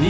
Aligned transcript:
Et 0.00 0.04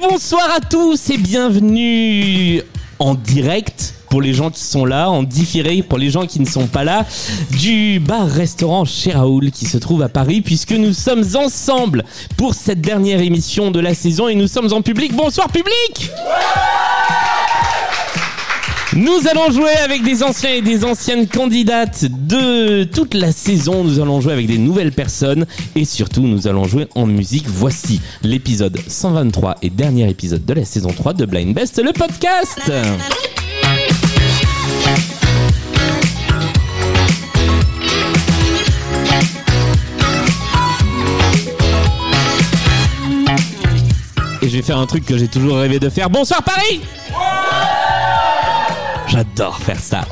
bonsoir 0.00 0.48
à 0.56 0.60
tous 0.60 1.10
et 1.10 1.18
bienvenue 1.18 2.62
en 3.00 3.14
direct 3.14 3.94
pour 4.08 4.20
les 4.20 4.32
gens 4.32 4.50
qui 4.50 4.62
sont 4.62 4.84
là, 4.84 5.10
en 5.10 5.24
différé 5.24 5.82
pour 5.82 5.98
les 5.98 6.10
gens 6.10 6.26
qui 6.26 6.38
ne 6.40 6.46
sont 6.46 6.68
pas 6.68 6.84
là, 6.84 7.04
du 7.50 7.98
bar-restaurant 7.98 8.84
chez 8.84 9.10
Raoul 9.12 9.50
qui 9.50 9.66
se 9.66 9.78
trouve 9.78 10.02
à 10.02 10.08
Paris, 10.08 10.42
puisque 10.42 10.72
nous 10.72 10.92
sommes 10.92 11.24
ensemble 11.34 12.04
pour 12.36 12.54
cette 12.54 12.80
dernière 12.80 13.20
émission 13.20 13.72
de 13.72 13.80
la 13.80 13.94
saison 13.94 14.28
et 14.28 14.36
nous 14.36 14.46
sommes 14.46 14.72
en 14.72 14.82
public. 14.82 15.12
Bonsoir 15.14 15.48
public 15.48 16.12
nous 18.96 19.28
allons 19.30 19.50
jouer 19.50 19.72
avec 19.84 20.02
des 20.02 20.22
anciens 20.22 20.50
et 20.50 20.62
des 20.62 20.84
anciennes 20.84 21.26
candidates 21.26 22.06
de 22.08 22.84
toute 22.84 23.14
la 23.14 23.32
saison. 23.32 23.84
Nous 23.84 24.00
allons 24.00 24.20
jouer 24.20 24.32
avec 24.32 24.46
des 24.46 24.58
nouvelles 24.58 24.92
personnes 24.92 25.46
et 25.74 25.84
surtout 25.84 26.22
nous 26.22 26.48
allons 26.48 26.64
jouer 26.64 26.88
en 26.94 27.06
musique. 27.06 27.44
Voici 27.46 28.00
l'épisode 28.22 28.78
123 28.86 29.56
et 29.62 29.70
dernier 29.70 30.08
épisode 30.08 30.44
de 30.44 30.54
la 30.54 30.64
saison 30.64 30.90
3 30.90 31.12
de 31.12 31.26
Blind 31.26 31.54
Best, 31.54 31.82
le 31.82 31.92
podcast. 31.92 32.70
Et 44.40 44.48
je 44.48 44.56
vais 44.56 44.62
faire 44.62 44.78
un 44.78 44.86
truc 44.86 45.04
que 45.04 45.18
j'ai 45.18 45.28
toujours 45.28 45.58
rêvé 45.58 45.78
de 45.78 45.90
faire. 45.90 46.08
Bonsoir 46.08 46.42
Paris 46.42 46.80
J'adore 49.18 49.58
faire 49.58 49.80
ça. 49.80 50.02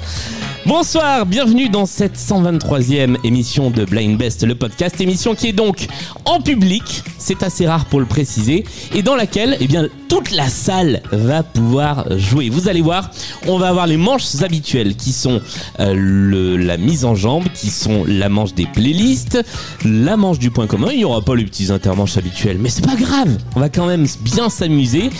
Bonsoir, 0.66 1.27
bienvenue 1.27 1.69
dans 1.69 1.86
cette 1.86 2.17
123e 2.17 3.19
émission 3.22 3.70
de 3.70 3.84
Blind 3.84 4.19
Best, 4.19 4.42
le 4.42 4.56
podcast, 4.56 5.00
émission 5.00 5.36
qui 5.36 5.47
est 5.47 5.53
donc 5.53 5.86
en 6.25 6.41
public, 6.41 7.05
c'est 7.16 7.44
assez 7.44 7.69
rare 7.69 7.84
pour 7.84 8.00
le 8.00 8.06
préciser, 8.06 8.64
et 8.92 9.03
dans 9.03 9.14
laquelle 9.14 9.58
eh 9.61 9.69
bien, 9.69 9.86
toute 10.08 10.33
la 10.33 10.48
salle 10.48 11.03
va 11.12 11.44
pouvoir 11.44 12.19
jouer. 12.19 12.48
Vous 12.48 12.69
allez 12.69 12.83
voir, 12.83 13.12
on 13.47 13.58
va 13.58 13.69
avoir 13.69 13.86
les 13.86 13.97
manches 13.97 14.42
habituelles 14.42 14.97
qui 14.97 15.12
sont 15.12 15.41
euh, 15.78 16.59
la 16.59 16.77
mise 16.77 17.05
en 17.05 17.14
jambe, 17.14 17.44
qui 17.55 17.70
sont 17.70 18.05
la 18.09 18.28
manche 18.28 18.55
des 18.55 18.66
playlists, 18.66 19.38
la 19.84 20.16
manche 20.16 20.41
du 20.41 20.50
point 20.50 20.66
commun, 20.66 20.88
il 20.91 20.98
n'y 20.98 21.05
aura 21.05 21.22
pas 21.22 21.36
les 21.36 21.44
petits 21.44 21.70
intermanches 21.70 22.16
habituels, 22.16 22.59
mais 22.59 22.70
c'est 22.70 22.84
pas 22.84 22.97
grave, 22.97 23.38
on 23.55 23.61
va 23.61 23.69
quand 23.69 23.86
même 23.86 24.09
bien 24.25 24.50
s'amuser. 24.50 25.11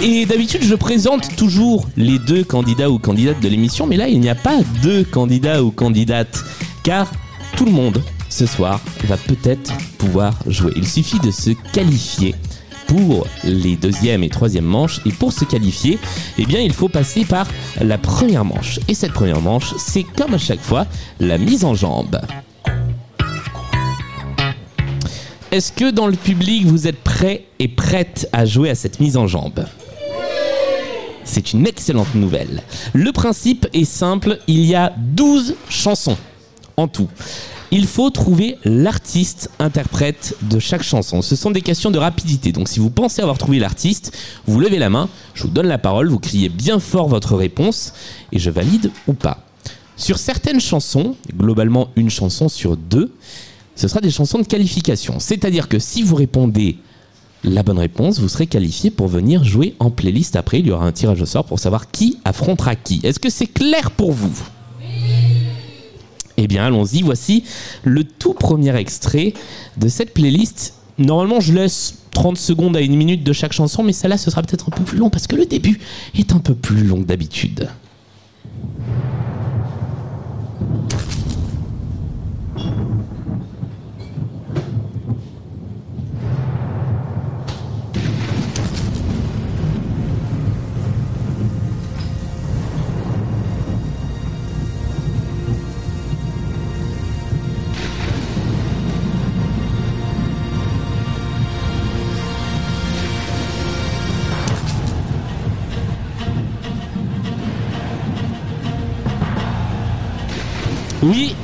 Et 0.00 0.26
d'habitude, 0.26 0.62
je 0.62 0.74
présente 0.74 1.36
toujours 1.36 1.86
les 1.96 2.18
deux 2.18 2.42
candidats 2.44 2.90
ou 2.90 2.98
candidates 2.98 3.40
de 3.40 3.48
l'émission, 3.48 3.86
mais 3.86 3.96
là, 3.96 4.08
il 4.08 4.18
n'y 4.20 4.28
a 4.28 4.34
pas 4.34 4.58
deux 4.82 5.04
candidats 5.04 5.62
ou 5.62 5.70
candidates, 5.70 6.42
car 6.82 7.12
tout 7.56 7.64
le 7.64 7.70
monde, 7.70 8.02
ce 8.28 8.46
soir, 8.46 8.80
va 9.04 9.16
peut-être 9.16 9.72
pouvoir 9.98 10.34
jouer. 10.46 10.72
Il 10.76 10.88
suffit 10.88 11.20
de 11.20 11.30
se 11.30 11.50
qualifier 11.72 12.34
pour 12.86 13.26
les 13.44 13.76
deuxième 13.76 14.24
et 14.24 14.28
troisième 14.28 14.64
manches, 14.64 15.00
et 15.06 15.12
pour 15.12 15.32
se 15.32 15.44
qualifier, 15.44 15.98
eh 16.36 16.46
bien, 16.46 16.60
il 16.60 16.72
faut 16.72 16.88
passer 16.88 17.24
par 17.24 17.46
la 17.80 17.96
première 17.96 18.44
manche. 18.44 18.80
Et 18.88 18.94
cette 18.94 19.12
première 19.12 19.40
manche, 19.40 19.72
c'est 19.78 20.02
comme 20.02 20.34
à 20.34 20.38
chaque 20.38 20.60
fois, 20.60 20.86
la 21.20 21.38
mise 21.38 21.64
en 21.64 21.74
jambe. 21.74 22.20
Est-ce 25.52 25.70
que 25.70 25.90
dans 25.90 26.06
le 26.06 26.16
public, 26.16 26.66
vous 26.66 26.88
êtes 26.88 27.02
prêts 27.02 27.44
et 27.58 27.68
prêtes 27.68 28.28
à 28.32 28.46
jouer 28.46 28.70
à 28.70 28.74
cette 28.74 29.00
mise 29.00 29.16
en 29.16 29.26
jambe? 29.26 29.64
C'est 31.24 31.52
une 31.52 31.66
excellente 31.66 32.14
nouvelle. 32.14 32.62
Le 32.92 33.12
principe 33.12 33.66
est 33.72 33.84
simple, 33.84 34.38
il 34.46 34.64
y 34.64 34.74
a 34.74 34.92
12 34.96 35.54
chansons 35.68 36.16
en 36.76 36.88
tout. 36.88 37.08
Il 37.70 37.86
faut 37.86 38.10
trouver 38.10 38.58
l'artiste 38.64 39.50
interprète 39.58 40.36
de 40.42 40.58
chaque 40.58 40.82
chanson. 40.82 41.22
Ce 41.22 41.36
sont 41.36 41.50
des 41.50 41.62
questions 41.62 41.90
de 41.90 41.98
rapidité. 41.98 42.52
Donc 42.52 42.68
si 42.68 42.80
vous 42.80 42.90
pensez 42.90 43.22
avoir 43.22 43.38
trouvé 43.38 43.58
l'artiste, 43.58 44.16
vous 44.46 44.60
levez 44.60 44.78
la 44.78 44.90
main, 44.90 45.08
je 45.32 45.44
vous 45.44 45.48
donne 45.48 45.68
la 45.68 45.78
parole, 45.78 46.08
vous 46.08 46.18
criez 46.18 46.50
bien 46.50 46.78
fort 46.80 47.08
votre 47.08 47.34
réponse 47.34 47.94
et 48.30 48.38
je 48.38 48.50
valide 48.50 48.90
ou 49.06 49.14
pas. 49.14 49.46
Sur 49.96 50.18
certaines 50.18 50.60
chansons, 50.60 51.16
globalement 51.34 51.88
une 51.96 52.10
chanson 52.10 52.48
sur 52.50 52.76
deux, 52.76 53.10
ce 53.74 53.88
sera 53.88 54.00
des 54.00 54.10
chansons 54.10 54.38
de 54.38 54.46
qualification. 54.46 55.18
C'est-à-dire 55.18 55.68
que 55.68 55.78
si 55.78 56.02
vous 56.02 56.14
répondez 56.14 56.76
la 57.44 57.62
bonne 57.62 57.78
réponse, 57.78 58.20
vous 58.20 58.28
serez 58.28 58.46
qualifié 58.46 58.90
pour 58.90 59.08
venir 59.08 59.42
jouer 59.44 59.74
en 59.80 59.90
playlist 59.90 60.36
après. 60.36 60.60
Il 60.60 60.66
y 60.66 60.70
aura 60.70 60.86
un 60.86 60.92
tirage 60.92 61.20
au 61.20 61.26
sort 61.26 61.44
pour 61.44 61.58
savoir 61.58 61.90
qui 61.90 62.18
affrontera 62.24 62.76
qui. 62.76 63.00
Est-ce 63.02 63.18
que 63.18 63.30
c'est 63.30 63.46
clair 63.46 63.90
pour 63.90 64.12
vous? 64.12 64.32
Eh 66.36 66.46
bien, 66.46 66.64
allons-y. 66.64 67.02
Voici 67.02 67.44
le 67.82 68.04
tout 68.04 68.34
premier 68.34 68.74
extrait 68.76 69.34
de 69.76 69.88
cette 69.88 70.14
playlist. 70.14 70.74
Normalement, 70.98 71.40
je 71.40 71.52
laisse 71.52 71.98
30 72.12 72.36
secondes 72.36 72.76
à 72.76 72.80
une 72.80 72.96
minute 72.96 73.24
de 73.24 73.32
chaque 73.32 73.52
chanson, 73.52 73.82
mais 73.82 73.92
celle-là, 73.92 74.18
ce 74.18 74.30
sera 74.30 74.42
peut-être 74.42 74.68
un 74.68 74.76
peu 74.76 74.84
plus 74.84 74.98
long 74.98 75.10
parce 75.10 75.26
que 75.26 75.36
le 75.36 75.46
début 75.46 75.80
est 76.16 76.32
un 76.32 76.38
peu 76.38 76.54
plus 76.54 76.84
long 76.84 77.02
que 77.02 77.06
d'habitude. 77.06 77.68
Oui. 111.02 111.34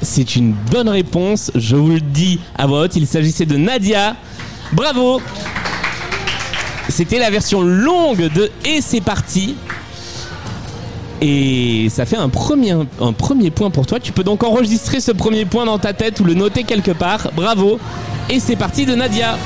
C'est 0.00 0.36
une 0.36 0.52
bonne 0.52 0.88
réponse, 0.88 1.50
je 1.54 1.76
vous 1.76 1.92
le 1.92 2.00
dis 2.00 2.40
à 2.56 2.66
voix 2.66 2.82
haute, 2.82 2.96
il 2.96 3.06
s'agissait 3.06 3.46
de 3.46 3.56
Nadia. 3.56 4.16
Bravo 4.72 5.20
C'était 6.88 7.18
la 7.18 7.30
version 7.30 7.62
longue 7.62 8.32
de 8.32 8.50
Et 8.64 8.80
c'est 8.80 9.00
parti. 9.00 9.56
Et 11.20 11.88
ça 11.88 12.04
fait 12.04 12.16
un 12.16 12.28
premier, 12.28 12.72
un 13.00 13.12
premier 13.12 13.50
point 13.50 13.70
pour 13.70 13.86
toi. 13.86 14.00
Tu 14.00 14.12
peux 14.12 14.24
donc 14.24 14.42
enregistrer 14.42 15.00
ce 15.00 15.12
premier 15.12 15.44
point 15.44 15.64
dans 15.64 15.78
ta 15.78 15.92
tête 15.92 16.18
ou 16.20 16.24
le 16.24 16.34
noter 16.34 16.64
quelque 16.64 16.90
part. 16.90 17.30
Bravo 17.34 17.78
Et 18.28 18.40
c'est 18.40 18.56
parti 18.56 18.86
de 18.86 18.94
Nadia. 18.94 19.36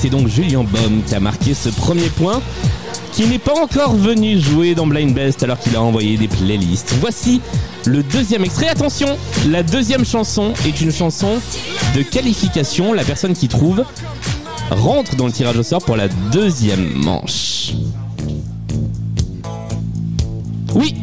C'est 0.00 0.10
donc 0.10 0.28
Julien 0.28 0.62
Baum 0.62 1.02
qui 1.04 1.14
a 1.16 1.18
marqué 1.18 1.54
ce 1.54 1.70
premier 1.70 2.08
point, 2.08 2.40
qui 3.12 3.26
n'est 3.26 3.40
pas 3.40 3.60
encore 3.60 3.96
venu 3.96 4.38
jouer 4.38 4.76
dans 4.76 4.86
Blind 4.86 5.12
Best 5.12 5.42
alors 5.42 5.58
qu'il 5.58 5.74
a 5.74 5.82
envoyé 5.82 6.16
des 6.16 6.28
playlists. 6.28 6.94
Voici 7.00 7.40
le 7.84 8.04
deuxième 8.04 8.44
extrait. 8.44 8.68
Attention, 8.68 9.18
la 9.48 9.64
deuxième 9.64 10.04
chanson 10.04 10.52
est 10.64 10.80
une 10.80 10.92
chanson 10.92 11.40
de 11.96 12.02
qualification. 12.02 12.92
La 12.92 13.02
personne 13.02 13.32
qui 13.32 13.48
trouve 13.48 13.84
rentre 14.70 15.16
dans 15.16 15.26
le 15.26 15.32
tirage 15.32 15.56
au 15.56 15.64
sort 15.64 15.82
pour 15.82 15.96
la 15.96 16.06
deuxième 16.30 16.92
manche. 16.94 17.72
Oui 20.76 20.94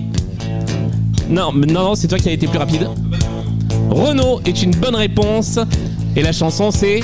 Non, 1.29 1.51
non, 1.51 1.65
non, 1.67 1.95
c'est 1.95 2.07
toi 2.07 2.17
qui 2.17 2.29
as 2.29 2.33
été 2.33 2.47
plus 2.47 2.59
rapide. 2.59 2.87
Renault 3.89 4.39
est 4.45 4.63
une 4.63 4.71
bonne 4.71 4.95
réponse. 4.95 5.59
Et 6.15 6.21
la 6.21 6.31
chanson 6.31 6.71
c'est 6.71 7.01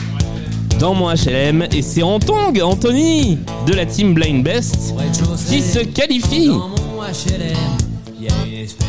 dans 0.79 0.93
mon 0.93 1.09
HLM 1.09 1.67
et 1.71 1.81
c'est 1.81 2.03
Antong, 2.03 2.59
Anthony 2.61 3.37
de 3.65 3.73
la 3.73 3.85
team 3.85 4.13
Blind 4.13 4.43
Best 4.43 4.93
qui 5.47 5.61
se 5.61 5.79
qualifie. 5.79 6.49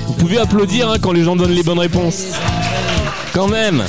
Vous 0.06 0.14
pouvez 0.19 0.38
applaudir 0.38 0.90
hein, 0.90 0.96
quand 1.00 1.12
les 1.12 1.25
gens 1.25 1.37
donnent 1.37 1.55
les 1.55 1.62
bonnes 1.62 1.79
réponses. 1.79 2.25
Quand 3.32 3.49
même. 3.49 3.82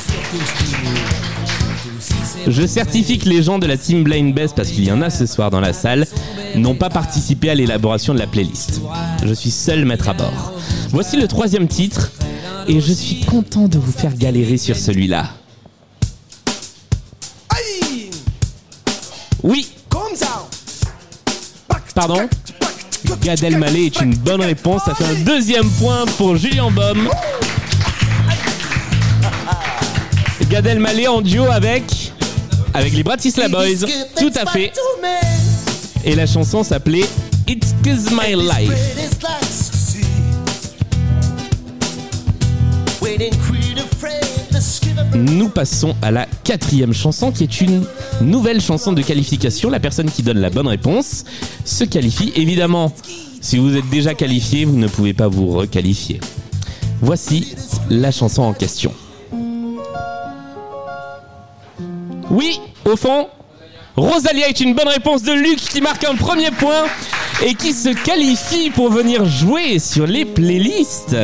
Je 2.48 2.68
certifie 2.68 3.18
que 3.20 3.30
les 3.30 3.44
gens 3.44 3.60
de 3.60 3.68
la 3.68 3.78
team 3.78 4.04
Blind 4.04 4.34
Best, 4.34 4.56
parce 4.56 4.70
qu'il 4.70 4.84
y 4.86 4.92
en 4.92 5.02
a 5.02 5.10
ce 5.10 5.26
soir 5.26 5.50
dans 5.50 5.62
la 5.62 5.74
salle, 5.74 6.06
n'ont 6.56 6.76
pas 6.76 6.90
participé 6.90 7.50
à 7.50 7.56
l'élaboration 7.56 8.14
de 8.14 8.20
la 8.20 8.28
playlist. 8.28 8.82
Je 9.24 9.34
suis 9.34 9.52
seul 9.52 9.86
maître 9.86 10.10
à 10.10 10.14
bord. 10.14 10.54
Voici 10.90 11.18
le 11.18 11.28
troisième 11.28 11.68
titre, 11.68 12.12
et 12.68 12.80
je 12.80 12.94
suis 12.94 13.22
content 13.22 13.68
de 13.68 13.78
vous 13.78 13.92
faire 13.92 14.16
galérer 14.16 14.58
sur 14.58 14.76
celui-là. 14.76 15.30
Oui. 19.44 19.70
Pardon? 21.94 22.30
Gad 23.22 23.44
Elmaleh 23.44 23.88
est 23.88 24.02
une 24.02 24.16
bonne 24.16 24.42
réponse. 24.42 24.84
Ça 24.86 24.96
fait 24.96 25.04
un 25.04 25.20
deuxième 25.26 25.70
point 25.72 26.06
pour 26.18 26.38
Julien 26.38 26.72
Baum. 26.72 27.10
Gad 30.50 30.66
Elmaleh 30.66 31.08
en 31.08 31.22
duo 31.22 31.46
avec 31.52 31.84
avec 32.74 32.94
les 32.94 33.04
Bratislava 33.04 33.50
Boys. 33.50 33.86
Tout 34.18 34.32
à 34.36 34.50
fait. 34.50 34.72
Et 36.06 36.16
la 36.16 36.26
chanson 36.26 36.64
s'appelait 36.64 37.08
It's 37.48 37.74
Cause 37.84 38.10
My 38.12 38.36
Life. 38.36 38.72
Nous 45.16 45.50
passons 45.50 45.96
à 46.02 46.12
la 46.12 46.26
quatrième 46.44 46.94
chanson 46.94 47.32
qui 47.32 47.44
est 47.44 47.62
une 47.62 47.86
nouvelle 48.22 48.62
chanson 48.62 48.94
de 48.94 49.02
qualification. 49.02 49.70
La 49.70 49.80
personne 49.80 50.10
qui 50.10 50.24
donne 50.24 50.40
la 50.40 50.50
bonne 50.50 50.68
réponse 50.68 51.24
se 51.66 51.84
qualifie. 51.84 52.32
Évidemment, 52.36 52.92
si 53.42 53.58
vous 53.58 53.76
êtes 53.76 53.90
déjà 53.90 54.14
qualifié, 54.14 54.66
vous 54.66 54.78
ne 54.78 54.88
pouvez 54.88 55.14
pas 55.14 55.28
vous 55.28 55.48
requalifier. 55.48 56.20
Voici 57.02 57.56
la 57.90 58.12
chanson 58.12 58.44
en 58.44 58.54
question. 58.54 58.94
Oui, 62.32 62.60
au 62.86 62.96
fond, 62.96 63.28
Rosalia 63.96 64.50
est 64.50 64.60
une 64.60 64.74
bonne 64.74 64.88
réponse 64.88 65.22
de 65.22 65.34
Luc 65.34 65.58
qui 65.58 65.82
marque 65.82 66.04
un 66.04 66.16
premier 66.16 66.50
point 66.52 66.86
et 67.46 67.54
qui 67.54 67.74
se 67.74 67.90
qualifie 67.90 68.72
pour 68.72 68.90
venir 68.90 69.26
jouer 69.26 69.78
sur 69.78 70.08
les 70.08 70.26
playlists. 70.26 71.16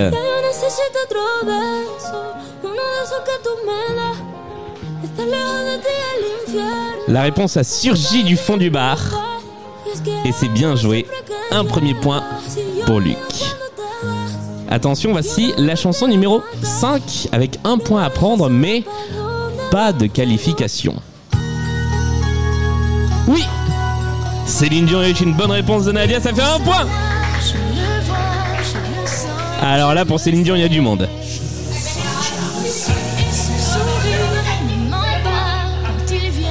La 7.07 7.23
réponse 7.23 7.57
a 7.57 7.63
surgi 7.63 8.23
du 8.23 8.37
fond 8.37 8.57
du 8.57 8.69
bar 8.69 8.99
et 10.25 10.31
c'est 10.31 10.47
bien 10.47 10.75
joué. 10.75 11.07
Un 11.51 11.65
premier 11.65 11.95
point 11.95 12.23
pour 12.85 12.99
Luc. 12.99 13.17
Attention, 14.69 15.11
voici 15.11 15.53
la 15.57 15.75
chanson 15.75 16.07
numéro 16.07 16.43
5 16.61 17.29
avec 17.31 17.59
un 17.63 17.79
point 17.79 18.03
à 18.03 18.11
prendre 18.11 18.49
mais 18.49 18.83
pas 19.71 19.91
de 19.91 20.05
qualification. 20.05 20.95
Oui 23.27 23.43
Céline 24.45 24.85
Dion 24.85 25.01
est 25.01 25.19
une 25.21 25.33
bonne 25.33 25.51
réponse 25.51 25.85
de 25.85 25.91
Nadia, 25.91 26.19
ça 26.21 26.33
fait 26.33 26.41
un 26.41 26.59
point 26.59 26.87
Alors 29.61 29.93
là, 29.93 30.05
pour 30.05 30.19
Céline 30.19 30.43
Dion, 30.43 30.55
il 30.55 30.61
y 30.61 30.65
a 30.65 30.69
du 30.69 30.81
monde. 30.81 31.07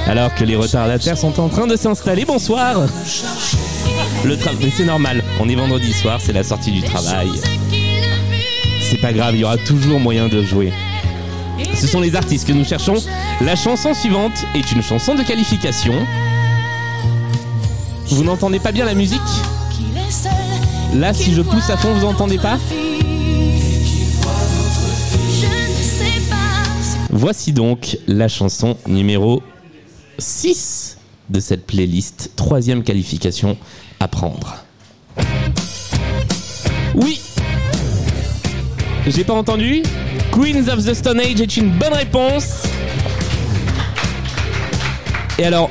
Alors 0.09 0.33
que 0.33 0.43
les 0.43 0.55
retardataires 0.55 1.19
sont 1.19 1.39
en 1.39 1.49
train 1.49 1.67
de 1.67 1.75
s'installer, 1.75 2.25
bonsoir 2.25 2.81
Le 4.25 4.37
travail, 4.37 4.73
c'est 4.75 4.83
normal, 4.83 5.23
on 5.39 5.47
est 5.47 5.53
vendredi 5.53 5.93
soir, 5.93 6.19
c'est 6.19 6.33
la 6.33 6.43
sortie 6.43 6.71
du 6.71 6.81
travail. 6.81 7.29
C'est 8.81 8.97
pas 8.97 9.13
grave, 9.13 9.35
il 9.35 9.41
y 9.41 9.43
aura 9.43 9.57
toujours 9.57 9.99
moyen 9.99 10.27
de 10.27 10.41
jouer. 10.41 10.73
Ce 11.75 11.85
sont 11.85 12.01
les 12.01 12.15
artistes 12.15 12.47
que 12.47 12.53
nous 12.53 12.65
cherchons. 12.65 12.95
La 13.41 13.55
chanson 13.55 13.93
suivante 13.93 14.33
est 14.55 14.71
une 14.71 14.81
chanson 14.81 15.13
de 15.13 15.21
qualification. 15.21 15.93
Vous 18.07 18.23
n'entendez 18.23 18.57
pas 18.57 18.71
bien 18.71 18.85
la 18.85 18.95
musique? 18.95 19.21
Là, 20.95 21.13
si 21.13 21.35
je 21.35 21.43
pousse 21.43 21.69
à 21.69 21.77
fond, 21.77 21.93
vous 21.93 22.07
entendez 22.07 22.39
pas? 22.39 22.57
Voici 27.11 27.53
donc 27.53 27.99
la 28.07 28.27
chanson 28.27 28.75
numéro 28.87 29.43
6 30.19 30.97
de 31.29 31.39
cette 31.39 31.65
playlist. 31.65 32.31
Troisième 32.35 32.83
qualification 32.83 33.57
à 33.99 34.07
prendre. 34.07 34.57
Oui 36.95 37.21
J'ai 39.07 39.23
pas 39.23 39.33
entendu 39.33 39.83
Queens 40.31 40.67
of 40.67 40.85
the 40.85 40.93
Stone 40.93 41.19
Age 41.19 41.41
est 41.41 41.57
une 41.57 41.71
bonne 41.71 41.93
réponse. 41.93 42.63
Et 45.37 45.45
alors, 45.45 45.69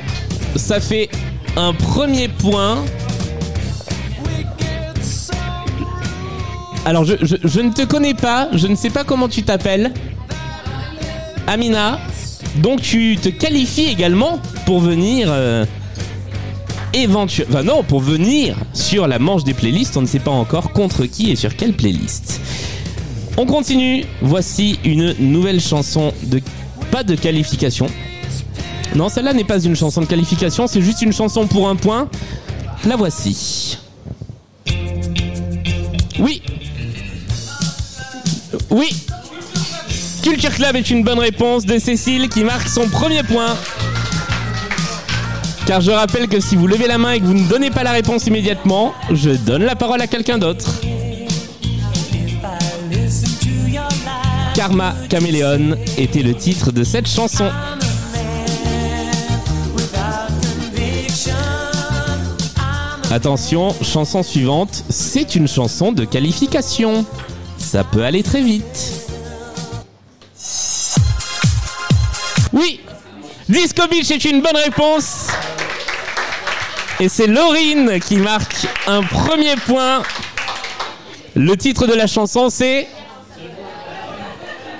ça 0.55 0.79
fait 0.79 1.09
un 1.55 1.73
premier 1.73 2.27
point. 2.27 2.83
Alors, 6.85 7.05
je, 7.05 7.13
ne 7.61 7.71
te 7.71 7.83
connais 7.85 8.13
pas, 8.13 8.49
je 8.53 8.67
ne 8.67 8.75
sais 8.75 8.89
pas 8.89 9.03
comment 9.03 9.29
tu 9.29 9.43
t'appelles. 9.43 9.91
Amina. 11.45 11.99
Donc, 12.57 12.81
tu 12.81 13.17
te 13.21 13.29
qualifies 13.29 13.87
également 13.87 14.39
pour 14.65 14.79
venir. 14.79 15.27
Euh, 15.29 15.65
éventuellement. 16.93 17.63
Non, 17.63 17.83
pour 17.83 18.01
venir 18.01 18.55
sur 18.73 19.07
la 19.07 19.19
manche 19.19 19.43
des 19.43 19.53
playlists. 19.53 19.97
On 19.97 20.01
ne 20.01 20.07
sait 20.07 20.19
pas 20.19 20.31
encore 20.31 20.71
contre 20.71 21.05
qui 21.05 21.31
et 21.31 21.35
sur 21.35 21.55
quelle 21.55 21.73
playlist. 21.73 22.41
On 23.37 23.45
continue. 23.45 24.05
Voici 24.21 24.79
une 24.83 25.15
nouvelle 25.19 25.61
chanson 25.61 26.13
de. 26.23 26.41
Pas 26.91 27.03
de 27.03 27.15
qualification. 27.15 27.87
Non, 28.95 29.09
celle-là 29.09 29.33
n'est 29.33 29.43
pas 29.43 29.59
une 29.59 29.75
chanson 29.75 30.01
de 30.01 30.07
qualification, 30.07 30.65
c'est 30.65 30.81
juste 30.81 31.03
une 31.03 31.13
chanson 31.13 31.45
pour 31.45 31.69
un 31.69 31.75
point. 31.75 32.09
La 32.85 32.95
voici. 32.95 33.77
Oui. 36.17 36.41
Oui. 38.71 38.89
Culture 40.21 40.53
Club 40.53 40.75
est 40.75 40.89
une 40.89 41.03
bonne 41.03 41.19
réponse 41.19 41.65
de 41.65 41.79
Cécile 41.79 42.27
qui 42.27 42.43
marque 42.43 42.67
son 42.67 42.89
premier 42.89 43.23
point. 43.23 43.55
Car 45.65 45.79
je 45.79 45.91
rappelle 45.91 46.27
que 46.27 46.41
si 46.41 46.55
vous 46.57 46.67
levez 46.67 46.87
la 46.87 46.97
main 46.97 47.13
et 47.13 47.19
que 47.19 47.25
vous 47.25 47.33
ne 47.33 47.47
donnez 47.47 47.69
pas 47.69 47.83
la 47.83 47.91
réponse 47.91 48.27
immédiatement, 48.27 48.93
je 49.11 49.29
donne 49.29 49.63
la 49.63 49.75
parole 49.75 50.01
à 50.01 50.07
quelqu'un 50.07 50.37
d'autre. 50.37 50.65
Karma 54.55 54.93
Caméléon 55.07 55.77
était 55.97 56.21
le 56.21 56.35
titre 56.35 56.71
de 56.73 56.83
cette 56.83 57.07
chanson. 57.07 57.49
Attention, 63.09 63.73
chanson 63.81 64.21
suivante, 64.21 64.83
c'est 64.89 65.35
une 65.35 65.47
chanson 65.47 65.93
de 65.93 66.03
qualification. 66.03 67.05
Ça 67.57 67.83
peut 67.83 68.03
aller 68.03 68.21
très 68.21 68.41
vite. 68.41 68.98
Oui, 72.51 72.81
Disco 73.47 73.87
Beach 73.89 74.09
est 74.11 74.25
une 74.25 74.41
bonne 74.41 74.55
réponse. 74.55 75.27
Et 76.99 77.07
c'est 77.07 77.27
Laurine 77.27 77.99
qui 77.99 78.17
marque 78.17 78.67
un 78.87 79.01
premier 79.03 79.55
point. 79.55 80.03
Le 81.35 81.55
titre 81.55 81.87
de 81.87 81.93
la 81.93 82.07
chanson, 82.07 82.49
c'est 82.49 82.87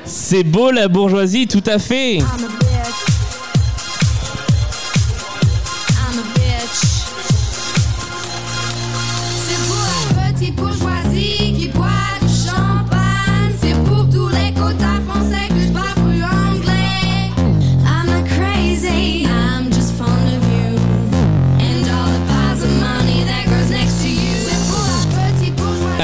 c'est 0.04 0.44
beau 0.44 0.72
la 0.72 0.88
bourgeoisie, 0.88 1.48
tout 1.48 1.64
à 1.68 1.78
fait. 1.78 2.20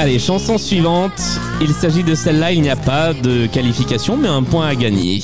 Allez, 0.06 0.20
chanson 0.20 0.56
suivante. 0.56 1.20
Il 1.60 1.74
s'agit 1.74 2.04
de 2.04 2.14
celle-là, 2.14 2.52
il 2.52 2.62
n'y 2.62 2.70
a 2.70 2.76
pas 2.76 3.12
de 3.12 3.48
qualification, 3.48 4.16
mais 4.16 4.28
un 4.28 4.44
point 4.44 4.68
à 4.68 4.76
gagner. 4.76 5.20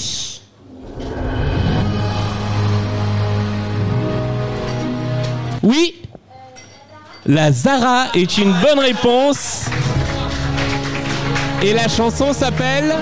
Oui 5.62 5.94
La 7.26 7.52
Zara 7.52 8.06
est 8.16 8.38
une 8.38 8.52
bonne 8.54 8.80
réponse. 8.80 9.66
Et 11.62 11.72
la 11.72 11.86
chanson 11.86 12.32
s'appelle 12.32 12.92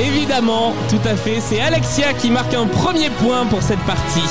Évidemment, 0.00 0.74
tout 0.88 1.08
à 1.08 1.14
fait, 1.14 1.38
c'est 1.38 1.60
Alexia 1.60 2.12
qui 2.12 2.28
marque 2.28 2.54
un 2.54 2.66
premier 2.66 3.10
point 3.10 3.46
pour 3.46 3.62
cette 3.62 3.78
partie. 3.86 4.28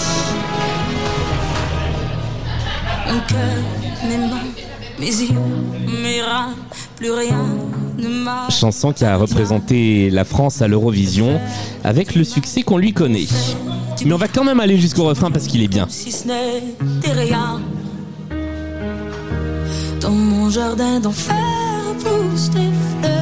Chanson 8.49 8.91
qui 8.93 9.05
a 9.05 9.17
représenté 9.17 10.09
la 10.09 10.23
France 10.23 10.61
à 10.61 10.67
l'Eurovision 10.67 11.39
avec 11.83 12.15
le 12.15 12.23
succès 12.23 12.63
qu'on 12.63 12.77
lui 12.77 12.93
connaît. 12.93 13.27
Mais 14.05 14.13
on 14.13 14.17
va 14.17 14.27
quand 14.27 14.43
même 14.43 14.59
aller 14.59 14.77
jusqu'au 14.77 15.05
refrain 15.05 15.31
parce 15.31 15.47
qu'il 15.47 15.63
est 15.63 15.67
bien. 15.67 15.87
Si 15.89 16.11
ce 16.11 16.27
rien, 17.11 17.61
dans 20.01 20.11
mon 20.11 20.49
jardin 20.49 20.99
d'enfer 20.99 21.35
poussent 21.99 22.49
des 22.51 22.71
fleurs 23.01 23.17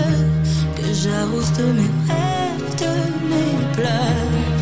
que 0.76 0.94
j'arrose 0.94 1.52
de 1.54 1.64
mes 1.64 1.90
rêves, 2.08 2.76
de 2.80 3.28
mes 3.30 3.74
pleurs. 3.74 4.57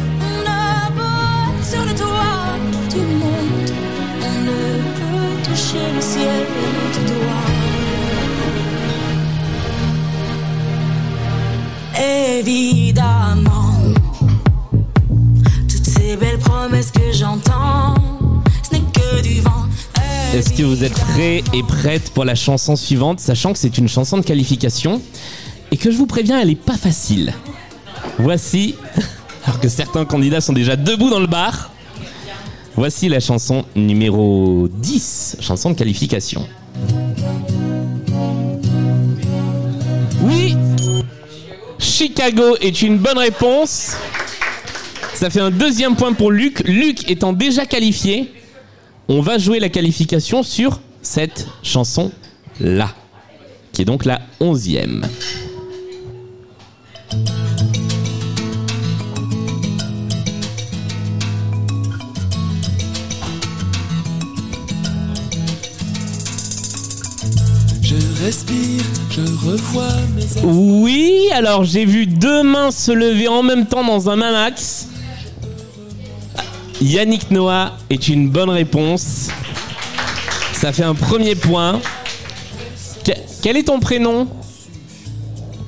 N'est. 5.76 6.16
Est-ce 20.36 20.52
que 20.54 20.64
vous 20.64 20.84
êtes 20.84 20.94
prêts 20.94 21.44
et 21.54 21.64
prêtes 21.64 22.12
pour 22.12 22.26
la 22.26 22.36
chanson 22.36 22.76
suivante, 22.76 23.22
sachant 23.22 23.54
que 23.54 23.60
c'est 23.60 23.78
une 23.78 23.88
chanson 23.88 24.18
de 24.18 24.24
qualification 24.24 25.02
et 25.72 25.78
que 25.78 25.92
je 25.92 25.98
vous 25.98 26.08
préviens, 26.08 26.40
elle 26.42 26.50
est 26.50 26.56
pas 26.56 26.78
facile. 26.78 27.34
Voici, 28.20 28.76
alors 29.46 29.60
que 29.60 29.70
certains 29.70 30.06
candidats 30.06 30.42
sont 30.42 30.54
déjà 30.54 30.76
debout 30.76 31.10
dans 31.10 31.20
le 31.20 31.28
bar, 31.28 31.72
voici 32.76 33.10
la 33.10 33.20
chanson 33.20 33.66
numéro 33.76 34.68
10, 34.70 35.38
chanson 35.40 35.72
de 35.72 35.76
qualification. 35.76 36.48
Oui, 40.22 40.56
Chicago 41.80 42.58
est 42.62 42.82
une 42.82 42.98
bonne 42.98 43.18
réponse. 43.18 43.96
Ça 45.14 45.30
fait 45.30 45.40
un 45.40 45.52
deuxième 45.52 45.96
point 45.96 46.14
pour 46.14 46.32
Luc. 46.32 46.62
Luc 46.68 47.10
étant 47.10 47.32
déjà 47.32 47.66
qualifié, 47.66 48.34
on 49.08 49.22
va 49.22 49.38
jouer 49.38 49.60
la 49.60 49.70
qualification 49.70 50.44
sur 50.44 50.82
cette 51.02 51.48
chanson-là, 51.64 52.94
qui 53.72 53.84
est 53.84 53.86
donc 53.86 54.04
la 54.04 54.22
onzième. 54.40 55.06
Oui, 70.44 71.28
alors 71.34 71.64
j'ai 71.64 71.86
vu 71.86 72.06
deux 72.08 72.44
mains 72.44 72.72
se 72.72 72.92
lever 72.92 73.28
en 73.28 73.44
même 73.44 73.66
temps 73.68 73.84
dans 73.86 74.10
un 74.10 74.16
même. 74.16 74.88
Yannick 76.82 77.32
Noah 77.32 77.74
est 77.90 78.08
une 78.08 78.30
bonne 78.30 78.50
réponse. 78.50 79.28
Ça 80.54 80.72
fait 80.74 80.84
un 80.84 80.96
premier 80.96 81.36
point. 81.36 81.80
Que- 83.04 83.12
quel 83.42 83.58
est 83.58 83.64
ton 83.64 83.80
prénom? 83.80 84.28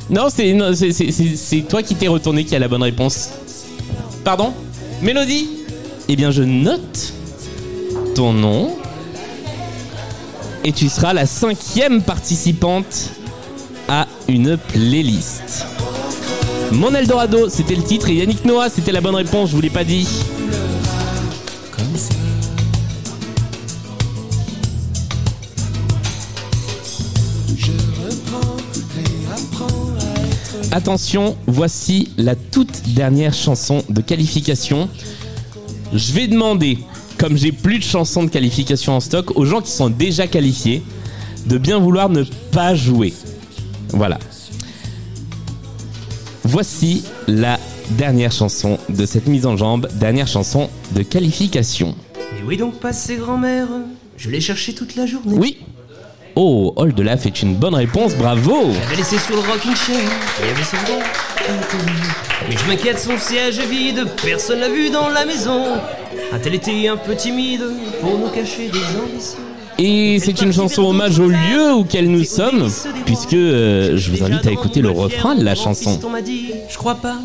Non, 0.09 0.27
c'est 0.29 1.61
toi 1.69 1.83
qui 1.83 1.95
t'es 1.95 2.07
retourné 2.07 2.43
qui 2.45 2.55
a 2.55 2.59
la 2.59 2.67
bonne 2.67 2.83
réponse. 2.83 3.29
Pardon? 4.23 4.53
Mélodie? 5.01 5.49
Eh 6.09 6.15
bien, 6.15 6.31
je 6.31 6.43
note 6.43 7.13
ton 8.15 8.33
nom. 8.33 8.71
Et 10.67 10.73
tu 10.73 10.89
seras 10.89 11.13
la 11.13 11.25
cinquième 11.25 12.01
participante 12.01 13.11
à 13.87 14.05
une 14.27 14.57
playlist. 14.57 15.65
Mon 16.73 16.93
Eldorado, 16.93 17.47
c'était 17.47 17.73
le 17.75 17.83
titre, 17.83 18.09
et 18.09 18.15
Yannick 18.15 18.43
Noah, 18.43 18.69
c'était 18.69 18.91
la 18.91 18.99
bonne 18.99 19.15
réponse, 19.15 19.51
je 19.51 19.55
vous 19.55 19.61
l'ai 19.61 19.69
pas 19.69 19.85
dit. 19.85 20.05
Attention, 30.71 31.37
voici 31.47 32.09
la 32.17 32.35
toute 32.35 32.89
dernière 32.89 33.33
chanson 33.33 33.85
de 33.87 34.01
qualification. 34.01 34.89
Je 35.93 36.11
vais 36.11 36.27
demander, 36.27 36.79
comme 37.17 37.37
j'ai 37.37 37.51
plus 37.51 37.79
de 37.79 37.83
chansons 37.83 38.23
de 38.23 38.29
qualification 38.29 38.93
en 38.93 38.99
stock, 38.99 39.37
aux 39.37 39.45
gens 39.45 39.61
qui 39.61 39.71
sont 39.71 39.89
déjà 39.89 40.27
qualifiés 40.27 40.83
de 41.45 41.57
bien 41.57 41.79
vouloir 41.79 42.09
ne 42.09 42.23
pas 42.51 42.75
jouer. 42.75 43.13
Voilà. 43.89 44.19
Voici 46.43 47.03
la 47.27 47.59
dernière 47.91 48.31
chanson 48.31 48.77
de 48.89 49.05
cette 49.05 49.27
mise 49.27 49.45
en 49.45 49.57
jambe, 49.57 49.87
dernière 49.93 50.27
chanson 50.27 50.69
de 50.91 51.03
qualification. 51.03 51.95
Et 52.39 52.43
où 52.43 52.51
est 52.51 52.57
donc 52.57 52.79
passé 52.79 53.15
grand-mère 53.15 53.67
Je 54.17 54.29
l'ai 54.29 54.41
cherché 54.41 54.73
toute 54.73 54.95
la 54.95 55.05
journée. 55.05 55.37
Oui. 55.37 55.57
Oh, 56.35 56.73
Oldelaf 56.75 57.25
est 57.25 57.41
une 57.41 57.55
bonne 57.55 57.73
réponse, 57.73 58.13
bravo 58.13 58.71
J'avais 58.83 58.97
laissé 58.97 59.17
sur 59.17 59.35
le 59.35 59.41
rocking 59.41 59.75
chair, 59.75 59.99
il 60.39 60.47
y 60.47 60.49
avait 60.51 60.63
son. 60.63 60.77
Mais 62.47 62.55
je 62.55 62.67
m'inquiète, 62.67 62.99
son 62.99 63.17
siège 63.17 63.57
est 63.57 63.65
vide, 63.65 64.05
personne 64.23 64.59
l'a 64.59 64.69
vu 64.69 64.91
dans 64.91 65.09
la 65.09 65.25
maison. 65.25 65.63
A-t-elle 66.33 66.55
été 66.55 66.89
un 66.89 66.97
peu 66.97 67.15
timide 67.15 67.63
pour 68.01 68.17
nous 68.17 68.27
cacher 68.27 68.69
des 68.69 68.79
ambitions 68.79 69.39
Et 69.79 70.19
c'est 70.19 70.41
une 70.41 70.51
chanson 70.51 70.83
hommage 70.83 71.19
au 71.19 71.27
lieu 71.29 71.73
auquel 71.73 72.09
nous 72.11 72.23
sommes, 72.25 72.69
puisque 73.05 73.33
euh, 73.33 73.97
je 73.97 74.11
vous 74.11 74.23
invite 74.23 74.45
à 74.45 74.51
écouter 74.51 74.81
le 74.81 74.89
refrain 74.89 75.35
de 75.35 75.43
la 75.43 75.55
chanson. 75.55 75.99
On 76.05 76.09
m'a 76.09 76.21
dit, 76.21 76.51
Je 76.69 76.77
crois 76.77 76.95
pas. 76.95 77.15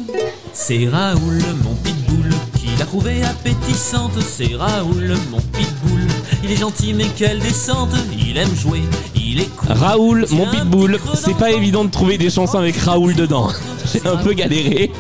C'est 0.53 0.89
Raoul, 0.89 1.41
mon 1.65 1.75
pitbull, 1.75 2.31
qui 2.59 2.69
l'a 2.79 2.85
trouvée 2.85 3.23
appétissante. 3.25 4.13
C'est 4.21 4.55
Raoul, 4.55 5.15
mon 5.31 5.41
pitbull. 5.41 6.07
Il 6.45 6.53
est 6.53 6.57
gentil, 6.57 6.95
mais 6.95 7.07
quelle 7.17 7.41
descente. 7.41 7.95
Il 8.17 8.37
aime 8.37 8.55
jouer, 8.55 8.83
il 9.17 9.41
est 9.41 9.57
cool. 9.57 9.73
Raoul, 9.73 10.27
mon 10.31 10.47
pitbull, 10.49 10.99
c'est 11.15 11.37
pas 11.37 11.51
évident 11.51 11.85
de 11.85 11.91
trouver 11.91 12.19
des 12.19 12.31
chansons 12.31 12.59
avec 12.59 12.77
Raoul 12.77 13.15
dedans. 13.15 13.49
J'ai 13.93 14.07
un 14.07 14.17
peu 14.17 14.33
galéré. 14.33 14.91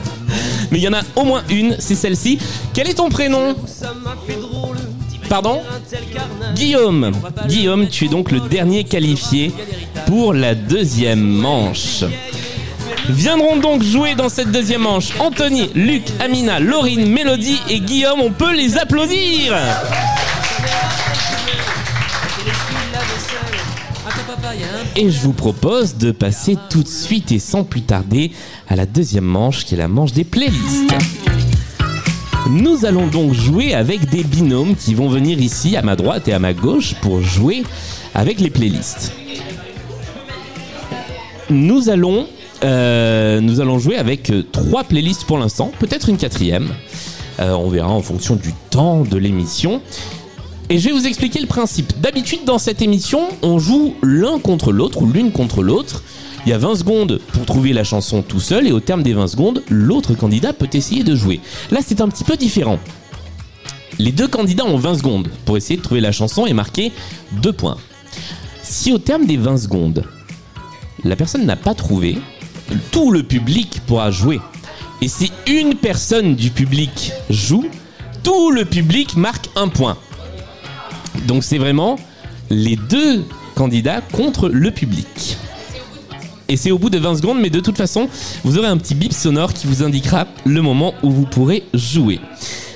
Mais 0.72 0.78
il 0.78 0.82
y 0.82 0.88
en 0.88 0.94
a 0.94 1.02
au 1.16 1.24
moins 1.24 1.44
une, 1.50 1.76
c'est 1.78 1.94
celle-ci. 1.94 2.38
Quel 2.72 2.88
est 2.88 2.94
ton 2.94 3.10
prénom 3.10 3.54
Pardon. 5.28 5.60
Guillaume. 6.54 7.12
Guillaume, 7.46 7.88
tu 7.88 8.06
es 8.06 8.08
donc 8.08 8.30
le 8.30 8.40
dernier 8.40 8.84
qualifié 8.84 9.52
pour 10.06 10.32
la 10.32 10.54
deuxième 10.54 11.22
manche. 11.22 12.04
Viendront 13.08 13.56
donc 13.56 13.82
jouer 13.82 14.14
dans 14.14 14.28
cette 14.28 14.50
deuxième 14.50 14.82
manche 14.82 15.10
Anthony, 15.18 15.70
Luc, 15.74 16.04
Amina, 16.20 16.58
Laurine, 16.58 17.06
Mélodie 17.06 17.60
et 17.68 17.80
Guillaume. 17.80 18.20
On 18.20 18.30
peut 18.30 18.54
les 18.54 18.78
applaudir. 18.78 19.54
Et 24.96 25.10
je 25.10 25.20
vous 25.20 25.32
propose 25.32 25.96
de 25.96 26.10
passer 26.10 26.56
tout 26.70 26.82
de 26.82 26.88
suite 26.88 27.32
et 27.32 27.38
sans 27.38 27.64
plus 27.64 27.82
tarder 27.82 28.32
à 28.68 28.76
la 28.76 28.86
deuxième 28.86 29.24
manche 29.24 29.64
qui 29.64 29.74
est 29.74 29.78
la 29.78 29.88
manche 29.88 30.12
des 30.12 30.24
playlists. 30.24 30.94
Nous 32.50 32.84
allons 32.84 33.06
donc 33.06 33.32
jouer 33.32 33.72
avec 33.72 34.10
des 34.10 34.24
binômes 34.24 34.74
qui 34.74 34.94
vont 34.94 35.08
venir 35.08 35.40
ici 35.40 35.76
à 35.76 35.82
ma 35.82 35.96
droite 35.96 36.28
et 36.28 36.32
à 36.32 36.38
ma 36.38 36.52
gauche 36.52 36.94
pour 37.00 37.20
jouer 37.20 37.62
avec 38.14 38.40
les 38.40 38.50
playlists. 38.50 39.12
Nous 41.50 41.88
allons, 41.88 42.26
euh, 42.64 43.40
nous 43.40 43.60
allons 43.60 43.78
jouer 43.78 43.96
avec 43.96 44.30
euh, 44.30 44.42
trois 44.50 44.84
playlists 44.84 45.24
pour 45.24 45.38
l'instant, 45.38 45.70
peut-être 45.78 46.08
une 46.08 46.16
quatrième. 46.16 46.68
Euh, 47.40 47.52
on 47.52 47.68
verra 47.68 47.90
en 47.90 48.02
fonction 48.02 48.36
du 48.36 48.52
temps 48.70 49.02
de 49.02 49.16
l'émission. 49.16 49.80
Et 50.72 50.78
je 50.78 50.88
vais 50.88 50.94
vous 50.94 51.06
expliquer 51.06 51.38
le 51.38 51.46
principe. 51.46 52.00
D'habitude, 52.00 52.46
dans 52.46 52.56
cette 52.56 52.80
émission, 52.80 53.28
on 53.42 53.58
joue 53.58 53.94
l'un 54.02 54.38
contre 54.38 54.72
l'autre 54.72 55.02
ou 55.02 55.06
l'une 55.06 55.30
contre 55.30 55.62
l'autre. 55.62 56.02
Il 56.46 56.48
y 56.48 56.54
a 56.54 56.58
20 56.58 56.76
secondes 56.76 57.20
pour 57.34 57.44
trouver 57.44 57.74
la 57.74 57.84
chanson 57.84 58.22
tout 58.22 58.40
seul 58.40 58.66
et 58.66 58.72
au 58.72 58.80
terme 58.80 59.02
des 59.02 59.12
20 59.12 59.26
secondes, 59.26 59.62
l'autre 59.68 60.14
candidat 60.14 60.54
peut 60.54 60.70
essayer 60.72 61.04
de 61.04 61.14
jouer. 61.14 61.40
Là, 61.70 61.80
c'est 61.84 62.00
un 62.00 62.08
petit 62.08 62.24
peu 62.24 62.38
différent. 62.38 62.78
Les 63.98 64.12
deux 64.12 64.26
candidats 64.26 64.64
ont 64.64 64.78
20 64.78 64.94
secondes 64.94 65.28
pour 65.44 65.58
essayer 65.58 65.76
de 65.76 65.82
trouver 65.82 66.00
la 66.00 66.10
chanson 66.10 66.46
et 66.46 66.54
marquer 66.54 66.90
2 67.42 67.52
points. 67.52 67.76
Si 68.62 68.92
au 68.92 68.98
terme 68.98 69.26
des 69.26 69.36
20 69.36 69.58
secondes, 69.58 70.06
la 71.04 71.16
personne 71.16 71.44
n'a 71.44 71.56
pas 71.56 71.74
trouvé, 71.74 72.16
tout 72.92 73.10
le 73.10 73.22
public 73.22 73.82
pourra 73.86 74.10
jouer. 74.10 74.40
Et 75.02 75.08
si 75.08 75.32
une 75.46 75.74
personne 75.74 76.34
du 76.34 76.48
public 76.48 77.12
joue, 77.28 77.66
tout 78.22 78.50
le 78.50 78.64
public 78.64 79.16
marque 79.16 79.50
un 79.54 79.68
point. 79.68 79.98
Donc 81.26 81.44
c'est 81.44 81.58
vraiment 81.58 81.98
les 82.50 82.76
deux 82.76 83.24
candidats 83.54 84.00
contre 84.12 84.48
le 84.48 84.70
public. 84.70 85.36
Et 86.48 86.56
c'est 86.56 86.70
au 86.70 86.78
bout 86.78 86.90
de 86.90 86.98
20 86.98 87.16
secondes, 87.16 87.40
mais 87.40 87.50
de 87.50 87.60
toute 87.60 87.78
façon, 87.78 88.08
vous 88.44 88.58
aurez 88.58 88.66
un 88.66 88.76
petit 88.76 88.94
bip 88.94 89.12
sonore 89.12 89.54
qui 89.54 89.66
vous 89.66 89.82
indiquera 89.82 90.26
le 90.44 90.60
moment 90.60 90.92
où 91.02 91.10
vous 91.10 91.24
pourrez 91.24 91.64
jouer. 91.72 92.20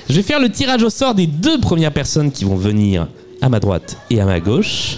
Je 0.09 0.15
vais 0.15 0.23
faire 0.23 0.39
le 0.39 0.49
tirage 0.49 0.83
au 0.83 0.89
sort 0.89 1.13
des 1.13 1.27
deux 1.27 1.59
premières 1.59 1.91
personnes 1.91 2.31
qui 2.31 2.45
vont 2.45 2.55
venir 2.55 3.07
à 3.41 3.49
ma 3.49 3.59
droite 3.59 3.97
et 4.09 4.19
à 4.21 4.25
ma 4.25 4.39
gauche. 4.39 4.97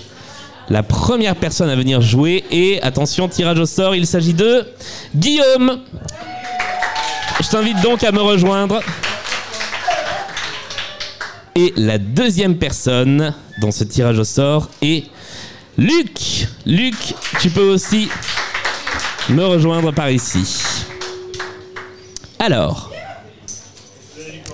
La 0.70 0.84
première 0.84 1.36
personne 1.36 1.70
à 1.70 1.76
venir 1.76 2.00
jouer 2.00 2.44
et 2.52 2.82
attention, 2.84 3.28
tirage 3.28 3.60
au 3.60 3.66
sort, 3.66 3.96
il 3.96 4.06
s'agit 4.06 4.36
de 4.36 4.66
Guillaume. 5.16 5.80
Je 7.42 7.50
t'invite 7.50 7.82
donc 7.82 8.04
à 8.04 8.12
me 8.12 8.22
rejoindre. 8.22 8.80
Et 11.56 11.74
la 11.76 11.98
deuxième 11.98 12.58
personne 12.58 13.34
dans 13.60 13.72
ce 13.72 13.84
tirage 13.84 14.20
au 14.20 14.24
sort 14.24 14.70
est 14.82 15.06
Luc. 15.78 16.48
Luc, 16.66 16.96
tu 17.42 17.50
peux 17.50 17.70
aussi 17.70 18.10
me 19.30 19.46
rejoindre 19.46 19.92
par 19.92 20.10
ici. 20.10 20.46
Alors, 22.38 22.92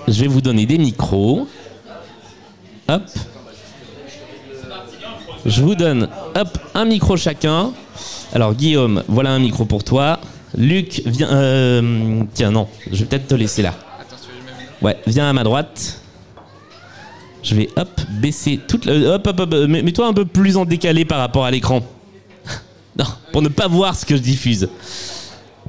je 0.08 0.22
vais 0.22 0.28
vous 0.28 0.42
donner 0.42 0.66
des 0.66 0.78
micros. 0.78 1.48
Hop. 2.88 3.04
Je 5.46 5.62
vous 5.62 5.76
donne, 5.76 6.10
un 6.74 6.86
micro 6.86 7.18
chacun. 7.18 7.72
Alors 8.34 8.54
Guillaume, 8.54 9.04
voilà 9.08 9.32
un 9.32 9.40
micro 9.40 9.66
pour 9.66 9.84
toi. 9.84 10.20
Luc, 10.58 11.02
viens. 11.06 11.32
euh, 11.32 12.24
tiens, 12.34 12.52
non, 12.52 12.68
je 12.92 12.98
vais 12.98 13.06
peut-être 13.06 13.28
te 13.28 13.36
laisser 13.36 13.62
là. 13.62 13.74
Ouais, 14.82 14.98
viens 15.06 15.30
à 15.30 15.34
ma 15.34 15.44
droite. 15.44 16.00
Je 17.46 17.54
vais 17.56 17.70
hop 17.78 18.02
baisser 18.20 18.60
toute 18.68 18.86
le. 18.86 19.08
Hop 19.14 19.28
hop 19.28 19.40
hop. 19.40 19.54
euh, 19.54 19.68
mets- 19.68 19.84
Mets-toi 19.84 20.08
un 20.08 20.14
peu 20.14 20.26
plus 20.26 20.58
en 20.58 20.66
décalé 20.66 21.06
par 21.06 21.20
rapport 21.20 21.46
à 21.46 21.52
l'écran. 21.52 21.82
non, 23.00 23.06
pour 23.32 23.42
ne 23.44 23.50
pas 23.50 23.68
voir 23.68 23.96
ce 23.96 24.04
que 24.06 24.16
je 24.18 24.22
diffuse. 24.22 24.68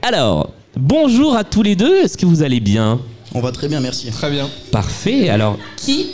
Alors, 0.03 0.51
bonjour 0.77 1.37
à 1.37 1.45
tous 1.45 1.63
les 1.63 1.77
deux. 1.77 2.03
Est-ce 2.03 2.17
que 2.17 2.25
vous 2.27 2.43
allez 2.43 2.61
bien? 2.61 2.99
On 3.35 3.41
va 3.41 3.53
très 3.53 3.69
bien, 3.69 3.81
merci. 3.81 4.11
Très 4.11 4.31
bien. 4.31 4.49
Parfait. 4.73 5.29
Alors, 5.29 5.59
qui 5.77 6.07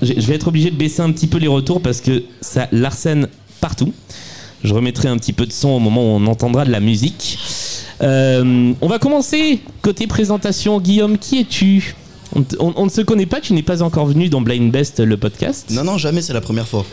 Je 0.00 0.12
je 0.16 0.26
vais 0.28 0.36
être 0.36 0.46
obligé 0.48 0.70
de 0.70 0.76
baisser 0.76 1.02
un 1.02 1.10
petit 1.10 1.26
peu 1.26 1.38
les 1.38 1.48
retours 1.48 1.82
parce 1.82 2.00
que 2.00 2.22
ça 2.40 2.68
l'arsène 2.70 3.26
partout. 3.60 3.92
Je 4.62 4.72
remettrai 4.74 5.08
un 5.08 5.16
petit 5.16 5.32
peu 5.32 5.44
de 5.46 5.52
son 5.52 5.70
au 5.70 5.78
moment 5.80 6.02
où 6.02 6.16
on 6.18 6.26
entendra 6.26 6.64
de 6.64 6.70
la 6.70 6.80
musique. 6.80 7.38
Euh, 8.02 8.72
on 8.80 8.86
va 8.86 8.98
commencer 9.00 9.60
côté 9.82 10.06
présentation. 10.06 10.78
Guillaume, 10.80 11.18
qui 11.18 11.40
es-tu? 11.40 11.96
On, 12.34 12.42
te- 12.42 12.56
on- 12.58 12.72
on 12.76 12.84
ne 12.84 12.90
se 12.90 13.00
connaît 13.00 13.26
pas, 13.26 13.40
tu 13.40 13.52
n'es 13.52 13.62
pas 13.62 13.82
encore 13.82 14.06
venu 14.06 14.28
dans 14.28 14.40
Blind 14.40 14.70
Best, 14.70 15.00
le 15.00 15.16
podcast. 15.16 15.70
Non, 15.70 15.84
non, 15.84 15.98
jamais, 15.98 16.22
c'est 16.22 16.32
la 16.32 16.40
première 16.40 16.66
fois. 16.68 16.84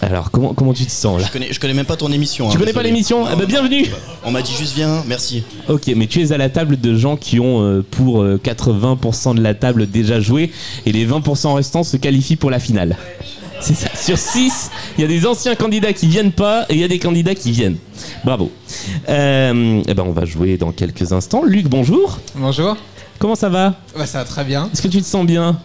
Alors, 0.00 0.32
comment, 0.32 0.52
comment 0.52 0.72
tu 0.74 0.84
te 0.84 0.90
sens 0.90 1.20
là 1.20 1.26
Je 1.28 1.32
connais, 1.32 1.52
je 1.52 1.60
connais 1.60 1.74
même 1.74 1.86
pas 1.86 1.94
ton 1.96 2.10
émission. 2.10 2.48
Tu 2.48 2.56
hein, 2.56 2.58
connais 2.58 2.72
pas 2.72 2.82
l'émission 2.82 3.24
Eh 3.26 3.36
ben, 3.36 3.42
non. 3.42 3.46
bienvenue 3.46 3.86
On 4.24 4.32
m'a 4.32 4.42
dit 4.42 4.52
juste 4.58 4.74
viens, 4.74 5.04
merci. 5.06 5.44
Ok, 5.68 5.92
mais 5.94 6.08
tu 6.08 6.20
es 6.22 6.32
à 6.32 6.38
la 6.38 6.48
table 6.48 6.80
de 6.80 6.96
gens 6.96 7.16
qui 7.16 7.38
ont 7.38 7.62
euh, 7.62 7.84
pour 7.88 8.20
euh, 8.22 8.40
80% 8.42 9.36
de 9.36 9.40
la 9.40 9.54
table 9.54 9.88
déjà 9.88 10.18
joué 10.18 10.50
et 10.86 10.92
les 10.92 11.06
20% 11.06 11.54
restants 11.54 11.84
se 11.84 11.96
qualifient 11.96 12.34
pour 12.34 12.50
la 12.50 12.58
finale. 12.58 12.96
C'est 13.60 13.74
ça. 13.76 13.88
Sur 13.94 14.18
6, 14.18 14.70
il 14.98 15.02
y 15.02 15.04
a 15.04 15.06
des 15.06 15.24
anciens 15.24 15.54
candidats 15.54 15.92
qui 15.92 16.08
viennent 16.08 16.32
pas 16.32 16.66
et 16.68 16.74
il 16.74 16.80
y 16.80 16.84
a 16.84 16.88
des 16.88 16.98
candidats 16.98 17.36
qui 17.36 17.52
viennent. 17.52 17.76
Bravo. 18.24 18.50
Euh, 19.08 19.82
eh 19.86 19.94
ben 19.94 20.02
on 20.04 20.10
va 20.10 20.24
jouer 20.24 20.56
dans 20.56 20.72
quelques 20.72 21.12
instants. 21.12 21.44
Luc, 21.44 21.68
bonjour. 21.68 22.18
Bonjour. 22.34 22.76
Comment 23.22 23.36
ça 23.36 23.48
va 23.48 23.76
Bah, 23.96 24.04
ça 24.04 24.18
va 24.18 24.24
très 24.24 24.42
bien. 24.42 24.68
Est-ce 24.72 24.82
que 24.82 24.88
tu 24.88 25.00
te 25.00 25.06
sens 25.06 25.24
bien 25.24 25.56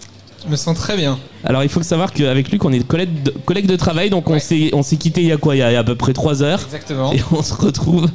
Je 0.45 0.51
me 0.51 0.55
sens 0.55 0.77
très 0.77 0.95
bien. 0.95 1.17
Alors 1.43 1.63
il 1.63 1.69
faut 1.69 1.81
savoir 1.81 2.13
qu'avec 2.13 2.51
Luc 2.51 2.63
on 2.63 2.71
est 2.71 2.85
collègues 2.85 3.23
de, 3.23 3.31
collègues 3.31 3.65
de 3.65 3.75
travail 3.75 4.11
donc 4.11 4.29
on 4.29 4.37
s'est 4.37 4.69
on 4.73 4.83
s'est 4.83 4.97
quitté 4.97 5.21
il 5.21 5.27
y 5.29 5.31
a 5.31 5.37
quoi? 5.37 5.55
Il 5.55 5.57
y 5.57 5.61
a, 5.63 5.71
il 5.71 5.73
y 5.73 5.75
a 5.75 5.79
à 5.79 5.83
peu 5.83 5.95
près 5.95 6.13
3 6.13 6.43
heures. 6.43 6.61
Exactement. 6.63 7.11
Et 7.13 7.19
on 7.31 7.41
se 7.41 7.55
retrouve 7.55 8.11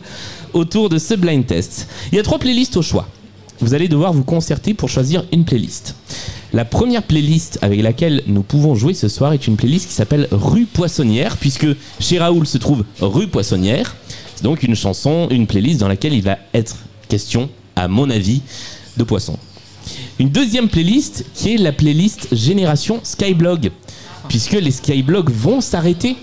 autour 0.53 0.91
de 0.91 0.97
ce 0.97 1.15
blind 1.15 1.45
test. 1.45 1.89
Il 2.13 2.17
y 2.17 2.21
a 2.21 2.23
trois 2.23 2.39
playlists 2.39 2.77
au 2.77 2.83
choix. 2.83 3.09
Vous 3.59 3.75
allez 3.75 3.89
devoir 3.89 4.13
vous 4.13 4.23
concerter 4.23 4.75
pour 4.75 4.89
choisir 4.89 5.25
une 5.33 5.45
playlist. 5.45 5.97
La 6.53 6.65
première 6.65 7.03
playlist 7.03 7.59
avec 7.63 7.83
laquelle 7.83 8.23
nous 8.29 8.45
pouvons 8.45 8.77
jouer 8.77 8.95
ce 8.95 9.09
soir 9.09 9.33
est 9.33 9.49
une 9.49 9.57
playlist 9.57 9.89
qui 9.89 9.95
s'appelle 9.95 10.29
Rue 10.31 10.67
Poissonnière, 10.67 11.37
puisque 11.37 11.67
chez 11.99 12.21
Raoul 12.21 12.47
se 12.47 12.59
trouve 12.59 12.85
Rue 13.01 13.27
Poissonnière. 13.27 13.97
C'est 14.37 14.45
donc 14.45 14.63
une 14.63 14.77
chanson, 14.77 15.27
une 15.33 15.49
playlist 15.49 15.81
dans 15.81 15.89
laquelle 15.89 16.13
il 16.13 16.23
va 16.23 16.39
être 16.55 16.77
question, 17.09 17.51
à 17.75 17.89
mon 17.89 18.09
avis, 18.09 18.43
de 18.97 19.05
poissons. 19.05 19.39
Une 20.19 20.29
deuxième 20.29 20.69
playlist 20.69 21.25
qui 21.35 21.55
est 21.55 21.59
la 21.59 21.73
playlist 21.73 22.29
Génération 22.33 23.01
Skyblog, 23.03 23.71
puisque 24.29 24.53
les 24.53 24.71
Skyblogs 24.71 25.31
vont 25.31 25.61
s'arrêter. 25.61 26.17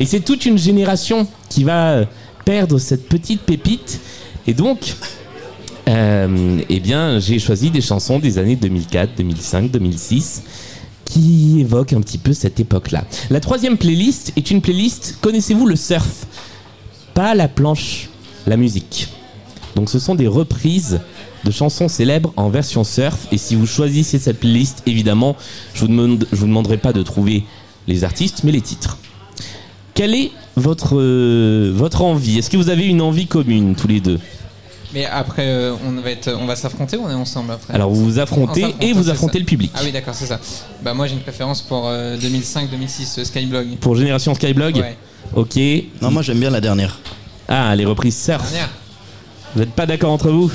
Et 0.00 0.06
c'est 0.06 0.20
toute 0.20 0.46
une 0.46 0.58
génération 0.58 1.26
qui 1.48 1.64
va 1.64 1.90
euh, 1.90 2.04
perdre 2.44 2.78
cette 2.78 3.08
petite 3.08 3.42
pépite. 3.42 4.00
Et 4.46 4.54
donc, 4.54 4.94
euh, 5.88 6.60
eh 6.68 6.80
bien, 6.80 7.18
j'ai 7.18 7.38
choisi 7.38 7.70
des 7.70 7.80
chansons 7.80 8.18
des 8.18 8.38
années 8.38 8.56
2004, 8.56 9.16
2005, 9.16 9.70
2006 9.70 10.42
qui 11.04 11.60
évoquent 11.60 11.92
un 11.92 12.00
petit 12.00 12.18
peu 12.18 12.32
cette 12.32 12.58
époque-là. 12.60 13.04
La 13.30 13.40
troisième 13.40 13.76
playlist 13.76 14.32
est 14.36 14.50
une 14.50 14.60
playlist, 14.60 15.18
connaissez-vous 15.20 15.66
le 15.66 15.76
surf? 15.76 16.26
Pas 17.12 17.34
la 17.34 17.46
planche, 17.46 18.08
la 18.46 18.56
musique. 18.56 19.08
Donc 19.76 19.90
ce 19.90 19.98
sont 19.98 20.14
des 20.14 20.26
reprises 20.26 21.00
de 21.44 21.50
chansons 21.50 21.88
célèbres 21.88 22.32
en 22.36 22.48
version 22.48 22.84
surf. 22.84 23.26
Et 23.32 23.38
si 23.38 23.54
vous 23.54 23.66
choisissez 23.66 24.18
cette 24.18 24.40
playlist, 24.40 24.82
évidemment, 24.86 25.36
je 25.74 25.80
vous, 25.80 25.88
demande, 25.88 26.26
je 26.32 26.36
vous 26.36 26.46
demanderai 26.46 26.78
pas 26.78 26.92
de 26.92 27.02
trouver 27.02 27.44
les 27.86 28.04
artistes, 28.04 28.42
mais 28.44 28.52
les 28.52 28.60
titres. 28.62 28.98
Quelle 29.94 30.14
est 30.14 30.32
votre, 30.56 30.96
euh, 30.98 31.72
votre 31.74 32.02
envie? 32.02 32.38
Est-ce 32.38 32.50
que 32.50 32.56
vous 32.56 32.70
avez 32.70 32.86
une 32.86 33.00
envie 33.00 33.26
commune 33.26 33.76
tous 33.76 33.88
les 33.88 34.00
deux? 34.00 34.18
Mais 34.92 35.06
après, 35.06 35.46
euh, 35.48 35.74
on 35.84 36.00
va 36.00 36.10
être, 36.10 36.32
on 36.40 36.46
va 36.46 36.54
s'affronter 36.54 36.96
ou 36.96 37.02
on 37.04 37.10
est 37.10 37.14
ensemble 37.14 37.50
après? 37.52 37.74
Alors 37.74 37.90
vous 37.90 38.04
vous 38.04 38.18
affrontez 38.20 38.74
et 38.80 38.92
vous 38.92 39.10
affrontez 39.10 39.34
ça. 39.34 39.38
le 39.40 39.44
public. 39.44 39.72
Ah 39.74 39.80
oui, 39.84 39.90
d'accord, 39.90 40.14
c'est 40.14 40.26
ça. 40.26 40.38
Bah, 40.82 40.94
moi 40.94 41.08
j'ai 41.08 41.14
une 41.14 41.20
préférence 41.20 41.62
pour 41.62 41.88
euh, 41.88 42.16
2005-2006, 42.16 43.18
euh, 43.20 43.24
Skyblog. 43.24 43.76
Pour 43.80 43.96
Génération 43.96 44.34
Skyblog 44.34 44.76
Ouais. 44.76 44.96
Ok. 45.34 45.58
Non, 46.00 46.12
moi 46.12 46.22
j'aime 46.22 46.38
bien 46.38 46.50
la 46.50 46.60
dernière. 46.60 47.00
Ah, 47.48 47.74
les 47.74 47.84
reprises 47.84 48.16
surf. 48.16 48.48
Dernière, 48.50 48.70
Vous 49.54 49.60
n'êtes 49.60 49.72
pas 49.72 49.86
d'accord 49.86 50.12
entre 50.12 50.30
vous? 50.30 50.50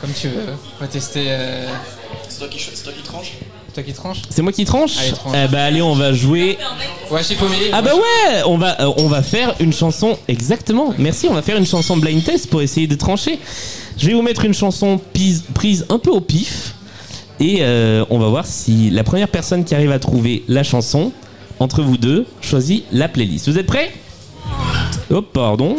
Comme 0.00 0.10
tu 0.12 0.28
veux. 0.28 0.42
On 0.78 0.80
va 0.80 0.86
tester. 0.88 1.24
euh, 1.28 1.66
C'est 2.28 2.38
toi 2.38 2.48
qui, 2.48 2.58
tranches 3.02 3.32
toi 3.74 3.82
qui 3.82 3.92
tranche 3.92 4.22
C'est 4.30 4.40
moi 4.42 4.52
qui 4.52 4.64
tranche 4.64 4.98
Allez, 4.98 5.12
tranche. 5.12 5.36
Eh 5.44 5.48
bah 5.48 5.64
allez, 5.64 5.82
on 5.82 5.94
va 5.94 6.12
jouer. 6.14 6.56
Ouais. 7.10 7.20
Ah 7.72 7.82
bah 7.82 7.94
ouais, 7.94 8.42
on 8.46 8.56
va, 8.56 8.80
euh, 8.80 8.92
on 8.96 9.06
va 9.08 9.22
faire 9.22 9.54
une 9.60 9.72
chanson 9.72 10.18
exactement. 10.28 10.94
Merci, 10.98 11.28
on 11.28 11.34
va 11.34 11.42
faire 11.42 11.58
une 11.58 11.66
chanson 11.66 11.96
blind 11.98 12.24
test 12.24 12.48
pour 12.48 12.62
essayer 12.62 12.86
de 12.86 12.94
trancher. 12.94 13.38
Je 13.98 14.06
vais 14.06 14.14
vous 14.14 14.22
mettre 14.22 14.44
une 14.46 14.54
chanson 14.54 14.98
pise- 15.12 15.44
prise 15.54 15.84
un 15.90 15.98
peu 15.98 16.10
au 16.10 16.20
pif 16.20 16.74
et 17.38 17.58
euh, 17.60 18.04
on 18.08 18.18
va 18.18 18.28
voir 18.28 18.46
si 18.46 18.88
la 18.90 19.04
première 19.04 19.28
personne 19.28 19.64
qui 19.64 19.74
arrive 19.74 19.92
à 19.92 19.98
trouver 19.98 20.42
la 20.48 20.62
chanson 20.62 21.12
entre 21.60 21.82
vous 21.82 21.96
deux 21.98 22.24
choisit 22.40 22.84
la 22.92 23.08
playlist. 23.08 23.48
Vous 23.48 23.58
êtes 23.58 23.66
prêts? 23.66 23.90
Oh 25.10 25.20
pardon. 25.22 25.76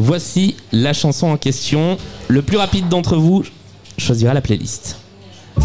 Voici 0.00 0.56
la 0.70 0.92
chanson 0.92 1.26
en 1.26 1.36
question. 1.36 1.98
Le 2.28 2.40
plus 2.40 2.56
rapide 2.56 2.88
d'entre 2.88 3.16
vous 3.16 3.42
choisira 3.98 4.32
la 4.32 4.40
playlist. 4.40 4.96
Vous 5.56 5.64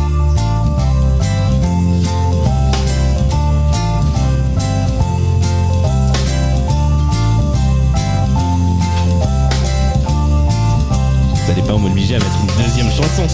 n'allez 11.47 11.61
pas 11.61 11.77
m'obliger 11.77 12.15
à 12.15 12.17
mettre 12.17 12.31
une 12.41 12.47
deuxième 12.65 12.89
chanson. 12.89 13.27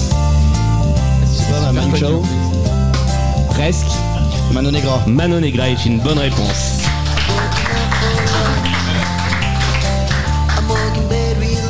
C'est 1.32 1.50
pas 1.50 1.98
Chao 1.98 2.22
Presque. 3.52 3.88
Mano 4.52 4.70
Negra. 4.70 5.02
Mano 5.08 5.40
Negra 5.40 5.70
est 5.70 5.86
une 5.86 6.00
bonne 6.02 6.20
réponse. 6.20 6.79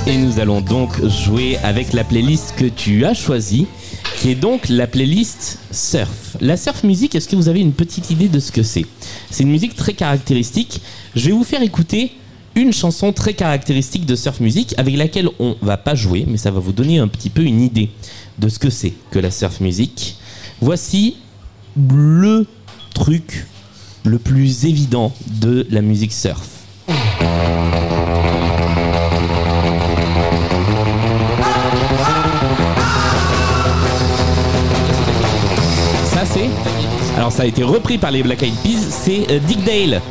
Et 0.10 0.18
nous 0.18 0.40
allons 0.40 0.60
donc 0.60 1.06
jouer 1.06 1.58
avec 1.58 1.94
la 1.94 2.04
playlist 2.04 2.56
que 2.58 2.66
tu 2.66 3.06
as 3.06 3.14
choisie, 3.14 3.68
qui 4.18 4.32
est 4.32 4.36
donc 4.36 4.68
la 4.68 4.88
playlist 4.88 5.60
surf. 5.70 6.36
La 6.42 6.58
surf 6.58 6.84
musique, 6.84 7.14
est-ce 7.14 7.30
que 7.30 7.36
vous 7.36 7.48
avez 7.48 7.60
une 7.60 7.74
petite 7.74 8.10
idée 8.10 8.28
de 8.28 8.40
ce 8.40 8.52
que 8.52 8.64
c'est? 8.64 8.88
C'est 9.30 9.44
une 9.44 9.52
musique 9.52 9.76
très 9.76 9.94
caractéristique. 9.94 10.82
Je 11.16 11.28
vais 11.28 11.32
vous 11.32 11.44
faire 11.44 11.62
écouter 11.62 12.12
une 12.56 12.74
chanson 12.74 13.14
très 13.14 13.36
caractéristique 13.36 14.08
de 14.08 14.16
surf 14.16 14.40
musique 14.40 14.74
avec 14.80 14.98
laquelle 14.98 15.30
on 15.38 15.56
va 15.62 15.78
pas 15.78 15.94
jouer, 15.94 16.26
mais 16.28 16.38
ça 16.38 16.50
va 16.50 16.60
vous 16.60 16.74
donner 16.74 16.98
un 16.98 17.08
petit 17.08 17.30
peu 17.30 17.44
une 17.44 17.62
idée 17.62 17.92
de 18.40 18.50
ce 18.50 18.58
que 18.58 18.72
c'est 18.72 18.94
que 19.12 19.20
la 19.20 19.30
surf 19.30 19.60
musique. 19.60 20.18
Voici 20.60 21.18
le 21.78 22.48
truc 22.96 23.46
le 24.06 24.18
plus 24.18 24.66
évident 24.66 25.14
de 25.40 25.68
la 25.70 25.84
musique 25.84 26.14
surf. 26.14 26.48
Alors 37.30 37.38
ça 37.38 37.44
a 37.44 37.46
été 37.46 37.62
repris 37.62 38.00
par 38.00 38.10
les 38.10 38.24
Black 38.24 38.42
Eyed 38.42 38.56
Peas, 38.64 38.90
c'est 38.90 39.30
euh, 39.30 39.38
Dick 39.38 39.64
Dale. 39.64 40.02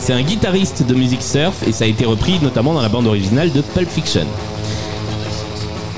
C'est 0.00 0.14
un 0.14 0.22
guitariste 0.22 0.86
de 0.86 0.94
musique 0.94 1.20
surf 1.20 1.68
et 1.68 1.70
ça 1.70 1.84
a 1.84 1.86
été 1.86 2.06
repris 2.06 2.38
notamment 2.40 2.72
dans 2.72 2.80
la 2.80 2.88
bande 2.88 3.06
originale 3.06 3.52
de 3.52 3.60
Pulp 3.60 3.90
Fiction. 3.90 4.26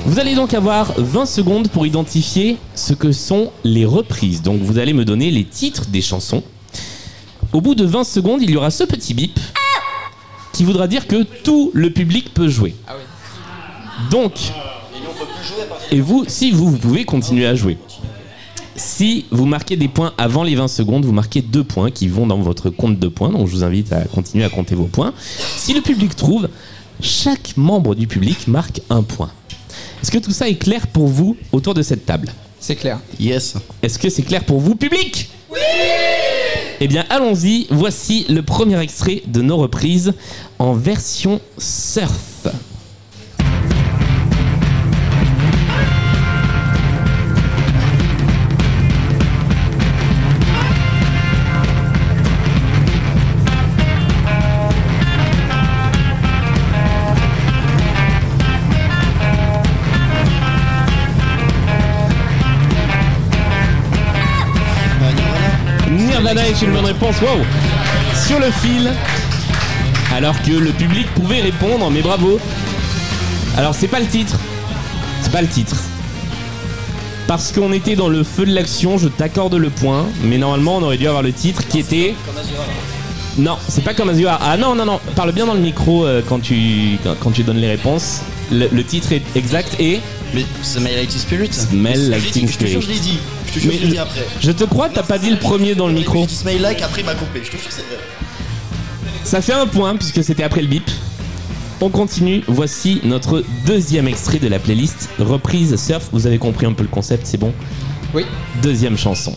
Vous 0.05 0.19
allez 0.19 0.35
donc 0.35 0.53
avoir 0.53 0.93
20 0.97 1.27
secondes 1.27 1.69
pour 1.69 1.87
identifier 1.87 2.57
ce 2.75 2.93
que 2.93 3.13
sont 3.13 3.53
les 3.63 3.85
reprises. 3.85 4.43
Donc 4.43 4.63
vous 4.63 4.79
allez 4.79 4.93
me 4.95 5.05
donner 5.05 5.31
les 5.31 5.45
titres 5.45 5.87
des 5.87 6.03
chansons. 6.03 6.43
Au 7.53 7.61
bout 7.61 7.77
de 7.77 7.85
20 7.85 8.03
secondes, 8.03 8.43
il 8.43 8.51
y 8.51 8.57
aura 8.57 8.73
ce 8.73 8.83
petit 8.83 9.15
bip 9.15 9.39
qui 10.53 10.65
voudra 10.65 10.89
dire 10.89 11.07
que 11.07 11.23
tout 11.23 11.71
le 11.73 11.91
public 11.91 12.35
peut 12.35 12.49
jouer. 12.49 12.75
Ah. 12.89 12.95
Donc, 14.11 14.33
et 15.93 16.01
vous, 16.01 16.25
si 16.27 16.51
vous, 16.51 16.69
vous 16.69 16.79
pouvez 16.79 17.05
continuer 17.05 17.47
à 17.47 17.55
jouer. 17.55 17.79
Si 18.77 19.27
vous 19.31 19.47
marquez 19.47 19.77
des 19.77 19.89
points 19.89 20.13
avant 20.19 20.43
les 20.43 20.55
20 20.57 20.69
secondes, 20.69 21.05
vous 21.05 21.13
marquez 21.13 21.43
deux 21.43 21.63
points 21.65 21.91
qui 21.91 22.09
vont 22.09 22.27
dans 22.27 22.39
votre 22.39 22.71
compte 22.71 22.99
de 22.99 23.09
points. 23.09 23.31
Donc 23.31 23.47
je 23.47 23.53
vous 23.53 23.65
invite 23.65 23.93
à 23.93 24.05
continuer 24.05 24.45
à 24.45 24.49
compter 24.49 24.75
vos 24.75 24.87
points. 24.87 25.15
Si 25.57 25.73
le 25.75 25.81
public 25.81 26.17
trouve, 26.17 26.49
chaque 27.01 27.57
membre 27.57 27.95
du 27.95 28.07
public 28.07 28.49
marque 28.49 28.81
un 28.91 29.03
point. 29.03 29.31
Est-ce 30.03 30.11
que 30.11 30.19
tout 30.19 30.33
ça 30.33 30.49
est 30.49 30.57
clair 30.57 30.87
pour 30.89 31.07
vous 31.07 31.37
autour 31.53 31.75
de 31.75 31.83
cette 31.83 32.05
table? 32.05 32.29
C'est 32.59 32.77
clair. 32.77 32.99
Yes. 33.21 33.55
Est-ce 33.83 33.99
que 33.99 34.09
c'est 34.09 34.23
clair 34.23 34.45
pour 34.45 34.59
vous, 34.59 34.75
public? 34.75 35.29
Oui 35.53 35.59
Eh 36.81 36.89
bien, 36.89 37.05
allons-y. 37.11 37.67
Voici 37.71 38.27
le 38.29 38.43
premier 38.43 38.81
extrait 38.81 39.23
de 39.27 39.41
nos 39.41 39.57
reprises 39.57 40.15
en 40.59 40.73
version 40.73 41.41
surf. 41.59 42.49
Nirvana 66.35 66.49
est 66.49 66.63
une 66.63 66.73
bonne 66.73 66.85
réponse. 66.85 67.21
Wow 67.21 67.45
Sur 68.27 68.41
le 68.41 68.51
fil, 68.51 68.91
alors 70.13 70.41
que 70.43 70.51
le 70.51 70.71
public 70.73 71.07
pouvait 71.15 71.41
répondre, 71.41 71.91
mais 71.91 72.03
bravo. 72.03 72.41
Alors 73.57 73.75
c'est 73.75 73.87
pas 73.87 74.01
le 74.01 74.07
titre. 74.07 74.37
C'est 75.23 75.31
pas 75.31 75.43
le 75.43 75.49
titre. 75.49 75.77
Parce 77.29 77.53
qu'on 77.53 77.73
était 77.73 77.95
dans 77.95 78.09
le 78.09 78.25
feu 78.25 78.47
de 78.47 78.53
l'action, 78.53 78.99
je 78.99 79.09
t'accorde 79.09 79.55
le 79.55 79.71
point, 79.71 80.07
mais 80.25 80.39
normalement 80.39 80.79
on 80.79 80.83
aurait 80.83 80.99
dû 80.99 81.07
avoir 81.07 81.23
le 81.23 81.33
titre 81.33 81.67
qui 81.69 81.79
était. 81.79 82.15
Non, 83.39 83.57
c'est 83.69 83.85
pas 83.85 83.95
comme 83.95 84.09
Azure. 84.09 84.37
Ah 84.41 84.57
non, 84.57 84.75
non, 84.75 84.87
non, 84.87 85.01
parle 85.15 85.33
bien 85.33 85.47
dans 85.47 85.55
le 85.55 85.61
micro 85.61 86.05
euh, 86.05 86.21
quand, 86.29 86.41
tu, 86.41 86.99
quand, 87.21 87.31
tu 87.31 87.45
donnes 87.45 87.59
les 87.59 87.71
réponses. 87.71 88.23
Le 88.51 88.83
titre 88.83 89.13
est 89.13 89.23
exact 89.37 89.77
et 89.79 90.01
Mais 90.35 90.45
Smell 90.63 90.97
Like 90.97 91.09
Teen 91.09 91.21
Spirit 91.21 91.49
Smell 91.53 92.11
Like 92.11 92.23
Je 92.27 92.33
Teen 92.33 92.47
te 92.49 92.67
jure, 92.67 92.81
je 92.81 92.81
Spirit. 92.81 92.87
l'ai 92.95 93.01
dit. 93.01 93.19
Je 93.47 93.53
te 93.53 93.59
jure, 93.61 93.71
Mais 93.73 93.79
je 93.79 93.83
l'ai 93.85 93.89
dit 93.91 93.95
je- 93.97 94.01
après. 94.01 94.27
je 94.41 94.51
te 94.51 94.65
crois, 94.65 94.89
t'as 94.89 95.03
pas 95.03 95.19
dit 95.19 95.31
le 95.31 95.37
premier 95.39 95.75
dans 95.75 95.87
le 95.87 95.95
micro. 95.95 96.21
J'ai 96.23 96.27
dit 96.27 96.35
Smell 96.35 96.61
Like, 96.61 96.83
après 96.83 97.03
il 97.03 97.05
m'a 97.07 97.15
coupé. 97.15 97.41
Je 97.45 97.51
te 97.51 97.57
jure, 97.57 97.71
c'est 97.71 97.83
vrai. 97.83 97.99
Ça 99.25 99.41
fait 99.41 99.53
un 99.53 99.67
point 99.67 99.97
puisque 99.97 100.23
c'était 100.25 100.43
après 100.43 100.61
le 100.63 100.69
bip. 100.69 100.91
On 101.81 101.89
continue, 101.91 102.43
voici 102.47 103.01
notre 103.05 103.43
deuxième 103.67 104.07
extrait 104.09 104.39
de 104.39 104.49
la 104.49 104.59
playlist 104.59 105.09
reprise 105.19 105.77
surf. 105.77 106.09
Vous 106.13 106.27
avez 106.27 106.39
compris 106.39 106.67
un 106.67 106.73
peu 106.73 106.83
le 106.83 106.89
concept, 106.89 107.27
c'est 107.27 107.37
bon? 107.39 107.53
Oui. 108.15 108.25
Deuxième 108.63 108.97
chanson. 108.97 109.37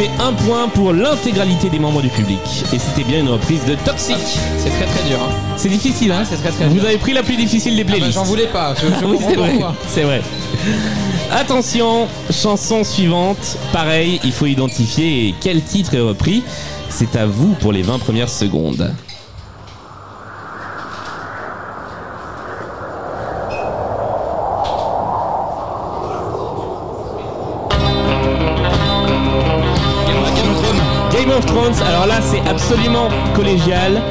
Fait 0.00 0.10
un 0.22 0.32
point 0.32 0.66
pour 0.68 0.94
l'intégralité 0.94 1.68
des 1.68 1.78
membres 1.78 2.00
du 2.00 2.08
public. 2.08 2.38
Et 2.72 2.78
c'était 2.78 3.04
bien 3.04 3.20
une 3.20 3.28
reprise 3.28 3.62
de 3.66 3.74
Toxic. 3.84 4.16
C'est 4.56 4.70
très 4.70 4.86
très 4.86 5.08
dur. 5.08 5.18
hein. 5.20 5.34
C'est 5.58 5.68
difficile, 5.68 6.10
hein 6.12 6.22
C'est 6.26 6.36
très 6.38 6.50
très 6.50 6.68
Vous 6.68 6.74
dur. 6.76 6.84
avez 6.86 6.96
pris 6.96 7.12
la 7.12 7.22
plus 7.22 7.36
difficile 7.36 7.76
des 7.76 7.82
Ah 7.82 7.84
bah, 7.84 7.90
playlists. 7.96 8.14
J'en 8.14 8.24
voulais 8.24 8.46
pas. 8.46 8.74
Je, 8.76 8.86
je 8.86 9.04
oui, 9.04 9.12
comprends 9.18 9.28
c'est 9.28 9.36
vrai. 9.36 9.50
pourquoi. 9.50 9.74
C'est 9.88 10.02
vrai. 10.04 10.22
Attention, 11.30 12.08
chanson 12.30 12.82
suivante. 12.82 13.58
Pareil, 13.74 14.20
il 14.24 14.32
faut 14.32 14.46
identifier 14.46 15.34
quel 15.38 15.62
titre 15.62 15.92
est 15.94 16.00
repris. 16.00 16.42
C'est 16.88 17.14
à 17.16 17.26
vous 17.26 17.52
pour 17.60 17.70
les 17.72 17.82
20 17.82 17.98
premières 17.98 18.30
secondes. 18.30 18.94
Absolument 33.50 33.56
collégial. 33.56 34.02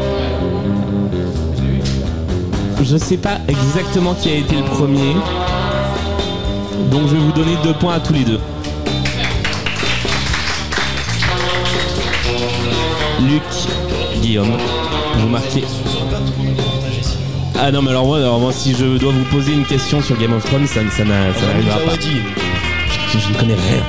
Je 2.81 2.97
sais 2.97 3.17
pas 3.17 3.37
exactement 3.47 4.13
qui 4.13 4.29
a 4.29 4.35
été 4.35 4.55
le 4.55 4.63
premier. 4.63 5.13
Donc 6.91 7.07
je 7.07 7.13
vais 7.15 7.19
vous 7.19 7.31
donner 7.31 7.55
deux 7.63 7.73
points 7.73 7.95
à 7.95 7.99
tous 7.99 8.13
les 8.13 8.23
deux. 8.23 8.39
Luc, 13.21 13.41
Guillaume, 14.21 14.57
vous 15.17 15.27
marquez. 15.27 15.63
Ah 17.61 17.71
non 17.71 17.81
mais 17.81 17.89
alors 17.89 18.05
moi, 18.05 18.17
alors 18.17 18.39
moi, 18.39 18.53
si 18.53 18.73
je 18.73 18.97
dois 18.97 19.11
vous 19.11 19.25
poser 19.25 19.51
une 19.51 19.65
question 19.65 20.01
sur 20.01 20.17
Game 20.17 20.31
of 20.31 20.45
Thrones, 20.45 20.65
ça, 20.65 20.79
ça 20.89 20.97
ça 20.97 21.03
n'arrivera 21.03 21.79
pas. 21.79 21.99
Je, 23.11 23.19
je 23.19 23.29
ne 23.29 23.33
connais 23.37 23.55
rien. 23.55 23.83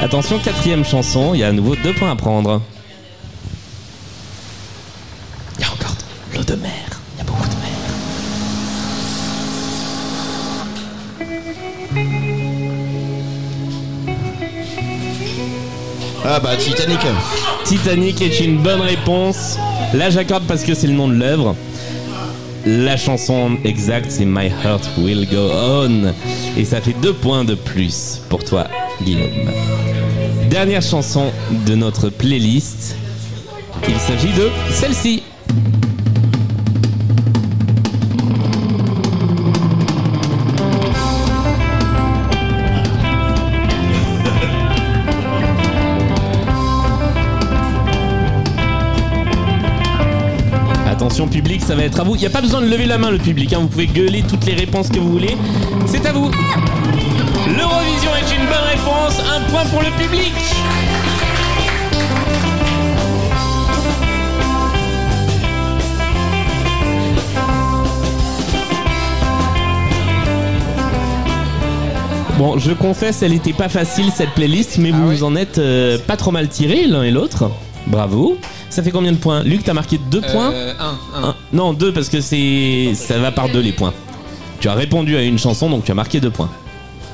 Attention, 0.00 0.38
quatrième 0.38 0.84
chanson, 0.84 1.34
il 1.34 1.40
y 1.40 1.44
a 1.44 1.48
à 1.48 1.52
nouveau 1.52 1.76
deux 1.76 1.92
points 1.92 2.10
à 2.10 2.16
prendre. 2.16 2.62
Ah 16.38 16.40
bah 16.40 16.54
Titanic. 16.54 16.98
Titanic 17.64 18.20
est 18.20 18.40
une 18.40 18.58
bonne 18.58 18.82
réponse. 18.82 19.56
Là, 19.94 20.10
j'accorde 20.10 20.44
parce 20.46 20.64
que 20.64 20.74
c'est 20.74 20.86
le 20.86 20.92
nom 20.92 21.08
de 21.08 21.14
l'œuvre. 21.14 21.56
La 22.66 22.98
chanson 22.98 23.56
exacte, 23.64 24.10
c'est 24.10 24.26
My 24.26 24.48
Heart 24.62 24.86
Will 24.98 25.26
Go 25.32 25.48
On. 25.50 26.12
Et 26.58 26.66
ça 26.66 26.82
fait 26.82 26.92
deux 27.00 27.14
points 27.14 27.46
de 27.46 27.54
plus 27.54 28.20
pour 28.28 28.44
toi, 28.44 28.66
Guillaume. 29.00 29.50
Dernière 30.50 30.82
chanson 30.82 31.32
de 31.66 31.74
notre 31.74 32.10
playlist. 32.10 32.96
Il 33.88 33.98
s'agit 33.98 34.34
de 34.34 34.50
celle-ci. 34.72 35.22
Public, 51.36 51.60
ça 51.60 51.74
va 51.74 51.84
être 51.84 52.00
à 52.00 52.02
vous. 52.02 52.14
Il 52.14 52.20
n'y 52.20 52.26
a 52.26 52.30
pas 52.30 52.40
besoin 52.40 52.62
de 52.62 52.66
lever 52.66 52.86
la 52.86 52.96
main 52.96 53.10
le 53.10 53.18
public, 53.18 53.52
hein. 53.52 53.58
vous 53.60 53.68
pouvez 53.68 53.86
gueuler 53.86 54.22
toutes 54.22 54.46
les 54.46 54.54
réponses 54.54 54.88
que 54.88 54.98
vous 54.98 55.10
voulez. 55.10 55.36
C'est 55.84 56.06
à 56.06 56.12
vous. 56.12 56.30
L'Eurovision 57.46 58.10
est 58.16 58.34
une 58.40 58.46
bonne 58.46 58.66
réponse, 58.70 59.20
un 59.36 59.42
point 59.50 59.64
pour 59.66 59.82
le 59.82 59.90
public. 60.02 60.32
Bon, 72.38 72.58
je 72.58 72.72
confesse, 72.72 73.22
elle 73.22 73.32
n'était 73.32 73.52
pas 73.54 73.68
facile 73.68 74.10
cette 74.14 74.30
playlist, 74.30 74.78
mais 74.78 74.90
Ah 74.92 74.96
vous 74.96 75.08
oui. 75.08 75.16
vous 75.16 75.24
en 75.24 75.36
êtes 75.36 75.58
euh, 75.58 75.98
pas 75.98 76.16
trop 76.16 76.30
mal 76.30 76.48
tirés 76.48 76.86
l'un 76.86 77.02
et 77.02 77.10
l'autre. 77.10 77.50
Bravo. 77.86 78.36
Ça 78.70 78.82
fait 78.82 78.90
combien 78.90 79.12
de 79.12 79.16
points 79.16 79.42
Luc, 79.42 79.62
t'as 79.64 79.72
marqué 79.74 79.98
deux 80.10 80.20
points 80.20 80.52
Euh, 80.52 80.72
un, 80.80 81.18
un. 81.22 81.28
un. 81.28 81.34
Non, 81.52 81.72
deux 81.72 81.92
parce 81.92 82.08
que 82.08 82.20
c'est 82.20 82.92
ça 82.94 83.18
va 83.18 83.30
par 83.32 83.48
deux 83.48 83.60
les 83.60 83.72
points. 83.72 83.94
Tu 84.60 84.68
as 84.68 84.74
répondu 84.74 85.16
à 85.16 85.22
une 85.22 85.38
chanson 85.38 85.68
donc 85.70 85.84
tu 85.84 85.92
as 85.92 85.94
marqué 85.94 86.20
deux 86.20 86.30
points. 86.30 86.50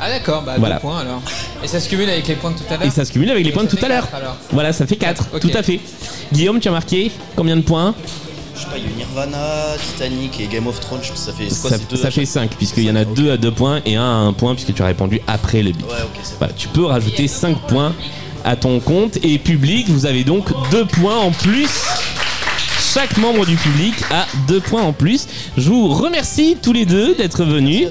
Ah 0.01 0.09
d'accord, 0.09 0.43
bah 0.43 0.55
Voilà. 0.59 0.77
deux 0.77 0.81
points 0.81 0.99
alors. 1.01 1.21
Et 1.63 1.69
ça 1.69 1.79
se 1.79 1.89
cumule 1.89 2.09
avec 2.11 2.27
les 2.27 2.35
points 2.35 2.51
de 2.51 2.57
tout 2.57 2.65
à 2.69 2.77
l'heure 2.77 2.87
Et 2.87 2.91
ça 2.91 3.05
se 3.05 3.13
cumule 3.13 3.31
avec 3.31 3.45
les 3.45 3.53
points 3.53 3.65
de 3.65 3.69
tout 3.69 3.77
à 3.77 3.81
fait 3.81 3.89
l'heure. 3.89 4.09
Voilà, 4.51 4.73
ça 4.73 4.87
fait 4.87 4.97
4, 4.97 5.27
Ok. 5.35 5.41
tout 5.41 5.51
à 5.55 5.63
fait. 5.63 5.79
Guillaume, 6.33 6.59
tu 6.59 6.69
as 6.69 6.73
marqué 6.73 7.13
combien 7.37 7.57
de 7.57 7.61
points 7.63 7.95
Je 8.57 8.61
sais 8.63 8.67
pas, 8.67 8.79
il 8.79 8.85
y 8.85 8.87
a 8.87 8.91
eu 8.91 8.95
Nirvana, 8.97 9.77
Titanic 9.79 10.41
et 10.41 10.47
Game 10.49 10.67
of 10.67 10.81
Thrones. 10.81 11.01
je- 11.03 11.13
Ça 11.15 11.33
fait 11.33 11.45
quoi 11.47 11.71
Ça, 11.71 11.77
c'est 11.79 11.89
deux 11.91 11.97
ça 11.97 12.11
fait 12.11 12.21
chaque- 12.23 12.27
5 12.27 12.51
puisqu'il 12.57 12.85
y 12.85 12.91
en 12.91 12.97
a 12.97 13.03
Ok. 13.03 13.15
2 13.15 13.31
à 13.31 13.37
2 13.37 13.53
points 13.53 13.81
et 13.87 13.95
un 13.97 14.03
à 14.03 14.07
1 14.27 14.33
point 14.33 14.55
puisque 14.55 14.75
tu 14.75 14.83
as 14.83 14.87
répondu 14.87 15.21
après 15.29 15.63
le 15.63 15.71
bip. 15.71 15.83
Ouais, 15.83 15.93
ok, 16.03 16.21
c'est 16.25 16.39
Voilà, 16.39 16.53
tu 16.55 16.67
peux 16.69 16.85
rajouter 16.87 17.29
5 17.29 17.59
points 17.69 17.93
à 18.45 18.57
ton 18.57 18.81
compte 18.81 19.19
et 19.23 19.39
public, 19.39 19.89
vous 19.89 20.07
avez 20.07 20.25
donc 20.25 20.51
2 20.71 20.85
points 20.85 21.19
en 21.19 21.31
plus. 21.31 21.71
Chaque 22.95 23.17
membre 23.17 23.47
du 23.47 23.57
public 23.57 23.95
a 24.11 24.27
2 24.49 24.61
points 24.61 24.83
en 24.83 24.93
plus. 24.93 25.27
Je 25.57 25.69
vous 25.69 25.89
remercie 25.89 26.57
tous 26.61 26.73
les 26.73 26.85
deux 26.85 27.15
d'être 27.15 27.45
venus. 27.45 27.89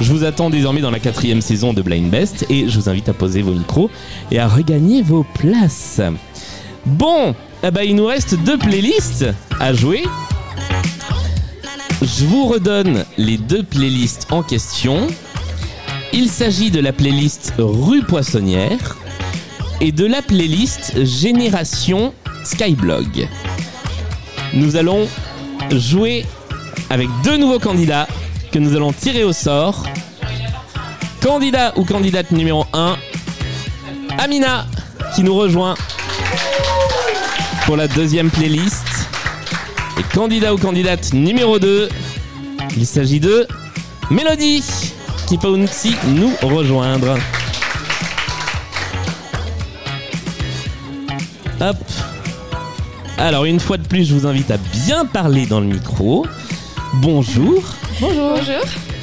Je 0.00 0.12
vous 0.12 0.24
attends 0.24 0.50
désormais 0.50 0.80
dans 0.80 0.90
la 0.90 1.00
quatrième 1.00 1.40
saison 1.40 1.72
de 1.72 1.82
Blind 1.82 2.10
Best 2.10 2.46
et 2.50 2.68
je 2.68 2.78
vous 2.78 2.88
invite 2.88 3.08
à 3.08 3.12
poser 3.12 3.42
vos 3.42 3.52
micros 3.52 3.90
et 4.30 4.38
à 4.38 4.46
regagner 4.46 5.02
vos 5.02 5.24
places. 5.34 6.00
Bon, 6.86 7.34
eh 7.62 7.70
ben, 7.70 7.82
il 7.82 7.96
nous 7.96 8.06
reste 8.06 8.34
deux 8.44 8.58
playlists 8.58 9.26
à 9.58 9.72
jouer. 9.72 10.04
Je 12.00 12.24
vous 12.24 12.46
redonne 12.46 13.04
les 13.16 13.38
deux 13.38 13.62
playlists 13.62 14.28
en 14.30 14.42
question. 14.42 15.08
Il 16.12 16.28
s'agit 16.28 16.70
de 16.70 16.80
la 16.80 16.92
playlist 16.92 17.54
Rue 17.58 18.02
Poissonnière 18.02 18.96
et 19.80 19.92
de 19.92 20.06
la 20.06 20.22
playlist 20.22 21.04
Génération 21.04 22.12
Skyblog. 22.44 23.28
Nous 24.54 24.76
allons 24.76 25.08
jouer 25.70 26.24
avec 26.90 27.08
deux 27.22 27.36
nouveaux 27.36 27.58
candidats 27.58 28.08
que 28.52 28.58
nous 28.58 28.74
allons 28.74 28.92
tirer 28.92 29.24
au 29.24 29.32
sort. 29.32 29.84
Candidat 31.22 31.72
ou 31.76 31.84
candidate 31.84 32.30
numéro 32.30 32.64
1, 32.72 32.96
Amina, 34.18 34.66
qui 35.14 35.22
nous 35.22 35.34
rejoint 35.34 35.74
pour 37.66 37.76
la 37.76 37.88
deuxième 37.88 38.30
playlist. 38.30 38.86
Et 39.98 40.02
candidat 40.14 40.54
ou 40.54 40.58
candidate 40.58 41.12
numéro 41.12 41.58
2, 41.58 41.88
il 42.76 42.86
s'agit 42.86 43.20
de 43.20 43.46
Mélodie, 44.10 44.64
qui 45.26 45.38
peut 45.38 45.48
aussi 45.48 45.94
nous 46.06 46.32
rejoindre. 46.42 47.18
Hop. 51.60 51.76
Alors 53.16 53.44
une 53.44 53.58
fois 53.60 53.78
de 53.78 53.86
plus, 53.86 54.04
je 54.04 54.14
vous 54.14 54.26
invite 54.26 54.50
à 54.50 54.58
bien 54.86 55.04
parler 55.04 55.46
dans 55.46 55.60
le 55.60 55.66
micro. 55.66 56.24
Bonjour. 56.94 57.62
Bonjour. 58.00 58.38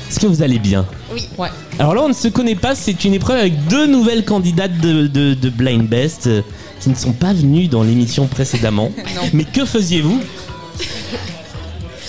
Est-ce 0.10 0.20
que 0.20 0.28
vous 0.28 0.42
allez 0.42 0.60
bien? 0.60 0.86
Oui. 1.12 1.28
Ouais. 1.38 1.50
Alors 1.80 1.96
là, 1.96 2.02
on 2.04 2.10
ne 2.10 2.14
se 2.14 2.28
connaît 2.30 2.56
pas. 2.56 2.76
C'est 2.76 3.04
une 3.04 3.14
épreuve 3.14 3.38
avec 3.40 3.66
deux 3.68 3.88
nouvelles 3.88 4.24
candidates 4.24 4.80
de, 4.80 5.08
de- 5.08 5.34
de 5.34 5.50
Blind 5.50 5.86
Best 5.88 6.28
euh, 6.28 6.42
qui 6.80 6.90
ne 6.90 6.96
sont 6.96 7.12
pas 7.12 7.34
venues 7.34 7.68
dans 7.68 7.84
l'émission 7.84 8.28
précédemment. 8.28 8.92
Mais 9.34 9.44
que 9.44 9.66
faisiez-vous? 9.66 10.22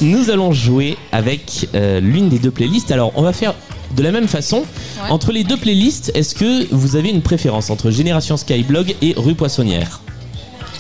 Nous 0.03 0.31
allons 0.31 0.53
jouer 0.53 0.97
avec 1.11 1.69
euh, 1.75 2.01
l'une 2.01 2.29
des 2.29 2.39
deux 2.39 2.51
playlists. 2.51 2.93
Alors, 2.93 3.13
on 3.17 3.23
va 3.23 3.33
faire 3.33 3.55
de 3.97 4.03
la 4.03 4.13
même 4.13 4.29
façon. 4.29 4.59
Ouais. 4.59 5.11
Entre 5.11 5.33
les 5.33 5.43
deux 5.43 5.57
playlists, 5.57 6.13
est-ce 6.15 6.35
que 6.35 6.67
vous 6.73 6.95
avez 6.97 7.09
une 7.09 7.23
préférence 7.23 7.71
entre 7.71 7.91
Génération 7.91 8.37
Skyblog 8.37 8.95
et 9.03 9.15
Rue 9.17 9.35
Poissonnière? 9.35 10.01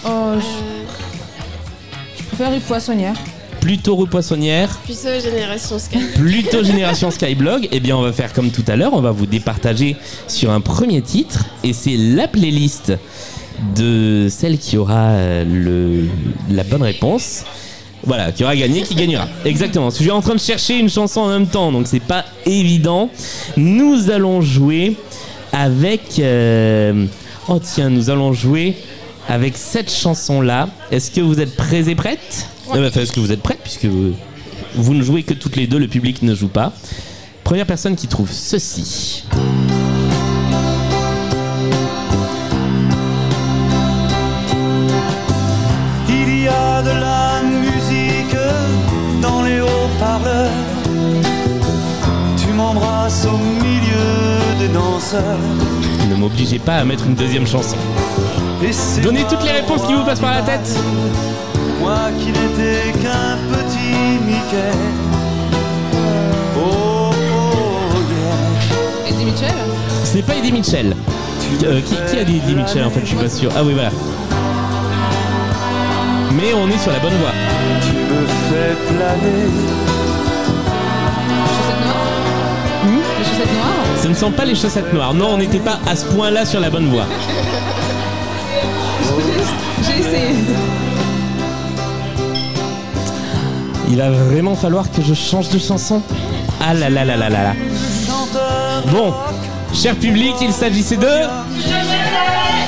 Oh, 0.06 0.34
je... 0.38 0.46
je 2.18 2.24
préfère 2.28 2.52
une 2.52 2.60
poissonnière. 2.60 3.14
Plutôt 3.60 3.96
Rue 3.96 4.06
Poissonnière 4.06 4.78
Plutôt 4.84 5.18
Génération 5.20 5.78
Sky. 5.80 5.98
plutôt 6.14 6.62
génération 6.62 7.10
Skyblog, 7.10 7.68
eh 7.72 7.80
bien 7.80 7.96
on 7.96 8.02
va 8.02 8.12
faire 8.12 8.32
comme 8.32 8.50
tout 8.52 8.62
à 8.68 8.76
l'heure, 8.76 8.92
on 8.94 9.00
va 9.00 9.10
vous 9.10 9.26
départager 9.26 9.96
sur 10.28 10.52
un 10.52 10.60
premier 10.60 11.02
titre 11.02 11.46
et 11.64 11.72
c'est 11.72 11.96
la 11.96 12.28
playlist 12.28 12.92
de 13.74 14.28
celle 14.30 14.58
qui 14.58 14.76
aura 14.76 15.08
euh, 15.08 15.44
le, 15.44 16.06
la 16.54 16.62
bonne 16.62 16.82
réponse. 16.82 17.42
Voilà, 18.04 18.30
qui 18.30 18.44
aura 18.44 18.54
gagné, 18.54 18.82
qui 18.82 18.94
gagnera. 18.94 19.26
Exactement. 19.44 19.90
Je 19.90 19.96
suis 19.96 20.10
en 20.12 20.20
train 20.20 20.34
de 20.34 20.40
chercher 20.40 20.78
une 20.78 20.90
chanson 20.90 21.22
en 21.22 21.28
même 21.28 21.48
temps, 21.48 21.72
donc 21.72 21.88
c'est 21.88 21.98
pas 21.98 22.24
évident. 22.44 23.10
Nous 23.56 24.10
allons 24.10 24.42
jouer 24.42 24.96
avec. 25.52 26.20
euh, 26.20 27.06
Oh 27.48 27.60
tiens, 27.62 27.90
nous 27.90 28.10
allons 28.10 28.32
jouer 28.32 28.76
avec 29.28 29.56
cette 29.56 29.90
chanson-là. 29.92 30.68
Est-ce 30.90 31.10
que 31.10 31.20
vous 31.20 31.40
êtes 31.40 31.56
prêts 31.56 31.88
et 31.88 31.94
prêtes 31.94 32.48
Eh 32.70 32.74
ben, 32.74 32.86
enfin, 32.86 33.00
Est-ce 33.00 33.12
que 33.12 33.20
vous 33.20 33.32
êtes 33.32 33.42
prêtes 33.42 33.60
puisque 33.62 33.86
vous, 33.86 34.14
vous 34.74 34.94
ne 34.94 35.02
jouez 35.02 35.22
que 35.22 35.34
toutes 35.34 35.56
les 35.56 35.66
deux, 35.66 35.78
le 35.78 35.88
public 35.88 36.22
ne 36.22 36.34
joue 36.34 36.48
pas. 36.48 36.72
Première 37.44 37.66
personne 37.66 37.96
qui 37.96 38.08
trouve 38.08 38.30
ceci. 38.32 39.24
Il 46.08 46.42
y 46.42 46.48
a 46.48 46.82
de 46.82 46.90
la 46.90 47.42
musique 47.42 48.36
dans 49.22 49.42
les 49.42 49.60
haut-parleurs. 49.60 50.50
Tu 52.36 52.52
m'embrasses 52.52 53.26
au 53.26 53.38
milieu 53.38 54.58
des 54.58 54.68
danseurs. 54.68 55.38
Ne 56.10 56.16
m'obligez 56.16 56.58
pas 56.58 56.76
à 56.78 56.84
mettre 56.84 57.06
une 57.06 57.14
deuxième 57.14 57.46
chanson. 57.46 57.76
Donnez 59.02 59.24
toutes 59.28 59.44
les 59.44 59.52
réponses 59.52 59.82
qui 59.86 59.92
vous 59.92 60.02
passent 60.02 60.20
par 60.20 60.34
la 60.34 60.40
tête. 60.40 60.78
Moi 61.78 61.94
qui 62.18 62.28
n'étais 62.28 62.90
qu'un 63.02 63.36
petit 63.52 64.18
Mickey. 64.24 64.72
Oh, 66.58 67.10
oh, 67.10 67.12
yeah. 68.10 69.10
Eddie 69.10 69.26
Mitchell 69.26 69.54
Ce 70.04 70.16
n'est 70.16 70.22
pas 70.22 70.34
Eddie 70.36 70.52
Mitchell. 70.52 70.96
Euh, 71.64 71.80
qui, 71.82 72.18
a 72.18 72.24
dit 72.24 72.38
Eddie 72.38 72.54
Mitchell 72.54 72.84
en 72.84 72.90
fait 72.90 73.00
Je 73.00 73.06
suis 73.06 73.16
pas 73.16 73.28
sûr. 73.28 73.50
Ah 73.54 73.62
oui, 73.62 73.74
voilà. 73.74 73.90
Mais 76.32 76.54
on 76.54 76.68
est 76.68 76.78
sur 76.78 76.92
la 76.92 76.98
bonne 76.98 77.16
voie. 77.18 77.32
Tu 77.82 77.92
me 77.92 78.26
fais 78.26 78.74
planer. 78.88 79.50
Chaussettes 81.46 81.84
noires 81.84 83.18
Les 83.18 83.24
chaussettes 83.24 83.52
noires 83.52 84.02
Ce 84.02 84.08
ne 84.08 84.14
sont 84.14 84.30
pas 84.30 84.46
les 84.46 84.54
chaussettes 84.54 84.92
noires. 84.94 85.12
Non, 85.12 85.34
on 85.34 85.36
n'était 85.36 85.58
pas 85.58 85.78
à 85.86 85.94
ce 85.94 86.06
point-là 86.06 86.46
sur 86.46 86.60
la 86.60 86.70
bonne 86.70 86.88
voie. 86.88 87.06
Il 93.88 93.96
va 93.96 94.10
vraiment 94.10 94.54
falloir 94.54 94.90
que 94.90 95.00
je 95.00 95.14
change 95.14 95.48
de 95.48 95.58
chanson. 95.58 96.02
Ah 96.60 96.74
là 96.74 96.90
là 96.90 97.04
là 97.04 97.16
là 97.16 97.28
là 97.28 97.42
là. 97.42 97.52
Bon, 98.92 99.14
cher 99.72 99.94
public, 99.96 100.34
il 100.40 100.52
s'agissait 100.52 100.96
de 100.96 101.06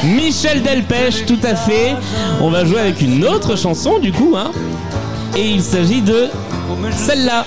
Michel 0.05 0.63
Delpech, 0.63 1.27
tout 1.27 1.41
à 1.43 1.55
fait. 1.55 1.97
On 2.41 2.51
va 2.51 2.65
jouer 2.65 2.81
avec 2.81 3.01
une 3.03 3.25
autre 3.27 3.57
chanson 3.57 3.99
du 3.99 4.13
coup, 4.13 4.35
hein. 4.37 4.53
Et 5.37 5.51
il 5.51 5.63
s'agit 5.63 6.03
de 6.03 6.29
celle-là. 6.93 7.45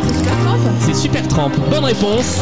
C'est 0.00 0.14
super 0.14 0.42
Trump 0.42 0.72
C'est 0.80 0.94
Super 0.94 1.28
Tramp. 1.28 1.50
Bonne 1.70 1.84
réponse. 1.84 2.40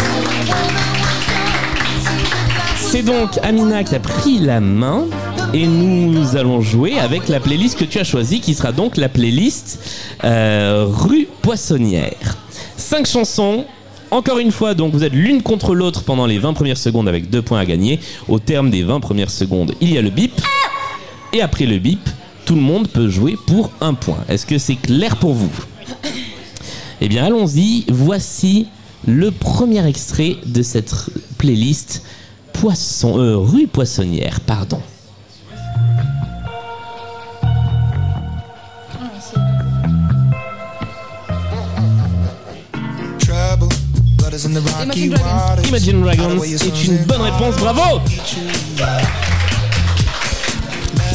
C'est 2.94 3.02
donc 3.02 3.40
Amina 3.42 3.83
qui 3.83 3.96
a 3.96 3.98
pris 3.98 4.38
la 4.38 4.61
main 4.61 5.07
et 5.52 5.66
nous 5.66 6.37
allons 6.37 6.61
jouer 6.61 6.96
avec 6.96 7.28
la 7.28 7.40
playlist 7.40 7.76
que 7.76 7.85
tu 7.85 7.98
as 7.98 8.04
choisie 8.04 8.38
qui 8.38 8.54
sera 8.54 8.70
donc 8.70 8.96
la 8.96 9.09
playlist 9.09 9.80
euh, 10.22 10.87
Rue 10.88 11.26
Poissonnière. 11.42 12.37
Cinq 12.76 13.09
chansons. 13.09 13.64
Encore 14.12 14.38
une 14.38 14.52
fois, 14.52 14.74
donc 14.74 14.92
vous 14.92 15.02
êtes 15.02 15.12
l'une 15.12 15.42
contre 15.42 15.74
l'autre 15.74 16.04
pendant 16.04 16.24
les 16.24 16.38
20 16.38 16.52
premières 16.52 16.78
secondes 16.78 17.09
avec 17.09 17.30
deux 17.30 17.42
points 17.42 17.59
à 17.59 17.66
gagner. 17.66 17.98
Au 18.28 18.38
terme 18.38 18.70
des 18.70 18.85
20 18.85 19.00
premières 19.00 19.33
secondes, 19.33 19.74
il 19.80 19.92
y 19.92 19.98
a 19.98 20.00
le 20.00 20.11
bip. 20.11 20.40
Et 21.33 21.42
après 21.42 21.66
le 21.66 21.78
bip, 21.78 22.09
tout 22.44 22.54
le 22.54 22.61
monde 22.61 22.87
peut 22.87 23.09
jouer 23.09 23.37
pour 23.48 23.72
un 23.80 23.94
point. 23.94 24.18
Est-ce 24.28 24.46
que 24.46 24.57
c'est 24.57 24.76
clair 24.76 25.16
pour 25.16 25.33
vous? 25.33 25.50
Eh 27.00 27.09
bien, 27.09 27.24
allons-y. 27.24 27.87
Voici 27.88 28.68
le 29.04 29.33
premier 29.33 29.85
extrait 29.85 30.37
de 30.46 30.62
cette 30.62 30.94
playlist 31.38 32.04
Poisson, 32.54 33.18
euh, 33.18 33.36
rue 33.36 33.66
Poissonnière, 33.66 34.40
pardon. 34.40 34.80
Imagine 44.32 45.10
Dragons. 45.10 45.62
Imagine 45.68 46.02
Dragons 46.02 46.42
est 46.42 46.84
une 46.86 46.96
bonne 47.04 47.20
réponse, 47.22 47.56
bravo 47.56 48.00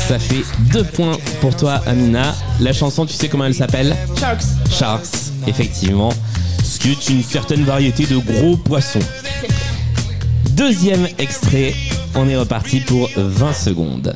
Ça 0.07 0.17
fait 0.19 0.43
deux 0.71 0.83
points 0.83 1.17
pour 1.41 1.55
toi, 1.55 1.81
Amina. 1.85 2.35
La 2.59 2.73
chanson, 2.73 3.05
tu 3.05 3.13
sais 3.13 3.27
comment 3.27 3.45
elle 3.45 3.53
s'appelle? 3.53 3.95
Sharks. 4.19 4.43
Sharks, 4.71 5.31
effectivement. 5.47 6.09
Ce 6.63 6.79
qui 6.79 6.91
est 6.91 7.09
une 7.09 7.23
certaine 7.23 7.63
variété 7.63 8.05
de 8.05 8.17
gros 8.17 8.57
poissons. 8.57 8.99
Deuxième 10.59 11.07
extrait, 11.17 11.73
on 12.15 12.27
est 12.27 12.35
reparti 12.35 12.81
pour 12.81 13.09
20 13.15 13.53
secondes. 13.53 14.13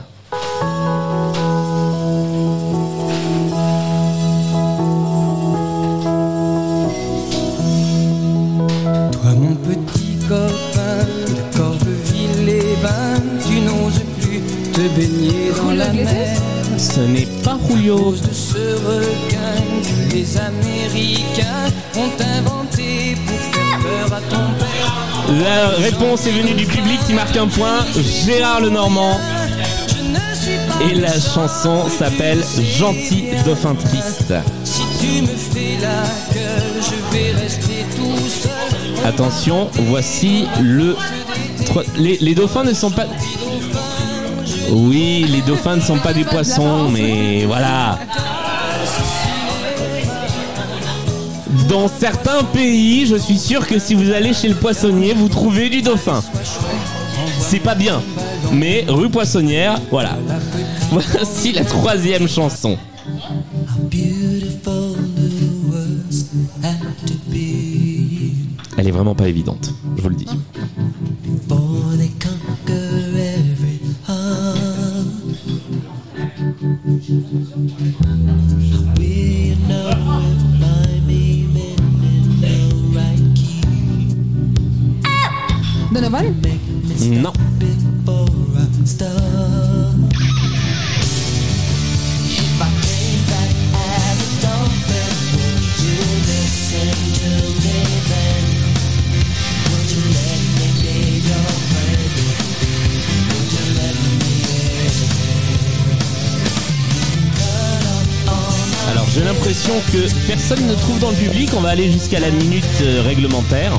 Toi 9.11 9.31
mon 9.39 9.55
petit 9.55 10.17
copain 10.27 11.05
de 11.27 11.57
Corbeville-les-Bains, 11.57 13.21
tu 13.47 13.61
n'oses 13.61 14.01
plus 14.19 14.41
te 14.73 14.81
baigner 14.99 15.53
dans 15.55 15.71
la 15.71 15.93
mer. 15.93 16.37
Ce 16.77 16.99
n'est 16.99 17.25
pas 17.45 17.57
Julio. 17.69 18.11
de 18.11 18.33
ce 18.33 18.75
requin 18.85 19.61
que 19.81 20.13
les 20.13 20.37
Américains 20.37 21.71
ont 21.95 22.11
inventé 22.21 22.52
La 25.41 25.69
réponse 25.69 26.27
est 26.27 26.31
venue 26.31 26.53
du 26.53 26.65
public 26.65 26.99
qui 27.07 27.13
marque 27.13 27.35
un 27.37 27.47
point. 27.47 27.85
Gérard 28.25 28.61
Lenormand. 28.61 29.19
Et 30.81 30.93
la 30.95 31.13
chanson 31.13 31.89
s'appelle 31.89 32.43
Gentil 32.77 33.25
Dauphin 33.45 33.75
Triste. 33.75 34.33
Si 34.63 34.81
tu 34.99 35.21
me 35.21 35.27
fais 35.27 35.77
la 35.81 36.03
gueule, 36.33 36.81
je 36.81 37.17
vais 37.17 37.31
rester 37.41 37.85
tout 37.95 38.27
seul. 38.27 39.05
Attention, 39.05 39.69
voici 39.87 40.45
le. 40.61 40.95
Les, 41.97 42.17
les 42.19 42.35
dauphins 42.35 42.63
ne 42.63 42.73
sont 42.73 42.91
pas. 42.91 43.05
Oui, 44.69 45.25
les 45.29 45.41
dauphins 45.41 45.77
ne 45.77 45.81
sont 45.81 45.99
pas 45.99 46.13
des 46.13 46.25
poissons, 46.25 46.89
mais 46.89 47.45
voilà. 47.45 47.97
Dans 51.73 51.87
certains 51.87 52.43
pays, 52.43 53.07
je 53.07 53.15
suis 53.15 53.39
sûr 53.39 53.65
que 53.65 53.79
si 53.79 53.95
vous 53.95 54.11
allez 54.11 54.31
chez 54.31 54.47
le 54.47 54.53
poissonnier, 54.53 55.15
vous 55.15 55.27
trouvez 55.27 55.71
du 55.71 55.81
dauphin. 55.81 56.21
C'est 57.39 57.61
pas 57.61 57.73
bien, 57.73 57.99
mais 58.51 58.85
rue 58.87 59.09
Poissonnière, 59.09 59.81
voilà. 59.89 60.15
Voici 60.91 61.51
la 61.51 61.65
troisième 61.65 62.27
chanson. 62.27 62.77
Elle 68.77 68.87
est 68.87 68.91
vraiment 68.91 69.15
pas 69.15 69.27
évidente, 69.27 69.73
je 69.97 70.01
vous 70.03 70.09
le 70.09 70.15
dis. 70.15 70.27
Aller 111.73 111.91
jusqu'à 111.91 112.19
la 112.19 112.29
minute 112.29 112.63
euh, 112.83 113.01
réglementaire. 113.01 113.71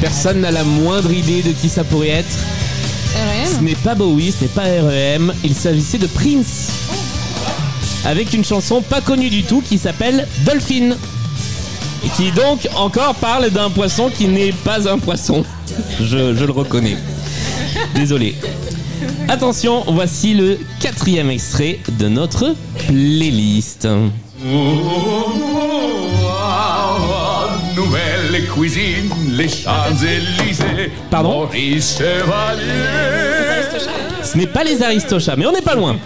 Personne 0.00 0.40
n'a 0.40 0.50
la 0.50 0.64
moindre 0.64 1.12
idée 1.12 1.42
de 1.42 1.52
qui 1.52 1.68
ça 1.68 1.84
pourrait 1.84 2.08
être. 2.08 2.26
Ce 3.14 3.58
RM 3.58 3.64
n'est 3.64 3.76
pas 3.76 3.94
Bowie, 3.94 4.32
ce 4.32 4.42
n'est 4.42 4.48
pas 4.48 4.64
REM. 4.64 5.32
Il 5.44 5.54
s'agissait 5.54 5.98
de 5.98 6.08
Prince. 6.08 6.72
Avec 8.04 8.32
une 8.32 8.44
chanson 8.44 8.82
pas 8.82 9.00
connue 9.00 9.30
du 9.30 9.44
tout 9.44 9.60
qui 9.60 9.78
s'appelle 9.78 10.26
Dolphin. 10.44 10.96
Et 12.04 12.08
qui 12.16 12.32
donc 12.32 12.66
encore 12.74 13.14
parle 13.14 13.50
d'un 13.50 13.70
poisson 13.70 14.10
qui 14.10 14.26
n'est 14.26 14.52
pas 14.52 14.90
un 14.90 14.98
poisson. 14.98 15.44
Je, 16.00 16.34
je 16.34 16.44
le 16.44 16.52
reconnais. 16.52 16.96
Désolé. 17.94 18.34
Attention, 19.28 19.84
voici 19.88 20.34
le 20.34 20.58
quatrième 20.80 21.30
extrait 21.30 21.80
de 21.98 22.08
notre 22.08 22.54
playlist. 22.86 23.86
Nouvelle 27.74 28.46
cuisine, 28.48 29.10
les 29.32 29.48
Champs-Élysées. 29.48 30.90
Pardon 31.10 31.30
Maurice 31.40 31.98
Chevalier. 31.98 32.62
Ce 34.22 34.36
n'est 34.36 34.46
pas 34.46 34.64
les 34.64 34.82
Aristochats, 34.82 35.36
mais 35.36 35.46
on 35.46 35.52
n'est 35.52 35.60
pas 35.62 35.74
loin. 35.74 35.96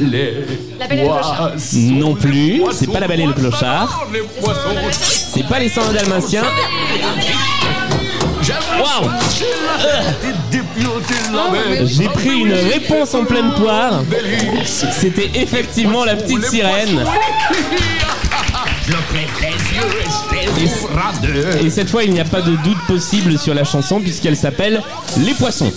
Les 0.00 0.34
La 0.78 0.86
Belle 0.86 0.98
et 0.98 1.02
le 1.02 1.08
Clochard. 1.08 1.50
poissons, 1.52 1.78
Non 1.78 2.14
plus, 2.14 2.62
c'est 2.72 2.90
pas 2.90 3.00
la 3.00 3.08
Belle 3.08 3.20
et 3.20 3.26
le 3.26 3.32
Clochard. 3.32 4.06
C'est 5.00 5.46
pas 5.46 5.58
les 5.58 5.68
saints 5.68 5.92
dalmatiens. 5.92 6.44
Waouh 8.86 9.10
J'ai 11.86 12.08
pris 12.08 12.40
une 12.40 12.52
réponse 12.52 13.14
en 13.14 13.24
pleine 13.24 13.52
poire. 13.54 14.02
C'était 14.64 15.30
effectivement 15.34 16.04
la 16.04 16.16
petite 16.16 16.44
sirène. 16.46 17.04
Et 21.60 21.70
cette 21.70 21.90
fois, 21.90 22.04
il 22.04 22.12
n'y 22.12 22.20
a 22.20 22.24
pas 22.24 22.42
de 22.42 22.56
doute 22.56 22.78
possible 22.86 23.38
sur 23.38 23.54
la 23.54 23.64
chanson 23.64 24.00
puisqu'elle 24.00 24.36
s'appelle 24.36 24.82
Les 25.18 25.34
Poissons. 25.34 25.72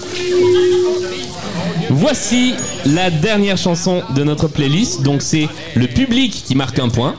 Voici 1.89 2.53
la 2.85 3.09
dernière 3.09 3.57
chanson 3.57 4.03
de 4.15 4.23
notre 4.23 4.47
playlist. 4.47 5.01
Donc 5.01 5.21
c'est 5.23 5.47
le 5.75 5.87
public 5.87 6.43
qui 6.45 6.55
marque 6.55 6.77
un 6.77 6.89
point. 6.89 7.15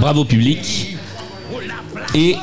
Bravo 0.00 0.24
public. 0.24 0.95
Et 2.18 2.34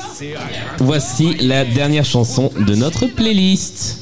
voici 0.78 1.34
la 1.40 1.66
dernière 1.66 2.06
chanson 2.06 2.52
de 2.56 2.76
notre 2.76 3.08
playlist. 3.08 3.98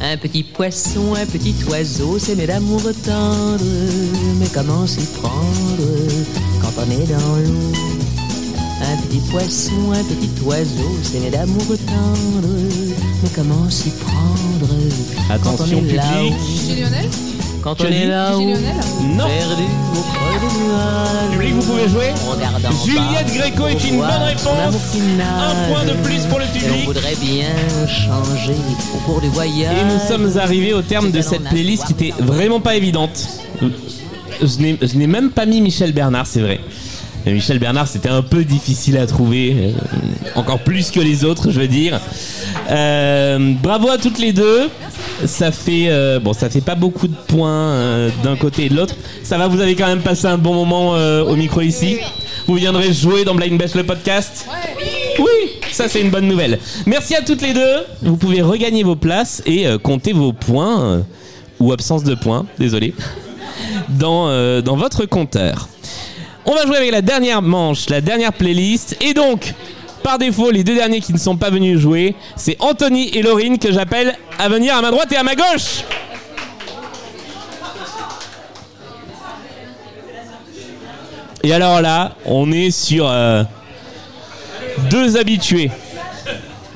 Un 0.00 0.16
petit 0.16 0.42
poisson, 0.42 1.14
un 1.14 1.26
petit 1.26 1.54
oiseau, 1.68 2.18
c'est 2.18 2.34
né 2.34 2.46
d'amour 2.46 2.80
tendre. 3.04 3.62
Mais 4.40 4.46
comment 4.54 4.86
s'y 4.86 5.04
prendre 5.20 5.84
quand 6.62 6.72
on 6.78 6.90
est 6.90 7.06
dans 7.06 7.36
l'eau? 7.36 7.72
Un 8.80 8.96
petit 9.02 9.20
poisson, 9.30 9.92
un 9.92 10.02
petit 10.04 10.30
oiseau, 10.46 10.96
c'est 11.02 11.20
né 11.20 11.28
d'amour 11.28 11.66
tendre. 11.86 12.48
Mais 13.22 13.28
comment 13.34 13.68
s'y 13.68 13.90
prendre 13.90 14.74
quand 15.26 15.34
on 15.34 15.34
Attention 15.34 15.84
est 15.86 15.92
là 15.92 16.22
Lionel? 16.22 17.10
Quand 17.62 17.80
on 17.82 17.84
est 17.84 18.06
là 18.06 18.30
Lionel? 18.30 18.74
Non. 19.14 19.26
perdu 19.26 19.62
Public, 21.32 21.54
vous 21.54 21.62
pouvez 21.62 21.88
jouer 21.88 22.12
Juliette 22.84 23.34
Gréco 23.34 23.66
est 23.68 23.84
une 23.88 23.98
bonne 23.98 24.08
réponse. 24.26 24.74
Un 25.20 25.68
point 25.72 25.84
de 25.84 25.92
plus 26.02 26.20
pour 26.26 26.38
le 26.40 26.46
public. 26.46 26.84
voudrait 26.86 27.14
bien 27.20 27.46
changer 27.86 28.56
au 28.94 28.98
cours 28.98 29.20
du 29.20 29.28
voyage. 29.28 29.76
Et 29.78 29.84
nous 29.84 30.00
sommes 30.08 30.38
arrivés 30.38 30.74
au 30.74 30.82
terme 30.82 31.10
de 31.10 31.20
cette 31.22 31.44
playlist 31.44 31.84
qui 31.86 31.92
était 31.92 32.14
vraiment 32.22 32.60
pas 32.60 32.74
évidente. 32.76 33.28
Je 33.60 34.58
n'ai- 34.58 34.78
je 34.82 34.96
n'ai 34.96 35.06
même 35.06 35.30
pas 35.30 35.46
mis 35.46 35.60
Michel 35.60 35.92
Bernard, 35.92 36.26
c'est 36.26 36.40
vrai. 36.40 36.60
Michel 37.26 37.58
Bernard, 37.58 37.86
c'était 37.88 38.08
un 38.08 38.22
peu 38.22 38.44
difficile 38.44 38.96
à 38.98 39.06
trouver, 39.06 39.54
euh, 39.56 39.70
encore 40.34 40.58
plus 40.58 40.90
que 40.90 41.00
les 41.00 41.24
autres, 41.24 41.50
je 41.50 41.60
veux 41.60 41.68
dire. 41.68 42.00
Euh, 42.70 43.52
bravo 43.62 43.88
à 43.90 43.98
toutes 43.98 44.18
les 44.18 44.32
deux. 44.32 44.68
Ça 45.24 45.52
fait 45.52 45.86
euh, 45.88 46.18
bon, 46.18 46.32
ça 46.32 46.50
fait 46.50 46.60
pas 46.60 46.74
beaucoup 46.74 47.06
de 47.06 47.14
points 47.14 47.50
euh, 47.50 48.10
d'un 48.24 48.36
côté 48.36 48.64
et 48.64 48.68
de 48.68 48.74
l'autre. 48.76 48.96
Ça 49.22 49.38
va, 49.38 49.46
vous 49.46 49.60
avez 49.60 49.76
quand 49.76 49.86
même 49.86 50.00
passé 50.00 50.26
un 50.26 50.38
bon 50.38 50.54
moment 50.54 50.96
euh, 50.96 51.22
au 51.24 51.36
micro 51.36 51.60
ici. 51.60 51.98
Vous 52.46 52.54
viendrez 52.54 52.92
jouer 52.92 53.24
dans 53.24 53.34
Blind 53.34 53.56
Best 53.56 53.76
le 53.76 53.84
podcast. 53.84 54.46
Oui, 55.18 55.50
ça 55.70 55.88
c'est 55.88 56.00
une 56.00 56.10
bonne 56.10 56.26
nouvelle. 56.26 56.58
Merci 56.86 57.14
à 57.14 57.22
toutes 57.22 57.42
les 57.42 57.52
deux. 57.54 57.84
Vous 58.02 58.16
pouvez 58.16 58.42
regagner 58.42 58.82
vos 58.82 58.96
places 58.96 59.42
et 59.46 59.66
euh, 59.66 59.78
compter 59.78 60.12
vos 60.12 60.32
points 60.32 60.82
euh, 60.82 61.00
ou 61.60 61.72
absence 61.72 62.02
de 62.02 62.14
points, 62.14 62.46
désolé, 62.58 62.94
dans, 63.88 64.28
euh, 64.28 64.60
dans 64.60 64.76
votre 64.76 65.04
compteur. 65.04 65.68
On 66.44 66.54
va 66.54 66.66
jouer 66.66 66.76
avec 66.76 66.90
la 66.90 67.02
dernière 67.02 67.40
manche, 67.40 67.88
la 67.88 68.00
dernière 68.00 68.32
playlist. 68.32 68.96
Et 69.00 69.14
donc, 69.14 69.54
par 70.02 70.18
défaut, 70.18 70.50
les 70.50 70.64
deux 70.64 70.74
derniers 70.74 71.00
qui 71.00 71.12
ne 71.12 71.18
sont 71.18 71.36
pas 71.36 71.50
venus 71.50 71.78
jouer, 71.78 72.16
c'est 72.36 72.56
Anthony 72.60 73.10
et 73.10 73.22
Laurine 73.22 73.58
que 73.58 73.72
j'appelle 73.72 74.16
à 74.38 74.48
venir 74.48 74.76
à 74.76 74.82
ma 74.82 74.90
droite 74.90 75.12
et 75.12 75.16
à 75.16 75.22
ma 75.22 75.36
gauche. 75.36 75.84
Et 81.44 81.52
alors 81.52 81.80
là, 81.80 82.12
on 82.24 82.52
est 82.52 82.70
sur 82.70 83.08
euh, 83.08 83.42
deux 84.90 85.16
habitués. 85.16 85.70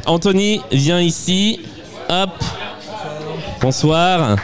Anthony, 0.06 0.60
viens 0.70 1.00
ici. 1.00 1.60
Hop. 2.08 2.30
Bonsoir. 3.60 4.36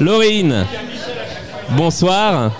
Laurine. 0.00 0.66
Bonsoir. 1.70 2.52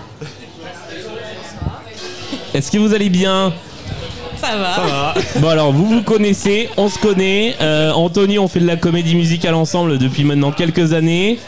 Est-ce 2.55 2.71
que 2.71 2.79
vous 2.79 2.95
allez 2.95 3.11
bien 3.11 3.53
Ça 4.41 4.57
va. 4.57 5.15
Bon 5.41 5.49
alors 5.49 5.73
vous 5.73 5.87
vous 5.87 6.03
connaissez, 6.03 6.69
on 6.77 6.89
se 6.89 6.99
connaît. 6.99 7.57
Euh, 7.61 7.91
Anthony, 7.93 8.39
on 8.39 8.47
fait 8.49 8.61
de 8.61 8.67
la 8.67 8.77
comédie 8.77 9.17
musicale 9.17 9.55
ensemble 9.55 9.99
depuis 9.99 10.25
maintenant 10.25 10.53
quelques 10.53 10.93
années. 10.93 11.39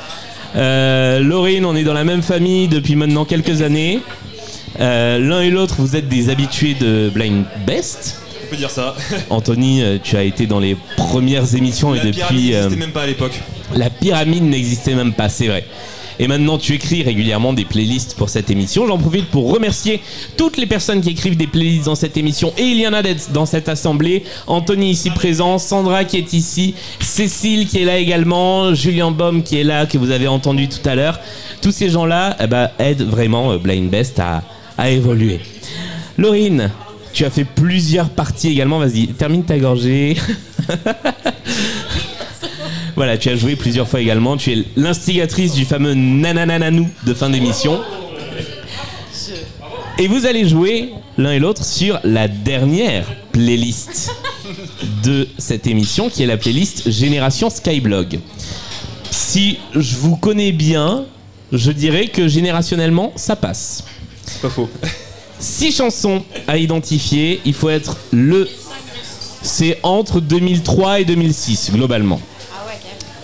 Euh, 0.57 1.21
Laurine, 1.21 1.65
on 1.65 1.77
est 1.77 1.85
dans 1.85 1.93
la 1.95 2.05
même 2.05 2.23
famille 2.23 2.67
depuis 2.69 2.97
maintenant 2.97 3.25
quelques 3.25 3.63
années. 3.63 4.01
Euh, 4.81 5.19
L'un 5.19 5.41
et 5.43 5.51
l'autre, 5.51 5.77
vous 5.79 5.97
êtes 5.97 6.09
des 6.09 6.29
habitués 6.29 6.75
de 6.75 7.11
Blind 7.15 7.45
Best. 7.67 8.21
On 8.45 8.51
peut 8.51 8.57
dire 8.57 8.71
ça. 8.71 8.95
Anthony, 9.31 9.83
euh, 9.83 9.99
tu 10.03 10.17
as 10.17 10.23
été 10.25 10.47
dans 10.47 10.61
les 10.61 10.77
premières 10.97 11.55
émissions 11.55 11.95
et 11.95 11.99
La 11.99 12.05
pyramide 12.11 12.23
depuis 12.29 12.55
euh, 12.55 12.63
n'existait 12.63 12.81
même 12.85 12.93
pas 12.93 13.03
à 13.03 13.07
l'époque. 13.07 13.41
la 13.75 13.91
pyramide 13.91 14.43
n'existait 14.45 14.95
même 14.95 15.13
pas, 15.13 15.29
c'est 15.29 15.47
vrai. 15.49 15.65
Et 16.19 16.29
maintenant, 16.29 16.59
tu 16.59 16.75
écris 16.75 17.03
régulièrement 17.03 17.53
des 17.53 17.65
playlists 17.65 18.15
pour 18.17 18.29
cette 18.29 18.51
émission. 18.51 18.87
J'en 18.87 18.99
profite 18.99 19.27
pour 19.27 19.53
remercier 19.53 20.01
toutes 20.37 20.57
les 20.57 20.67
personnes 20.67 21.01
qui 21.01 21.11
écrivent 21.11 21.37
des 21.37 21.47
playlists 21.47 21.87
dans 21.87 21.95
cette 21.95 22.17
émission. 22.17 22.53
Et 22.57 22.65
il 22.65 22.79
y 22.81 22.87
en 22.87 22.93
a 22.93 23.03
dans 23.33 23.47
cette 23.47 23.69
assemblée. 23.69 24.25
Anthony 24.47 24.91
ici 24.91 25.11
présent, 25.11 25.59
Sandra 25.59 26.05
qui 26.05 26.17
est 26.17 26.33
ici, 26.33 26.75
Cécile 27.01 27.67
qui 27.67 27.83
est 27.83 27.85
là 27.85 27.99
également, 27.99 28.75
Julien 28.75 29.11
Baum 29.11 29.43
qui 29.43 29.59
est 29.59 29.65
là, 29.65 29.87
que 29.87 29.99
vous 29.99 30.11
avez 30.11 30.29
entendu 30.29 30.69
tout 30.69 30.87
à 30.89 30.95
l'heure. 30.95 31.21
Tous 31.61 31.73
ces 31.73 31.89
gens-là 31.89 32.37
eh 32.41 32.47
ben, 32.47 32.71
aident 32.79 33.03
vraiment 33.03 33.53
euh, 33.53 33.59
Blind 33.59 33.91
Best 33.91 34.19
à, 34.19 34.43
à 34.79 34.91
évoluer. 34.91 35.41
Laurine, 36.19 36.71
tu 37.13 37.25
as 37.25 37.31
fait 37.31 37.45
plusieurs 37.45 38.09
parties 38.09 38.49
également. 38.49 38.79
Vas-y, 38.79 39.09
termine 39.09 39.45
ta 39.45 39.59
gorgée. 39.59 40.17
Voilà, 42.97 43.19
tu 43.19 43.29
as 43.29 43.37
joué 43.37 43.57
plusieurs 43.57 43.87
fois 43.87 44.01
également. 44.01 44.39
Tu 44.39 44.53
es 44.53 44.65
l'instigatrice 44.75 45.53
du 45.53 45.67
fameux 45.67 45.93
nananananou 45.93 46.89
de 47.05 47.15
fin 47.15 47.29
d'émission. 47.29 47.79
Et 49.99 50.09
vous 50.09 50.25
allez 50.25 50.49
jouer 50.49 50.93
l'un 51.19 51.33
et 51.33 51.39
l'autre 51.39 51.65
sur 51.65 52.01
la 52.05 52.27
dernière 52.27 53.07
playlist 53.33 54.13
de 55.03 55.29
cette 55.39 55.67
émission, 55.67 56.09
qui 56.09 56.23
est 56.23 56.27
la 56.27 56.39
playlist 56.39 56.91
Génération 56.91 57.51
Skyblog. 57.51 58.19
Si 59.11 59.59
je 59.75 59.97
vous 59.97 60.17
connais 60.17 60.53
bien, 60.53 61.05
je 61.53 61.73
dirais 61.73 62.09
que 62.09 62.29
générationnellement, 62.29 63.13
ça 63.17 63.37
passe. 63.37 63.85
Pas 64.41 64.51
faux. 64.51 64.69
Six 65.39 65.73
chansons 65.73 66.23
à 66.49 66.57
identifier. 66.57 67.41
Il 67.45 67.53
faut 67.53 67.69
être 67.69 67.99
le. 68.11 68.49
C'est 69.43 69.79
entre 69.83 70.21
2003 70.21 71.01
et 71.01 71.05
2006, 71.05 71.73
globalement. 71.73 72.21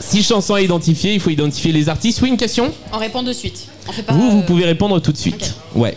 Six 0.03 0.25
chansons 0.25 0.55
à 0.55 0.61
identifier. 0.61 1.15
Il 1.15 1.21
faut 1.21 1.31
identifier 1.31 1.73
les 1.73 1.89
artistes. 1.89 2.21
Oui, 2.23 2.29
une 2.29 2.37
question 2.37 2.73
On 2.93 2.99
répond 2.99 3.23
de 3.23 3.33
suite. 3.33 3.69
On 3.89 3.93
fait 3.93 4.03
pas. 4.03 4.13
Vous, 4.13 4.31
vous 4.31 4.41
euh, 4.41 4.47
pouvez 4.47 4.65
répondre 4.65 5.01
tout 5.01 5.13
de 5.13 5.17
suite. 5.17 5.55
Ouais. 5.75 5.95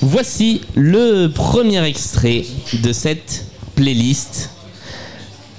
Voici 0.00 0.60
le 0.74 1.28
premier 1.28 1.82
extrait 1.84 2.44
de 2.72 2.92
cette 2.92 3.46
playlist. 3.76 4.50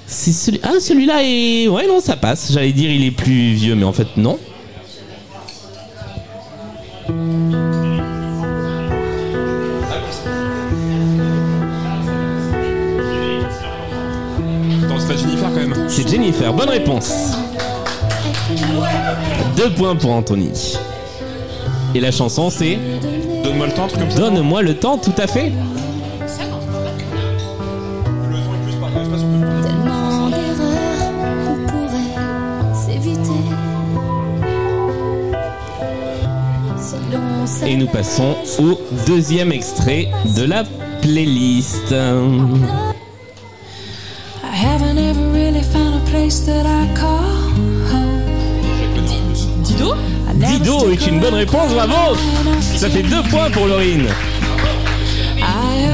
C'est 0.06 0.32
celui... 0.32 0.60
Ah, 0.62 0.78
celui-là 0.78 1.22
est... 1.24 1.66
Ouais, 1.68 1.86
non, 1.86 2.00
ça 2.00 2.16
passe. 2.16 2.52
J'allais 2.52 2.72
dire 2.72 2.90
il 2.90 3.04
est 3.06 3.10
plus 3.10 3.54
vieux, 3.54 3.74
mais 3.74 3.84
en 3.84 3.92
fait, 3.94 4.08
non. 4.18 4.38
C'est 15.88 16.08
Jennifer. 16.08 16.52
Bonne 16.52 16.70
réponse. 16.70 17.34
Deux 19.56 19.70
points 19.70 19.96
pour 19.96 20.10
Anthony. 20.10 20.76
Et 21.94 22.00
la 22.00 22.10
chanson, 22.10 22.50
c'est 22.50 22.78
Donne-moi 23.44 23.66
le 23.66 23.72
temps, 23.72 23.84
un 23.84 23.88
truc 23.88 24.00
comme 24.00 24.10
ça. 24.10 24.18
Donne-moi 24.18 24.62
le 24.62 24.74
temps, 24.74 24.98
tout 24.98 25.12
à 25.18 25.26
fait. 25.26 25.52
Et 37.66 37.76
nous 37.76 37.86
passons 37.86 38.36
au 38.58 38.78
deuxième 39.06 39.52
extrait 39.52 40.08
de 40.36 40.44
la 40.44 40.64
playlist. 41.00 41.94
Une 51.06 51.20
bonne 51.20 51.34
réponse, 51.34 51.72
bravo 51.72 52.16
Ça 52.60 52.88
fait 52.88 53.02
deux 53.02 53.22
points 53.22 53.50
pour 53.50 53.66
Laurine. 53.66 54.06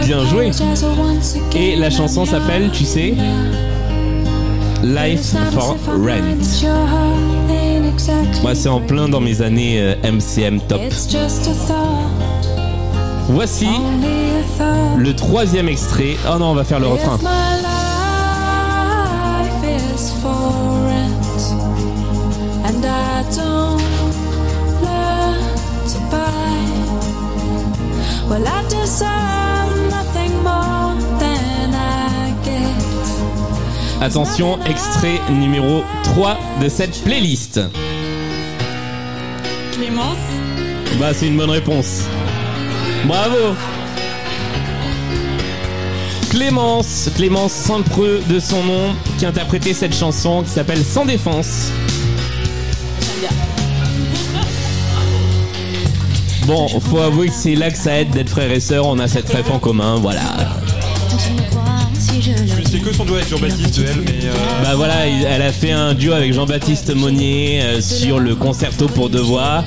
Bien 0.05 0.27
joué. 0.27 0.51
Et 1.55 1.77
la 1.77 1.91
chanson 1.91 2.25
s'appelle, 2.25 2.71
tu 2.73 2.85
sais, 2.85 3.15
Life 4.83 5.35
for 5.53 5.77
Rent. 5.87 6.41
Moi, 8.43 8.55
c'est 8.55 8.69
en 8.69 8.81
plein 8.81 9.09
dans 9.09 9.21
mes 9.21 9.43
années 9.43 9.79
euh, 9.81 9.95
MCM 10.11 10.61
top. 10.61 10.81
A 10.81 10.89
thought, 10.89 11.77
Voici 13.29 13.69
le 14.99 15.15
troisième 15.15 15.69
extrait. 15.69 16.17
Oh 16.27 16.39
non, 16.39 16.47
on 16.47 16.55
va 16.55 16.65
faire 16.65 16.81
le 16.81 16.89
refrain. 16.89 17.19
Well, 28.31 28.47
I 28.47 28.63
deserve 28.69 29.91
nothing 29.91 30.33
more 30.43 30.95
than 31.19 31.75
I 31.75 32.33
get. 32.45 34.03
Attention, 34.03 34.59
extrait 34.65 35.21
numéro 35.31 35.83
3 36.05 36.39
de 36.63 36.69
cette 36.69 37.03
playlist. 37.03 37.61
Clémence? 39.73 40.17
Bah, 40.99 41.13
c'est 41.13 41.27
une 41.27 41.37
bonne 41.37 41.51
réponse. 41.51 42.05
Bravo 43.07 43.57
Clémence, 46.31 47.11
Clémence 47.17 47.53
Saint-Preux 47.53 48.21
de 48.29 48.39
son 48.39 48.63
nom, 48.63 48.95
qui 49.19 49.27
interprétait 49.27 49.75
cette 49.75 49.95
chanson 49.95 50.43
qui 50.43 50.51
s'appelle 50.51 50.85
Sans 50.85 51.05
défense. 51.05 51.73
Bon, 56.47 56.67
faut 56.81 56.99
avouer 56.99 57.29
que 57.29 57.35
c'est 57.35 57.55
là 57.55 57.71
que 57.71 57.77
ça 57.79 57.99
aide 58.01 58.11
d'être 58.11 58.31
frères 58.31 58.51
et 58.51 58.61
sœurs, 58.61 58.87
on 58.87 58.99
a 58.99 59.07
cette 59.07 59.29
rêve 59.29 59.51
en 59.53 59.59
commun, 59.59 59.97
voilà. 60.01 60.21
C'est 62.71 62.79
que 62.79 62.93
son 62.93 63.05
duo 63.05 63.15
avec 63.17 63.29
Jean-Baptiste, 63.29 63.81
elle, 63.85 64.01
mais. 64.05 64.25
euh, 64.27 64.33
Bah 64.63 64.75
voilà, 64.77 65.07
il- 65.09 65.25
elle 65.25 65.43
a 65.43 65.53
fait 65.53 65.73
un 65.73 65.95
duo 65.95 66.13
avec 66.13 66.33
Jean-Baptiste 66.33 66.95
Monnier 66.95 67.61
euh, 67.63 67.81
sur 67.81 68.19
le 68.21 68.35
concerto 68.37 68.87
pour 68.87 69.11
deux 69.11 69.21
voix. 69.21 69.65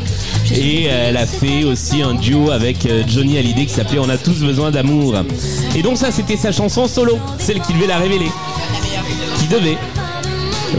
Et 0.56 0.86
elle 0.86 1.18
a 1.18 1.26
fait 1.26 1.64
aussi 1.64 2.02
un 2.02 2.14
duo 2.14 2.52
avec 2.52 2.86
euh, 2.86 3.04
Johnny 3.08 3.38
Hallyday 3.38 3.66
qui 3.66 3.74
s'appelait 3.74 4.00
On 4.00 4.10
a 4.10 4.18
tous 4.18 4.40
besoin 4.44 4.72
d'amour. 4.72 5.16
Et 5.76 5.82
donc 5.82 5.98
ça 5.98 6.12
c'était 6.12 6.38
sa 6.38 6.52
chanson 6.52 6.88
solo, 6.88 7.18
celle 7.40 7.60
qui 7.62 7.74
devait 7.74 7.88
la 7.88 7.98
révéler. 7.98 8.30
Qui 9.40 9.48
devait. 9.48 9.78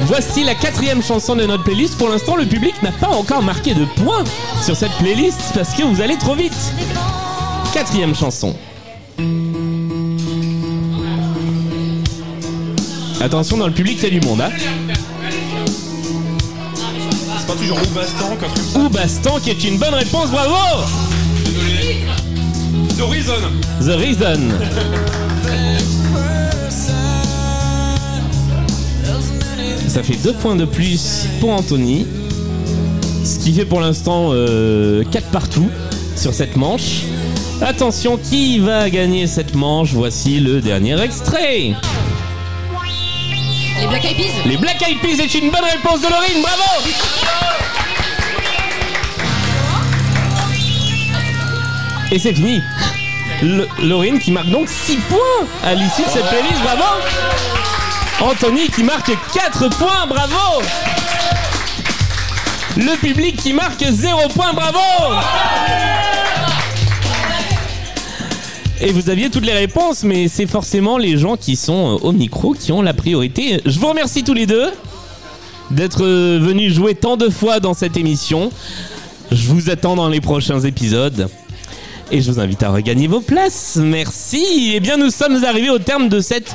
Voici 0.07 0.44
la 0.44 0.55
quatrième 0.55 1.02
chanson 1.02 1.34
de 1.34 1.46
notre 1.46 1.64
playlist. 1.64 1.96
Pour 1.96 2.11
l'instant, 2.11 2.36
le 2.36 2.44
public 2.44 2.74
n'a 2.82 2.92
pas 2.92 3.09
encore 3.09 3.42
marqué 3.42 3.72
de 3.74 3.84
points 3.84 4.24
sur 4.62 4.76
cette 4.76 4.92
playlist 4.98 5.40
parce 5.55 5.72
que 5.74 5.82
vous 5.82 6.00
allez 6.02 6.16
trop 6.18 6.34
vite. 6.34 6.52
Quatrième 7.72 8.14
chanson. 8.14 8.55
Attention, 13.20 13.57
dans 13.57 13.66
le 13.66 13.72
public, 13.72 13.98
c'est 13.98 14.11
du 14.11 14.20
monde. 14.20 14.42
Hein 14.42 14.50
C'est 17.38 17.46
pas 17.46 17.55
toujours 17.55 17.78
Oubastan, 17.78 18.36
qu'un 18.36 18.48
truc 18.48 18.72
comme 18.74 18.84
Ou 18.84 18.88
Bastan, 18.90 19.40
qui 19.40 19.50
est 19.50 19.64
une 19.64 19.78
bonne 19.78 19.94
réponse, 19.94 20.30
bravo. 20.30 20.55
Désolé. 21.46 22.05
The 22.98 23.02
Reason. 23.11 23.40
The 23.80 23.96
Reason. 23.98 25.34
Ça 29.95 30.03
fait 30.03 30.16
deux 30.16 30.32
points 30.32 30.57
de 30.57 30.64
plus 30.64 31.28
pour 31.40 31.51
Anthony. 31.51 32.05
Ce 33.24 33.38
qui 33.38 33.53
fait 33.53 33.64
pour 33.64 33.80
l'instant 33.80 34.32
4 35.12 35.26
partout 35.30 35.70
sur 36.16 36.34
cette 36.34 36.57
manche. 36.57 37.03
Attention, 37.62 38.16
qui 38.18 38.59
va 38.59 38.90
gagner 38.90 39.28
cette 39.28 39.55
manche? 39.55 39.92
Voici 39.92 40.40
le 40.40 40.61
dernier 40.61 41.01
extrait. 41.01 41.74
Les 43.80 43.86
Black 43.86 44.05
Eyed 44.05 44.16
Peas 44.16 44.49
Les 44.49 44.57
Black 44.57 44.82
Eyed 44.82 44.99
Peas 45.01 45.22
est 45.22 45.34
une 45.34 45.51
bonne 45.53 45.64
réponse 45.64 46.01
de 46.01 46.09
Laurine, 46.09 46.42
bravo 46.42 46.88
Et 52.11 52.18
c'est 52.18 52.34
fini. 52.34 52.61
Le- 53.42 53.68
Laurine 53.82 54.18
qui 54.18 54.32
marque 54.32 54.49
donc 54.51 54.68
6 54.68 54.97
points 55.09 55.47
à 55.64 55.74
l'issue 55.74 56.03
de 56.03 56.09
cette 56.09 56.26
playlist, 56.26 56.61
bravo 56.64 56.82
Anthony 58.20 58.68
qui 58.68 58.82
marque 58.82 59.12
4 59.34 59.68
points, 59.76 60.06
bravo 60.08 60.62
Le 62.76 62.96
public 62.98 63.36
qui 63.36 63.52
marque 63.52 63.84
0 63.84 64.28
points, 64.28 64.52
bravo 64.52 64.78
Et 68.80 68.92
vous 68.92 69.10
aviez 69.10 69.30
toutes 69.30 69.44
les 69.46 69.52
réponses, 69.52 70.04
mais 70.04 70.28
c'est 70.28 70.46
forcément 70.46 70.96
les 70.96 71.18
gens 71.18 71.36
qui 71.36 71.56
sont 71.56 71.96
euh, 71.96 72.06
au 72.06 72.12
micro 72.12 72.52
qui 72.54 72.72
ont 72.72 72.82
la 72.82 72.94
priorité. 72.94 73.60
Je 73.64 73.78
vous 73.78 73.88
remercie 73.88 74.24
tous 74.24 74.34
les 74.34 74.46
deux 74.46 74.70
d'être 75.70 76.04
euh, 76.04 76.38
venus 76.40 76.72
jouer 76.72 76.94
tant 76.94 77.16
de 77.16 77.30
fois 77.30 77.60
dans 77.60 77.74
cette 77.74 77.96
émission. 77.96 78.50
Je 79.32 79.48
vous 79.48 79.70
attends 79.70 79.96
dans 79.96 80.08
les 80.08 80.20
prochains 80.20 80.60
épisodes. 80.60 81.28
Et 82.11 82.20
je 82.20 82.30
vous 82.30 82.38
invite 82.38 82.62
à 82.62 82.70
regagner 82.70 83.07
vos 83.07 83.20
places. 83.20 83.76
Merci. 83.76 84.72
Et 84.74 84.80
bien, 84.80 84.96
nous 84.96 85.11
sommes 85.11 85.42
arrivés 85.44 85.70
au 85.70 85.78
terme 85.78 86.09
de 86.09 86.20
cette 86.20 86.55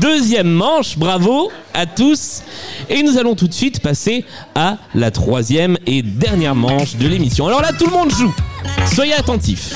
deuxième 0.00 0.50
manche. 0.50 0.98
Bravo 0.98 1.50
à 1.74 1.86
tous. 1.86 2.42
Et 2.88 3.02
nous 3.02 3.18
allons 3.18 3.34
tout 3.34 3.48
de 3.48 3.54
suite 3.54 3.80
passer 3.80 4.24
à 4.54 4.76
la 4.94 5.10
troisième 5.10 5.78
et 5.86 6.02
dernière 6.02 6.54
manche 6.54 6.96
de 6.96 7.08
l'émission. 7.08 7.46
Alors 7.46 7.62
là, 7.62 7.72
tout 7.72 7.86
le 7.86 7.92
monde 7.92 8.10
joue. 8.10 8.34
Soyez 8.94 9.14
attentifs. 9.14 9.74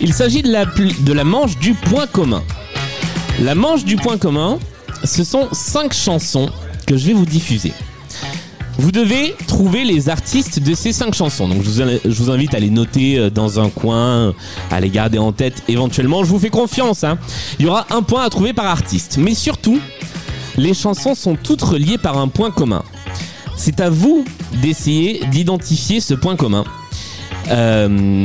Il 0.00 0.12
s'agit 0.12 0.42
de 0.42 0.50
la, 0.50 0.64
de 0.66 1.12
la 1.12 1.24
manche 1.24 1.58
du 1.58 1.74
point 1.74 2.06
commun. 2.06 2.42
La 3.40 3.54
manche 3.54 3.84
du 3.84 3.96
point 3.96 4.18
commun, 4.18 4.58
ce 5.04 5.24
sont 5.24 5.48
cinq 5.52 5.94
chansons 5.94 6.50
que 6.86 6.96
je 6.96 7.06
vais 7.06 7.12
vous 7.12 7.26
diffuser. 7.26 7.72
Vous 8.80 8.92
devez 8.92 9.34
trouver 9.46 9.84
les 9.84 10.08
artistes 10.08 10.58
de 10.58 10.74
ces 10.74 10.92
cinq 10.92 11.12
chansons. 11.12 11.46
Donc 11.48 11.62
je 11.62 12.08
vous, 12.08 12.30
invite 12.30 12.54
à 12.54 12.58
les 12.58 12.70
noter 12.70 13.18
euh, 13.18 13.28
dans 13.28 13.60
un 13.60 13.68
coin, 13.68 14.32
à 14.70 14.80
les 14.80 14.88
garder 14.88 15.18
en 15.18 15.32
tête 15.32 15.62
éventuellement. 15.68 16.24
Je 16.24 16.30
vous 16.30 16.38
fais 16.38 16.48
confiance. 16.48 17.04
hein. 17.04 17.18
Il 17.58 17.66
y 17.66 17.68
aura 17.68 17.86
un 17.90 18.00
point 18.00 18.24
à 18.24 18.30
trouver 18.30 18.54
par 18.54 18.64
artiste. 18.64 19.18
Mais 19.20 19.34
surtout, 19.34 19.78
les 20.56 20.72
chansons 20.72 21.14
sont 21.14 21.36
toutes 21.36 21.60
reliées 21.60 21.98
par 21.98 22.16
un 22.16 22.28
point 22.28 22.50
commun. 22.50 22.82
C'est 23.54 23.80
à 23.80 23.90
vous 23.90 24.24
d'essayer 24.62 25.26
d'identifier 25.30 26.00
ce 26.00 26.14
point 26.14 26.36
commun. 26.36 26.64
Euh, 27.50 28.24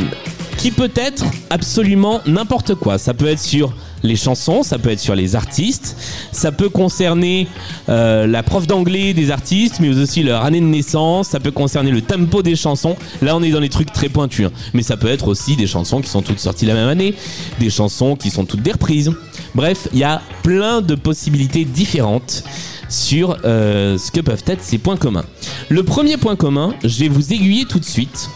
qui 0.58 0.72
peut 0.72 0.92
être 0.96 1.26
absolument 1.50 2.22
n'importe 2.26 2.76
quoi. 2.76 2.98
Ça 2.98 3.14
peut 3.14 3.28
être 3.28 3.42
sur 3.42 3.74
les 4.04 4.16
chansons, 4.16 4.64
ça 4.64 4.78
peut 4.78 4.90
être 4.90 5.00
sur 5.00 5.16
les 5.16 5.36
artistes, 5.36 5.98
ça 6.32 6.52
peut 6.52 6.70
concerner 6.70 7.48
euh, 7.90 8.28
la 8.28 8.44
prof 8.44 8.68
d'anglais 8.68 9.14
des 9.14 9.32
artistes, 9.32 9.80
mais 9.80 9.90
aussi 9.90 10.24
leur 10.24 10.44
année 10.46 10.60
de 10.60 10.66
naissance, 10.66 11.30
ça 11.30 11.40
peut 11.40 11.52
concerner 11.52 11.92
le 11.92 12.02
tempo 12.02 12.44
des 12.44 12.56
chansons. 12.56 12.96
Là, 13.22 13.36
on 13.36 13.44
est 13.44 13.52
dans 13.52 13.60
les 13.60 13.70
trucs 13.70 13.92
très 13.92 14.10
pointus, 14.10 14.48
hein. 14.48 14.52
mais 14.74 14.84
ça 14.84 14.98
peut 14.98 15.08
être 15.08 15.28
aussi 15.28 15.56
des 15.56 15.68
chansons 15.68 16.02
qui 16.02 16.10
sont 16.10 16.22
toutes 16.22 16.40
sorties 16.40 16.66
la 16.66 16.74
même 16.74 16.90
année, 16.90 17.16
des 17.60 17.70
chansons 17.70 18.16
qui 18.16 18.30
sont 18.30 18.46
toutes 18.46 18.62
des 18.62 18.72
reprises. 18.72 19.12
Bref, 19.54 19.88
il 19.94 20.00
y 20.00 20.04
a 20.04 20.22
plein 20.44 20.82
de 20.82 20.96
possibilités 20.96 21.66
différentes 21.66 22.44
sur 22.90 23.38
euh, 23.46 23.98
ce 23.98 24.12
que 24.12 24.22
peuvent 24.22 24.44
être 24.48 24.64
ces 24.64 24.78
points 24.78 24.98
communs. 24.98 25.26
Le 25.70 25.84
premier 25.84 26.18
point 26.18 26.36
commun, 26.36 26.74
je 26.84 27.00
vais 27.00 27.08
vous 27.08 27.34
aiguiller 27.34 27.66
tout 27.66 27.80
de 27.80 27.86
suite. 27.86 28.30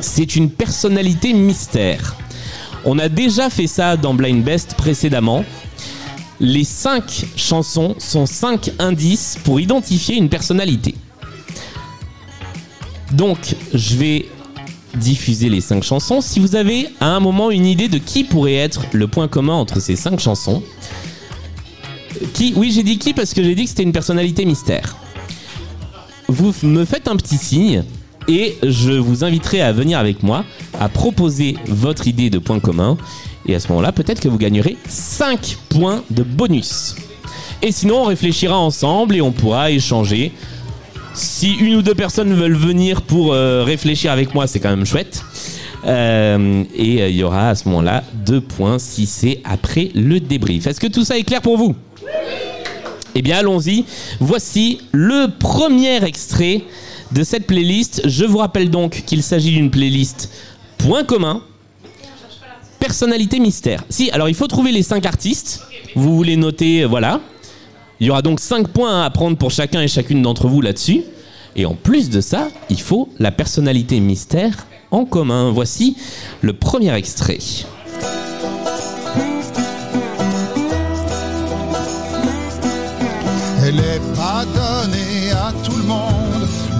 C'est 0.00 0.36
une 0.36 0.50
personnalité 0.50 1.32
mystère. 1.32 2.16
On 2.84 2.98
a 2.98 3.08
déjà 3.08 3.48
fait 3.48 3.66
ça 3.66 3.96
dans 3.96 4.14
Blind 4.14 4.42
Best 4.42 4.74
précédemment. 4.74 5.44
Les 6.40 6.64
5 6.64 7.26
chansons 7.36 7.94
sont 7.98 8.26
5 8.26 8.72
indices 8.80 9.38
pour 9.44 9.60
identifier 9.60 10.16
une 10.16 10.28
personnalité. 10.28 10.94
Donc, 13.12 13.54
je 13.72 13.96
vais 13.96 14.26
diffuser 14.96 15.48
les 15.48 15.60
5 15.60 15.84
chansons. 15.84 16.20
Si 16.20 16.40
vous 16.40 16.56
avez 16.56 16.88
à 17.00 17.06
un 17.06 17.20
moment 17.20 17.50
une 17.50 17.66
idée 17.66 17.88
de 17.88 17.98
qui 17.98 18.24
pourrait 18.24 18.56
être 18.56 18.82
le 18.92 19.06
point 19.06 19.28
commun 19.28 19.54
entre 19.54 19.80
ces 19.80 19.94
5 19.94 20.18
chansons, 20.18 20.62
qui 22.34 22.52
Oui, 22.56 22.72
j'ai 22.72 22.82
dit 22.82 22.98
qui 22.98 23.14
parce 23.14 23.32
que 23.34 23.42
j'ai 23.42 23.54
dit 23.54 23.64
que 23.64 23.70
c'était 23.70 23.82
une 23.84 23.92
personnalité 23.92 24.44
mystère. 24.44 24.96
Vous 26.28 26.52
me 26.62 26.84
faites 26.84 27.08
un 27.08 27.16
petit 27.16 27.38
signe 27.38 27.84
et 28.28 28.56
je 28.62 28.92
vous 28.92 29.24
inviterai 29.24 29.60
à 29.60 29.72
venir 29.72 29.98
avec 29.98 30.22
moi 30.22 30.44
à 30.80 30.88
proposer 30.88 31.56
votre 31.66 32.06
idée 32.06 32.30
de 32.30 32.38
point 32.38 32.60
commun. 32.60 32.96
Et 33.46 33.54
à 33.54 33.60
ce 33.60 33.68
moment-là, 33.68 33.92
peut-être 33.92 34.20
que 34.20 34.28
vous 34.28 34.38
gagnerez 34.38 34.76
5 34.88 35.56
points 35.68 36.04
de 36.10 36.22
bonus. 36.22 36.94
Et 37.60 37.72
sinon, 37.72 38.02
on 38.02 38.04
réfléchira 38.04 38.58
ensemble 38.58 39.16
et 39.16 39.20
on 39.20 39.32
pourra 39.32 39.70
échanger. 39.70 40.32
Si 41.14 41.52
une 41.54 41.76
ou 41.76 41.82
deux 41.82 41.94
personnes 41.94 42.32
veulent 42.32 42.56
venir 42.56 43.02
pour 43.02 43.32
euh, 43.32 43.64
réfléchir 43.64 44.12
avec 44.12 44.34
moi, 44.34 44.46
c'est 44.46 44.60
quand 44.60 44.70
même 44.70 44.86
chouette. 44.86 45.22
Euh, 45.84 46.64
et 46.74 47.02
euh, 47.02 47.08
il 47.08 47.16
y 47.16 47.24
aura 47.24 47.50
à 47.50 47.54
ce 47.54 47.68
moment-là 47.68 48.04
deux 48.14 48.40
points 48.40 48.78
si 48.78 49.06
c'est 49.06 49.40
après 49.44 49.90
le 49.94 50.20
débrief. 50.20 50.66
Est-ce 50.66 50.80
que 50.80 50.86
tout 50.86 51.04
ça 51.04 51.18
est 51.18 51.24
clair 51.24 51.42
pour 51.42 51.56
vous? 51.56 51.74
Eh 53.14 53.22
bien, 53.22 53.38
allons-y. 53.38 53.84
Voici 54.20 54.80
le 54.92 55.26
premier 55.38 56.02
extrait 56.04 56.62
de 57.14 57.22
cette 57.24 57.46
playlist. 57.46 58.02
Je 58.04 58.24
vous 58.24 58.38
rappelle 58.38 58.70
donc 58.70 59.02
qu'il 59.06 59.22
s'agit 59.22 59.52
d'une 59.52 59.70
playlist 59.70 60.30
point 60.78 61.04
commun. 61.04 61.42
Personnalité 62.78 63.38
mystère. 63.38 63.84
Si, 63.88 64.10
alors 64.10 64.28
il 64.28 64.34
faut 64.34 64.48
trouver 64.48 64.72
les 64.72 64.82
cinq 64.82 65.06
artistes. 65.06 65.62
Vous 65.94 66.16
voulez 66.16 66.36
noter, 66.36 66.82
euh, 66.82 66.86
voilà. 66.86 67.20
Il 68.00 68.06
y 68.06 68.10
aura 68.10 68.22
donc 68.22 68.40
5 68.40 68.66
points 68.66 69.04
à 69.04 69.10
prendre 69.10 69.36
pour 69.36 69.52
chacun 69.52 69.80
et 69.80 69.86
chacune 69.86 70.22
d'entre 70.22 70.48
vous 70.48 70.60
là-dessus. 70.60 71.02
Et 71.54 71.66
en 71.66 71.74
plus 71.74 72.10
de 72.10 72.20
ça, 72.20 72.48
il 72.68 72.80
faut 72.80 73.08
la 73.20 73.30
personnalité 73.30 74.00
mystère 74.00 74.66
en 74.90 75.04
commun. 75.04 75.52
Voici 75.52 75.96
le 76.40 76.52
premier 76.52 76.92
extrait. 76.94 77.38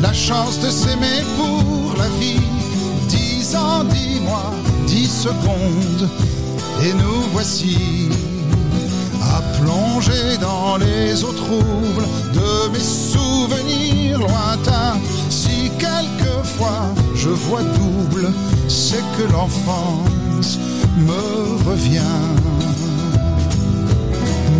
La 0.03 0.12
chance 0.12 0.59
de 0.59 0.68
s'aimer 0.68 1.22
pour 1.36 1.96
la 1.96 2.09
vie. 2.20 2.40
Dix 3.09 3.55
ans, 3.55 3.84
dix 3.84 4.20
mois, 4.20 4.53
dix 4.86 5.07
secondes, 5.07 6.09
et 6.84 6.92
nous 6.92 7.22
voici 7.32 8.09
à 9.22 9.40
plonger 9.61 10.36
dans 10.40 10.76
les 10.76 11.24
eaux 11.24 11.32
troubles 11.32 12.07
de 12.34 12.72
mes 12.72 12.86
souvenirs 13.12 14.18
lointains. 14.18 14.98
Si 15.30 15.70
quelquefois 15.78 16.82
je 17.14 17.28
vois 17.28 17.62
double, 17.62 18.32
c'est 18.68 19.05
que 19.16 19.32
l'enfance 19.32 20.59
me 20.98 21.70
revient. 21.70 22.18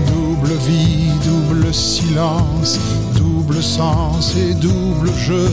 Double 0.07 0.55
vie, 0.68 1.11
double 1.24 1.74
silence, 1.74 2.78
double 3.16 3.32
sens 3.62 4.36
et 4.36 4.55
double 4.55 5.11
jeu. 5.16 5.49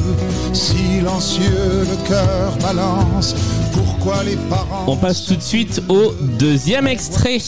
Silencieux, 0.53 1.85
le 1.89 2.07
cœur 2.07 2.57
balance. 2.61 3.35
Pourquoi 3.73 4.23
les 4.23 4.35
parents. 4.49 4.85
On 4.87 4.95
passe 4.95 5.25
tout 5.25 5.35
de 5.35 5.41
suite 5.41 5.81
au 5.89 6.13
deuxième 6.37 6.87
extrait. 6.87 7.39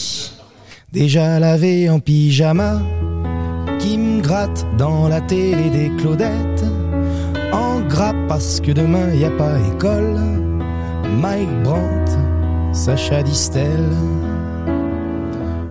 Déjà 0.92 1.38
lavé 1.38 1.88
en 1.88 2.00
pyjama, 2.00 2.80
qui 3.78 3.96
me 3.98 4.20
gratte 4.20 4.66
dans 4.76 5.08
la 5.08 5.20
télé 5.20 5.70
des 5.70 5.90
Claudettes. 5.96 6.64
En 7.52 7.80
gras 7.80 8.14
parce 8.28 8.60
que 8.60 8.72
demain 8.72 9.14
y 9.14 9.24
a 9.24 9.30
pas 9.30 9.56
école. 9.74 10.18
Mike 11.20 11.62
Brandt, 11.62 12.12
Sacha 12.72 13.22
Distel. 13.22 13.90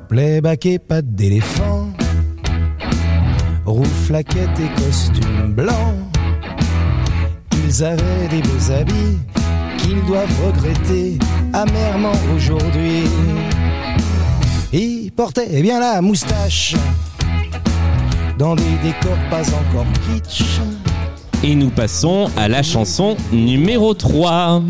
Playback 0.10 0.66
et 0.66 0.80
pas 0.80 1.02
d'éléphant. 1.02 1.91
Rouflaquette 3.66 4.60
et 4.60 4.82
costume 4.82 5.54
blanc. 5.54 5.96
Ils 7.66 7.84
avaient 7.84 8.28
des 8.30 8.42
beaux 8.42 8.72
habits 8.72 9.18
qu'ils 9.78 10.04
doivent 10.06 10.46
regretter 10.46 11.18
amèrement 11.54 12.14
aujourd'hui. 12.36 13.04
Ils 14.74 15.12
portaient 15.12 15.62
bien 15.62 15.80
la 15.80 16.02
moustache 16.02 16.76
dans 18.38 18.56
des 18.56 18.78
décors 18.84 19.18
pas 19.30 19.48
encore 19.50 19.86
kitsch. 20.08 20.44
Et 21.44 21.56
nous 21.56 21.70
passons 21.70 22.30
à 22.38 22.48
la 22.48 22.64
chanson 22.64 23.16
numéro 23.32 23.94
3. 23.94 24.64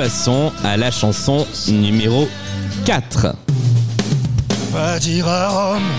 Passons 0.00 0.50
à 0.64 0.78
la 0.78 0.90
chanson 0.90 1.46
numéro 1.68 2.26
4. 2.86 3.36
Va 4.72 4.98
dire 4.98 5.28
à 5.28 5.48
Rome, 5.50 5.90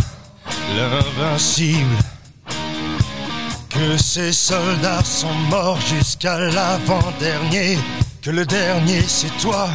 l'invincible, 0.76 1.98
que 3.70 3.98
ses 3.98 4.32
soldats 4.34 5.04
sont 5.04 5.36
morts 5.52 5.80
jusqu'à 5.82 6.40
l'avant-dernier, 6.40 7.78
que 8.24 8.32
le 8.32 8.44
dernier 8.44 9.04
c'est 9.08 9.38
toi. 9.38 9.70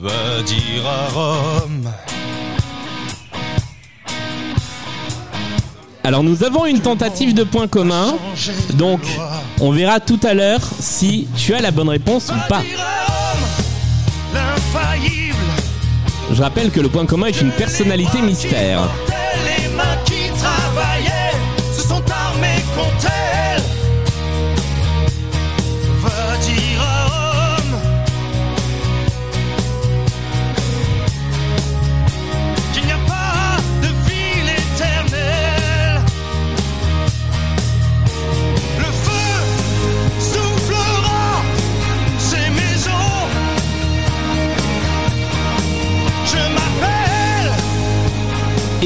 Va 0.00 0.42
dire 0.44 0.86
à 0.86 1.08
Rome. 1.08 1.90
Alors 6.08 6.22
nous 6.22 6.42
avons 6.42 6.64
une 6.64 6.80
tentative 6.80 7.34
de 7.34 7.44
point 7.44 7.68
commun. 7.68 8.16
Donc 8.78 9.00
on 9.60 9.72
verra 9.72 10.00
tout 10.00 10.18
à 10.22 10.32
l'heure 10.32 10.62
si 10.80 11.28
tu 11.36 11.52
as 11.52 11.60
la 11.60 11.70
bonne 11.70 11.90
réponse 11.90 12.30
ou 12.30 12.48
pas. 12.48 12.62
Je 16.32 16.42
rappelle 16.42 16.70
que 16.70 16.80
le 16.80 16.88
point 16.88 17.04
commun 17.04 17.26
est 17.26 17.42
une 17.42 17.50
personnalité 17.50 18.22
mystère. 18.22 18.88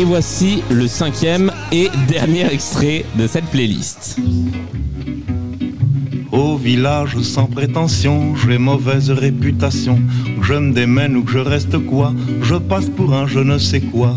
Et 0.02 0.04
voici 0.04 0.64
le 0.68 0.88
cinquième 0.88 1.52
et 1.70 1.88
dernier 2.08 2.52
extrait 2.52 3.04
de 3.16 3.28
cette 3.28 3.44
playlist. 3.44 4.18
Au 6.32 6.56
village 6.56 7.20
sans 7.20 7.46
prétention, 7.46 8.34
j'ai 8.34 8.58
mauvaise 8.58 9.12
réputation. 9.12 10.00
Je 10.40 10.54
me 10.54 10.72
démène 10.72 11.14
ou 11.14 11.22
que 11.22 11.30
je 11.30 11.38
reste 11.38 11.78
quoi, 11.86 12.12
je 12.42 12.56
passe 12.56 12.88
pour 12.88 13.14
un 13.14 13.28
je 13.28 13.38
ne 13.38 13.58
sais 13.58 13.80
quoi. 13.80 14.16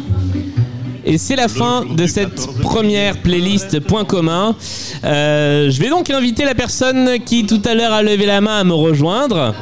Et 1.05 1.17
c'est 1.17 1.35
la 1.35 1.47
fin 1.47 1.83
de 1.85 2.05
cette 2.05 2.45
première 2.61 3.17
playlist 3.21 3.79
Point 3.79 4.05
commun. 4.05 4.55
Euh, 5.03 5.69
je 5.71 5.79
vais 5.81 5.89
donc 5.89 6.09
inviter 6.09 6.45
la 6.45 6.53
personne 6.55 7.17
qui 7.25 7.45
tout 7.45 7.61
à 7.65 7.73
l'heure 7.73 7.91
a 7.93 8.03
levé 8.03 8.25
la 8.25 8.39
main 8.39 8.59
à 8.59 8.63
me 8.63 8.73
rejoindre. 8.73 9.55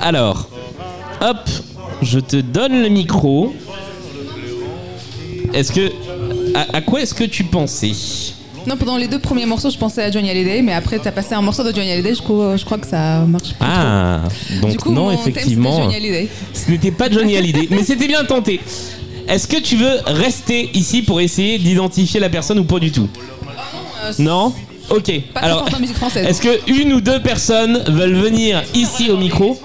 Alors, 0.00 0.48
hop, 1.20 1.36
je 2.02 2.18
te 2.18 2.36
donne 2.36 2.80
le 2.82 2.88
micro. 2.88 3.54
Est-ce 5.52 5.72
que. 5.72 5.90
À, 6.54 6.76
à 6.78 6.80
quoi 6.80 7.00
est-ce 7.02 7.14
que 7.14 7.24
tu 7.24 7.44
pensais? 7.44 7.92
Non, 8.66 8.76
pendant 8.76 8.96
les 8.96 9.08
deux 9.08 9.18
premiers 9.18 9.46
morceaux, 9.46 9.70
je 9.70 9.78
pensais 9.78 10.02
à 10.02 10.10
Johnny 10.10 10.28
Hallyday, 10.30 10.62
mais 10.62 10.72
après, 10.72 10.98
t'as 10.98 11.12
passé 11.12 11.34
un 11.34 11.40
morceau 11.42 11.62
de 11.64 11.74
Johnny 11.74 11.90
Hallyday, 11.92 12.14
je 12.14 12.22
crois, 12.22 12.56
je 12.56 12.64
crois 12.64 12.76
que 12.78 12.86
ça 12.86 13.20
marche 13.26 13.54
pas. 13.54 13.66
Ah, 13.68 14.20
donc 14.60 14.70
Du 14.72 14.76
coup, 14.78 14.92
non, 14.92 15.04
mon 15.06 15.12
effectivement. 15.12 15.70
c'était 15.72 15.82
Johnny 15.84 15.96
Hallyday. 15.96 16.28
Ce 16.52 16.70
n'était 16.70 16.90
pas 16.90 17.10
Johnny 17.10 17.36
Hallyday, 17.36 17.68
mais 17.70 17.82
c'était 17.84 18.06
bien 18.08 18.24
tenté. 18.24 18.60
Est-ce 19.28 19.46
que 19.46 19.58
tu 19.60 19.76
veux 19.76 19.98
rester 20.06 20.70
ici 20.74 21.02
pour 21.02 21.20
essayer 21.20 21.58
d'identifier 21.58 22.20
la 22.20 22.28
personne 22.28 22.58
ou 22.58 22.64
pas 22.64 22.78
du 22.78 22.90
tout 22.90 23.08
Non 24.18 24.52
Ok. 24.90 25.04
Pas 25.32 25.40
très 25.40 25.46
Alors, 25.46 25.60
forte 25.60 25.74
en 25.74 25.80
musique 25.80 25.96
française. 25.96 26.26
est-ce 26.26 26.40
que 26.42 26.70
une 26.70 26.92
ou 26.94 27.00
deux 27.00 27.20
personnes 27.20 27.82
veulent 27.86 28.16
venir 28.16 28.62
ici 28.74 29.08
au 29.10 29.16
micro 29.16 29.56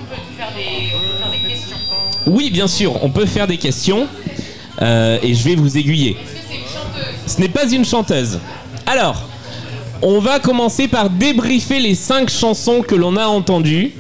Oui, 2.28 2.50
bien 2.52 2.68
sûr, 2.68 3.04
on 3.04 3.10
peut 3.10 3.26
faire 3.26 3.48
des 3.48 3.58
questions 3.58 4.08
euh, 4.82 5.18
et 5.24 5.34
je 5.34 5.44
vais 5.44 5.56
vous 5.56 5.78
aiguiller. 5.78 6.18
Ce 7.26 7.40
n'est 7.40 7.50
pas 7.50 7.68
une 7.72 7.86
chanteuse. 7.86 8.40
Alors, 8.86 9.24
on 10.02 10.20
va 10.20 10.40
commencer 10.40 10.88
par 10.88 11.10
débriefer 11.10 11.80
les 11.80 11.96
cinq 11.96 12.30
chansons 12.30 12.82
que 12.82 12.94
l'on 12.94 13.16
a 13.18 13.26
entendues 13.26 13.94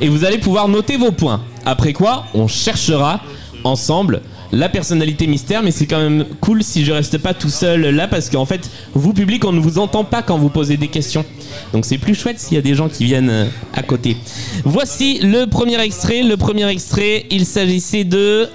et 0.00 0.08
vous 0.08 0.24
allez 0.24 0.38
pouvoir 0.38 0.68
noter 0.68 0.96
vos 0.96 1.10
points. 1.10 1.40
Après 1.66 1.92
quoi, 1.92 2.26
on 2.34 2.46
cherchera 2.46 3.20
ensemble 3.64 4.22
la 4.52 4.68
personnalité 4.68 5.26
mystère, 5.26 5.62
mais 5.62 5.70
c'est 5.70 5.86
quand 5.86 6.00
même 6.00 6.24
cool 6.40 6.62
si 6.62 6.84
je 6.84 6.92
reste 6.92 7.18
pas 7.18 7.34
tout 7.34 7.50
seul 7.50 7.94
là 7.94 8.08
parce 8.08 8.30
qu'en 8.30 8.46
fait, 8.46 8.70
vous 8.94 9.12
public, 9.12 9.44
on 9.44 9.52
ne 9.52 9.60
vous 9.60 9.78
entend 9.78 10.04
pas 10.04 10.22
quand 10.22 10.38
vous 10.38 10.48
posez 10.48 10.76
des 10.76 10.88
questions. 10.88 11.24
Donc 11.72 11.84
c'est 11.84 11.98
plus 11.98 12.14
chouette 12.14 12.38
s'il 12.38 12.54
y 12.54 12.58
a 12.58 12.62
des 12.62 12.74
gens 12.74 12.88
qui 12.88 13.04
viennent 13.04 13.30
euh, 13.30 13.46
à 13.74 13.82
côté. 13.82 14.16
Voici 14.64 15.18
le 15.20 15.46
premier 15.46 15.80
extrait. 15.80 16.22
Le 16.22 16.36
premier 16.36 16.68
extrait, 16.68 17.26
il 17.30 17.44
s'agissait 17.44 18.04
de 18.04 18.48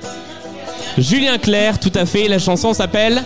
Julien 0.98 1.38
Clerc, 1.38 1.80
tout 1.80 1.92
à 1.96 2.06
fait. 2.06 2.28
La 2.28 2.40
chanson 2.40 2.74
s'appelle 2.74 3.24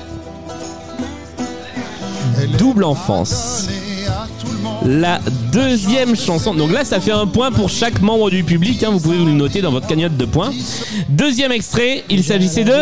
Double 2.57 2.83
enfance. 2.83 3.67
La 4.85 5.19
deuxième 5.51 6.15
chanson. 6.15 6.53
Donc 6.53 6.71
là, 6.71 6.85
ça 6.85 6.99
fait 6.99 7.11
un 7.11 7.25
point 7.25 7.51
pour 7.51 7.69
chaque 7.69 8.01
membre 8.01 8.29
du 8.29 8.43
public. 8.43 8.83
hein, 8.83 8.89
vous 8.91 8.99
pouvez 8.99 9.17
vous 9.17 9.25
le 9.25 9.31
noter 9.33 9.61
dans 9.61 9.71
votre 9.71 9.87
cagnotte 9.87 10.15
de 10.15 10.25
points. 10.25 10.51
Deuxième 11.09 11.51
extrait, 11.51 12.03
il 12.09 12.23
s'agissait 12.23 12.63
de 12.63 12.73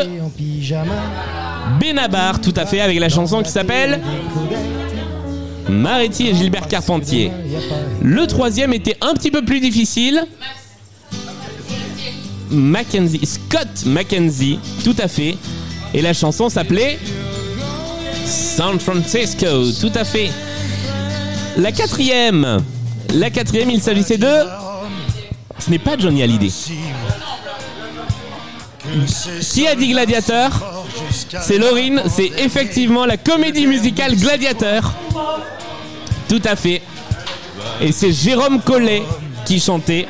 Benabar, 1.79 2.41
tout 2.41 2.53
à 2.55 2.65
fait, 2.65 2.81
avec 2.81 2.99
la 2.99 3.09
chanson 3.09 3.41
qui 3.41 3.49
s'appelle 3.51 4.01
Maretti 5.69 6.27
et 6.27 6.35
Gilbert 6.35 6.67
Carpentier. 6.67 7.31
Le 8.01 8.27
troisième 8.27 8.73
était 8.73 8.97
un 9.01 9.13
petit 9.13 9.31
peu 9.31 9.43
plus 9.43 9.59
difficile. 9.59 10.25
Mackenzie, 12.51 13.25
Scott 13.25 13.85
Mackenzie, 13.85 14.59
tout 14.83 14.95
à 14.99 15.07
fait. 15.07 15.35
Et 15.93 16.01
la 16.01 16.13
chanson 16.13 16.49
s'appelait 16.49 16.99
San 18.25 18.79
Francisco, 18.79 19.47
tout 19.79 19.91
à 19.95 20.03
fait. 20.03 20.29
La 21.57 21.71
quatrième, 21.71 22.63
la 23.13 23.29
quatrième, 23.29 23.69
il 23.69 23.81
s'agissait 23.81 24.17
de. 24.17 24.27
Ce 25.57 25.69
n'est 25.69 25.79
pas 25.79 25.97
Johnny 25.97 26.21
Hallyday. 26.21 26.51
Qui 29.53 29.67
a 29.67 29.75
dit 29.75 29.89
Gladiateur 29.89 30.85
C'est 31.41 31.57
Laurine, 31.57 32.01
c'est 32.09 32.31
effectivement 32.39 33.05
la 33.05 33.17
comédie 33.17 33.67
musicale 33.67 34.15
Gladiateur. 34.15 34.93
Tout 36.27 36.41
à 36.43 36.55
fait. 36.55 36.81
Et 37.81 37.91
c'est 37.91 38.11
Jérôme 38.11 38.61
Collet 38.61 39.03
qui 39.45 39.59
chantait. 39.59 40.07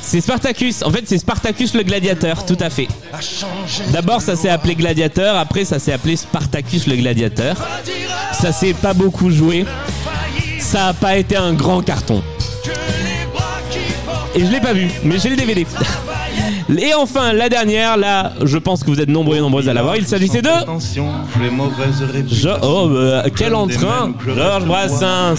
C'est 0.00 0.20
Spartacus. 0.20 0.82
En 0.82 0.90
fait, 0.90 1.02
c'est 1.06 1.18
Spartacus 1.18 1.74
le 1.74 1.82
gladiateur, 1.82 2.46
tout 2.46 2.58
à 2.60 2.70
fait. 2.70 2.86
D'abord, 3.90 4.20
ça 4.20 4.36
s'est 4.36 4.48
appelé 4.48 4.76
Gladiateur. 4.76 5.36
Après, 5.36 5.64
ça 5.64 5.78
s'est 5.78 5.92
appelé 5.92 6.16
Spartacus 6.16 6.86
le 6.86 6.96
gladiateur. 6.96 7.56
Ça 8.44 8.52
s'est 8.52 8.74
pas 8.74 8.92
beaucoup 8.92 9.30
joué. 9.30 9.64
Ça 10.60 10.88
a 10.88 10.92
pas 10.92 11.16
été 11.16 11.34
un 11.34 11.54
grand 11.54 11.80
carton. 11.80 12.22
Et 14.34 14.40
je 14.40 14.50
l'ai 14.52 14.60
pas 14.60 14.74
vu, 14.74 14.90
mais 15.02 15.18
j'ai 15.18 15.30
le 15.30 15.36
DVD. 15.36 15.66
Et 16.78 16.92
enfin, 16.92 17.32
la 17.32 17.48
dernière, 17.48 17.96
là, 17.96 18.32
je 18.42 18.58
pense 18.58 18.84
que 18.84 18.90
vous 18.90 19.00
êtes 19.00 19.08
nombreux 19.08 19.38
et 19.38 19.40
nombreuses 19.40 19.66
à 19.70 19.72
l'avoir. 19.72 19.96
Il 19.96 20.06
s'agissait 20.06 20.42
de. 20.42 20.50
Je- 22.28 22.48
Oh, 22.60 22.90
bah, 22.92 23.24
quel 23.34 23.54
entrain 23.54 24.12
Georges 24.36 24.64
Brassens 24.66 25.36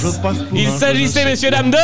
Il 0.56 0.70
s'agissait, 0.80 1.26
messieurs, 1.26 1.51
dames, 1.51 1.70
de... 1.70 1.78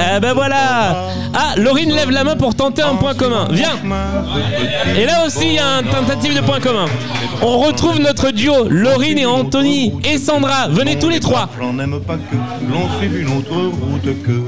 Eh 0.00 0.20
ben 0.20 0.32
voilà 0.34 1.08
Ah, 1.34 1.54
Laurine 1.56 1.92
lève 1.92 2.10
la 2.10 2.24
main 2.24 2.36
pour 2.36 2.54
tenter 2.54 2.82
un 2.82 2.94
point 2.96 3.14
commun. 3.14 3.48
Viens 3.50 3.76
Et 4.96 5.04
là 5.06 5.24
aussi, 5.26 5.46
il 5.46 5.52
y 5.54 5.58
a 5.58 5.76
un 5.76 5.82
tentative 5.82 6.34
de 6.34 6.40
point 6.40 6.60
commun. 6.60 6.86
On 7.42 7.58
retrouve 7.58 8.00
notre 8.00 8.30
duo, 8.30 8.68
Laurine 8.68 9.18
et 9.18 9.26
Anthony 9.26 9.92
et 10.04 10.18
Sandra. 10.18 10.68
Venez 10.68 10.98
tous 10.98 11.08
les 11.08 11.20
trois. 11.20 11.48
J'en 11.60 11.78
aime 11.78 12.00
pas 12.00 12.16
que 12.16 12.36
l'on 12.70 12.88
suive 12.98 13.20
une 13.20 13.38
autre 13.38 13.54
route 13.54 14.22
que. 14.22 14.42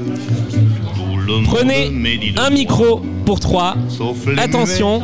Tout 0.95 1.17
le 1.27 1.33
monde 1.33 1.45
Prenez 1.45 1.91
un 2.37 2.49
micro 2.49 3.01
pour 3.25 3.39
trois. 3.39 3.75
Attention. 4.37 5.01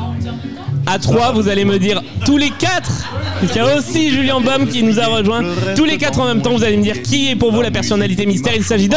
À 0.87 0.99
trois, 0.99 1.33
vous 1.33 1.49
allez 1.49 1.65
me 1.65 1.77
dire 1.79 2.01
tous 2.25 2.37
les 2.37 2.49
quatre. 2.49 3.05
Il 3.43 3.53
y 3.53 3.59
a 3.59 3.75
aussi 3.75 4.09
Julien 4.09 4.39
Baum 4.39 4.67
qui 4.67 4.83
nous 4.83 4.99
a 4.99 5.05
rejoint. 5.05 5.43
Tous 5.75 5.83
les 5.85 5.97
quatre 5.97 6.19
en 6.19 6.25
même 6.25 6.41
temps, 6.41 6.51
vous 6.55 6.63
allez 6.63 6.77
me 6.77 6.83
dire 6.83 7.01
qui 7.01 7.29
est 7.29 7.35
pour 7.35 7.51
vous 7.51 7.61
la 7.61 7.71
personnalité 7.71 8.25
mystère. 8.25 8.53
Il 8.55 8.63
s'agit 8.63 8.87
de. 8.87 8.95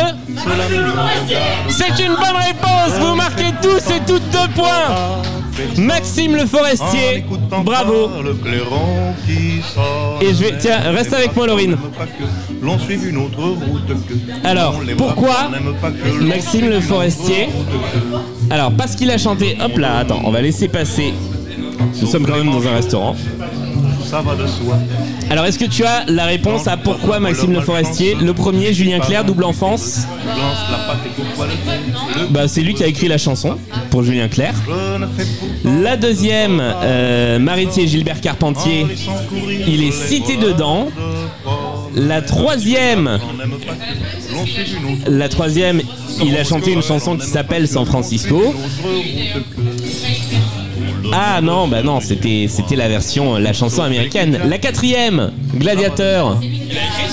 C'est 1.69 2.03
une 2.03 2.13
bonne 2.13 2.37
réponse. 2.37 2.99
Vous 3.01 3.17
marquez 3.17 3.53
tous 3.61 3.93
et 3.93 4.01
toutes 4.07 4.23
deux 4.31 4.49
points. 4.55 5.21
Maxime 5.77 6.37
Le 6.37 6.47
Forestier. 6.47 7.25
Bravo. 7.65 8.11
Et 10.21 10.29
je 10.29 10.45
vais. 10.45 10.59
Tiens, 10.59 10.79
reste 10.93 11.13
avec 11.13 11.35
moi, 11.35 11.47
Laurine. 11.49 11.77
Alors, 14.45 14.81
pourquoi 14.97 15.51
Maxime 16.21 16.71
Le 16.71 16.81
Forestier 16.81 17.49
Alors, 18.49 18.71
parce 18.73 18.95
qu'il 18.95 19.11
a 19.11 19.19
chanté. 19.19 19.59
Hop 19.61 19.77
là, 19.77 19.99
attends, 19.99 20.21
on 20.25 20.31
va 20.31 20.41
laisser 20.41 20.69
passer. 20.69 21.13
Nous 22.01 22.07
sommes 22.07 22.27
quand 22.27 22.37
même 22.37 22.51
dans 22.51 22.67
un 22.67 22.75
restaurant. 22.75 23.17
Ça 24.05 24.21
va 24.23 24.35
de 24.35 24.47
soi. 24.47 24.77
Alors, 25.31 25.45
est-ce 25.47 25.59
que 25.59 25.67
tu 25.67 25.85
as 25.85 26.05
la 26.09 26.25
réponse 26.25 26.67
à 26.67 26.77
pourquoi 26.77 27.21
Maxime 27.21 27.53
Le 27.53 27.61
Forestier 27.61 28.17
Le 28.21 28.35
premier, 28.35 28.73
Julien 28.73 28.99
Clerc, 28.99 29.25
double 29.25 29.45
enfance. 29.45 30.01
Bah, 32.31 32.49
c'est 32.49 32.63
lui 32.63 32.75
qui 32.75 32.83
a 32.83 32.87
écrit 32.89 33.07
la 33.07 33.19
chanson 33.19 33.57
pour 33.91 34.03
Julien 34.03 34.29
Clerc. 34.29 34.55
La 35.65 35.97
deuxième, 35.97 36.61
euh, 36.61 37.39
Maritier 37.39 37.87
Gilbert 37.87 38.21
Carpentier, 38.21 38.87
il 39.67 39.85
est 39.85 39.93
cité 39.93 40.37
dedans. 40.37 40.89
La 41.95 42.23
troisième, 42.23 43.19
la 45.09 45.29
troisième, 45.29 45.83
il 46.25 46.37
a 46.37 46.45
chanté 46.45 46.73
une 46.73 46.83
chanson 46.83 47.17
qui 47.17 47.27
s'appelle 47.27 47.67
San 47.67 47.85
Francisco. 47.85 48.55
Ah 51.13 51.41
non, 51.41 51.69
bah 51.69 51.83
non, 51.83 52.01
c'était 52.01 52.47
c'était 52.49 52.77
la 52.77 52.89
version, 52.89 53.37
la 53.37 53.53
chanson 53.53 53.83
américaine. 53.83 54.39
La 54.49 54.59
quatrième, 54.59 55.33
Gladiateur. 55.57 56.39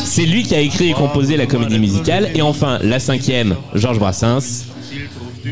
C'est 0.04 0.26
lui 0.26 0.44
qui 0.44 0.56
a 0.56 0.60
écrit 0.60 0.90
et 0.90 0.94
composé 0.94 1.38
la 1.38 1.46
comédie 1.46 1.80
musicale. 1.80 2.30
Et 2.36 2.42
enfin, 2.42 2.80
la 2.82 3.00
cinquième, 3.00 3.56
Georges 3.74 4.00
Brassens. 4.00 4.66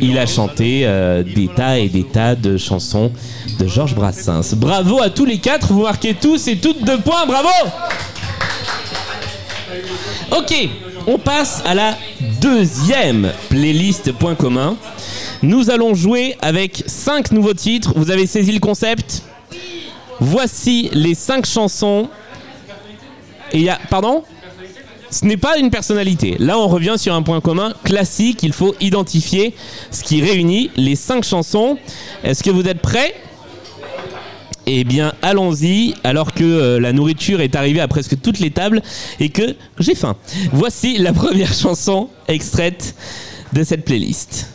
Il 0.01 0.17
a 0.17 0.25
chanté 0.25 0.81
euh, 0.83 1.23
des 1.23 1.47
tas 1.47 1.79
et 1.79 1.87
des 1.87 2.03
tas 2.03 2.35
de 2.35 2.57
chansons 2.57 3.11
de 3.59 3.67
Georges 3.67 3.95
Brassens. 3.95 4.53
Bravo 4.55 5.01
à 5.01 5.09
tous 5.09 5.25
les 5.25 5.37
quatre, 5.37 5.71
vous 5.71 5.83
marquez 5.83 6.13
tous 6.13 6.47
et 6.47 6.57
toutes 6.57 6.83
deux 6.83 6.97
points, 6.99 7.25
bravo 7.25 7.49
Ok, 10.31 10.69
on 11.07 11.17
passe 11.17 11.61
à 11.65 11.73
la 11.73 11.97
deuxième 12.41 13.31
playlist 13.49 14.11
point 14.13 14.35
commun. 14.35 14.75
Nous 15.45 15.69
allons 15.69 15.93
jouer 15.93 16.35
avec 16.41 16.83
cinq 16.87 17.31
nouveaux 17.31 17.53
titres. 17.53 17.93
Vous 17.95 18.09
avez 18.09 18.25
saisi 18.25 18.51
le 18.51 18.59
concept 18.59 19.21
Voici 20.19 20.89
les 20.91 21.13
cinq 21.13 21.45
chansons. 21.45 22.09
Et 23.51 23.59
y 23.59 23.69
a. 23.69 23.79
Pardon? 23.91 24.23
Ce 25.11 25.23
n'est 25.23 25.37
pas 25.37 25.59
une 25.59 25.69
personnalité. 25.69 26.35
Là, 26.39 26.57
on 26.57 26.67
revient 26.67 26.95
sur 26.97 27.13
un 27.13 27.21
point 27.21 27.41
commun 27.41 27.75
classique. 27.83 28.41
Il 28.41 28.53
faut 28.53 28.73
identifier 28.81 29.53
ce 29.91 30.03
qui 30.03 30.19
réunit 30.19 30.71
les 30.77 30.95
cinq 30.95 31.23
chansons. 31.23 31.77
Est-ce 32.23 32.41
que 32.41 32.49
vous 32.49 32.67
êtes 32.67 32.81
prêts? 32.81 33.13
Eh 34.65 34.83
bien, 34.83 35.13
allons-y, 35.21 35.93
alors 36.03 36.33
que 36.33 36.43
euh, 36.43 36.79
la 36.79 36.91
nourriture 36.91 37.39
est 37.41 37.55
arrivée 37.55 37.81
à 37.81 37.87
presque 37.87 38.19
toutes 38.19 38.39
les 38.39 38.49
tables 38.49 38.81
et 39.19 39.29
que 39.29 39.55
j'ai 39.77 39.93
faim. 39.93 40.15
Voici 40.53 40.97
la 40.97 41.13
première 41.13 41.53
chanson 41.61 42.09
extraite 42.27 42.95
de 43.53 43.63
cette 43.63 43.85
playlist. 43.85 44.54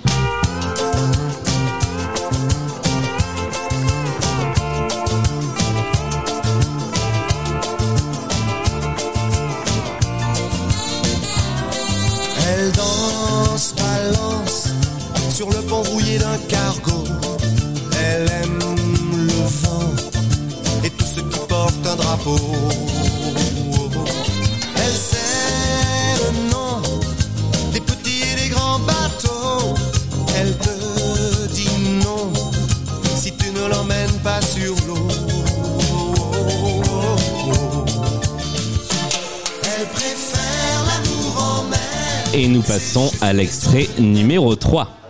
Elle 16.73 18.31
aime 18.43 18.59
le 19.13 19.33
vent 19.61 19.89
et 20.83 20.89
tout 20.89 21.05
ce 21.05 21.19
qui 21.19 21.39
porte 21.47 21.85
un 21.85 21.95
drapeau. 21.95 22.37
Elle 24.77 24.93
sait 24.93 26.15
le 26.23 26.49
nom 26.49 26.81
des 27.73 27.81
petits 27.81 28.23
et 28.31 28.43
des 28.43 28.49
grands 28.49 28.79
bateaux. 28.79 29.75
Elle 30.37 30.57
te 30.57 31.53
dit 31.53 31.77
non 32.05 32.31
si 33.15 33.33
tu 33.35 33.51
ne 33.51 33.67
l'emmènes 33.67 34.19
pas 34.23 34.41
sur 34.41 34.73
l'eau. 34.87 35.07
Elle 39.63 39.87
préfère 39.87 40.85
l'amour 40.87 41.43
en 41.43 41.63
mer. 41.63 41.79
Et 42.33 42.47
nous 42.47 42.61
passons 42.61 43.11
à 43.19 43.33
l'extrait 43.33 43.89
numéro 43.99 44.55
3. 44.55 45.00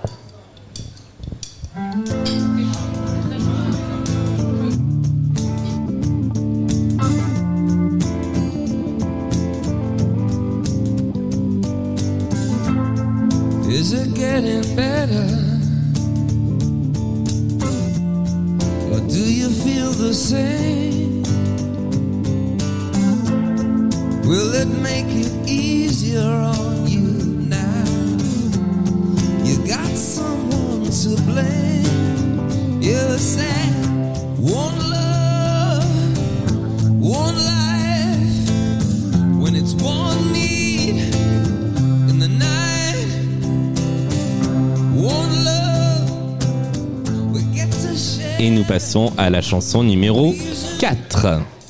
Et 48.44 48.50
nous 48.50 48.64
passons 48.64 49.14
à 49.20 49.30
la 49.30 49.40
chanson 49.44 49.84
numéro 49.84 50.34
4. 50.80 51.61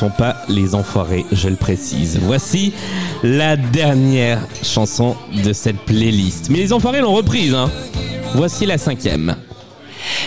Sont 0.00 0.08
pas 0.08 0.36
les 0.48 0.74
enfoirés, 0.74 1.26
je 1.30 1.50
le 1.50 1.56
précise. 1.56 2.18
Voici 2.22 2.72
la 3.22 3.58
dernière 3.58 4.40
chanson 4.62 5.14
de 5.44 5.52
cette 5.52 5.76
playlist. 5.76 6.48
Mais 6.48 6.56
les 6.56 6.72
enfoirés 6.72 7.02
l'ont 7.02 7.12
reprise, 7.12 7.52
hein. 7.52 7.70
Voici 8.34 8.64
la 8.64 8.78
cinquième. 8.78 9.36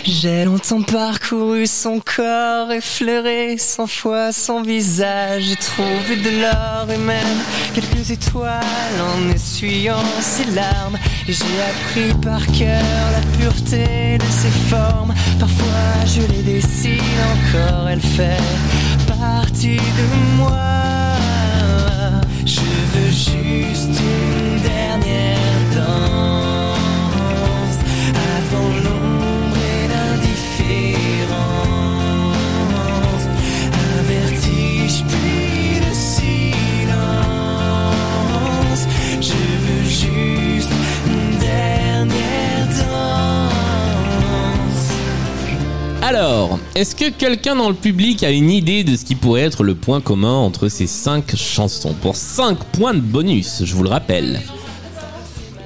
J'ai 0.04 0.44
longtemps 0.44 0.82
parcouru 0.82 1.66
son 1.66 1.98
corps, 1.98 2.70
effleuré 2.70 3.56
cent 3.58 3.88
fois 3.88 4.30
son 4.30 4.62
visage. 4.62 5.42
J'ai 5.42 5.56
trouvé 5.56 6.22
de 6.22 6.40
l'or 6.40 6.86
et 6.94 6.98
même 6.98 7.38
quelques 7.74 8.12
étoiles 8.12 8.62
en 9.00 9.34
essuyant 9.34 10.04
ses 10.20 10.44
larmes. 10.52 10.98
Et 11.26 11.32
j'ai 11.32 11.44
appris 11.72 12.20
par 12.20 12.46
cœur 12.46 12.84
la 13.12 13.38
pureté 13.38 14.18
de 14.18 14.30
ses 14.30 14.54
formes. 14.70 15.12
Parfois 15.40 16.04
je 16.06 16.20
les 16.20 16.42
dessine 16.42 17.00
encore, 17.34 17.88
elle 17.88 18.00
fait 18.00 18.38
partie 19.24 19.76
de 19.98 20.06
moi. 20.36 21.18
Je 22.44 22.60
veux 22.92 23.10
juste 23.10 24.00
Alors, 46.06 46.58
est-ce 46.74 46.94
que 46.94 47.08
quelqu'un 47.08 47.56
dans 47.56 47.70
le 47.70 47.74
public 47.74 48.24
a 48.24 48.30
une 48.30 48.50
idée 48.50 48.84
de 48.84 48.94
ce 48.94 49.06
qui 49.06 49.14
pourrait 49.14 49.40
être 49.40 49.64
le 49.64 49.74
point 49.74 50.02
commun 50.02 50.34
entre 50.34 50.68
ces 50.68 50.86
cinq 50.86 51.34
chansons 51.34 51.94
Pour 51.94 52.14
5 52.14 52.58
points 52.72 52.92
de 52.92 53.00
bonus, 53.00 53.62
je 53.64 53.74
vous 53.74 53.84
le 53.84 53.88
rappelle? 53.88 54.42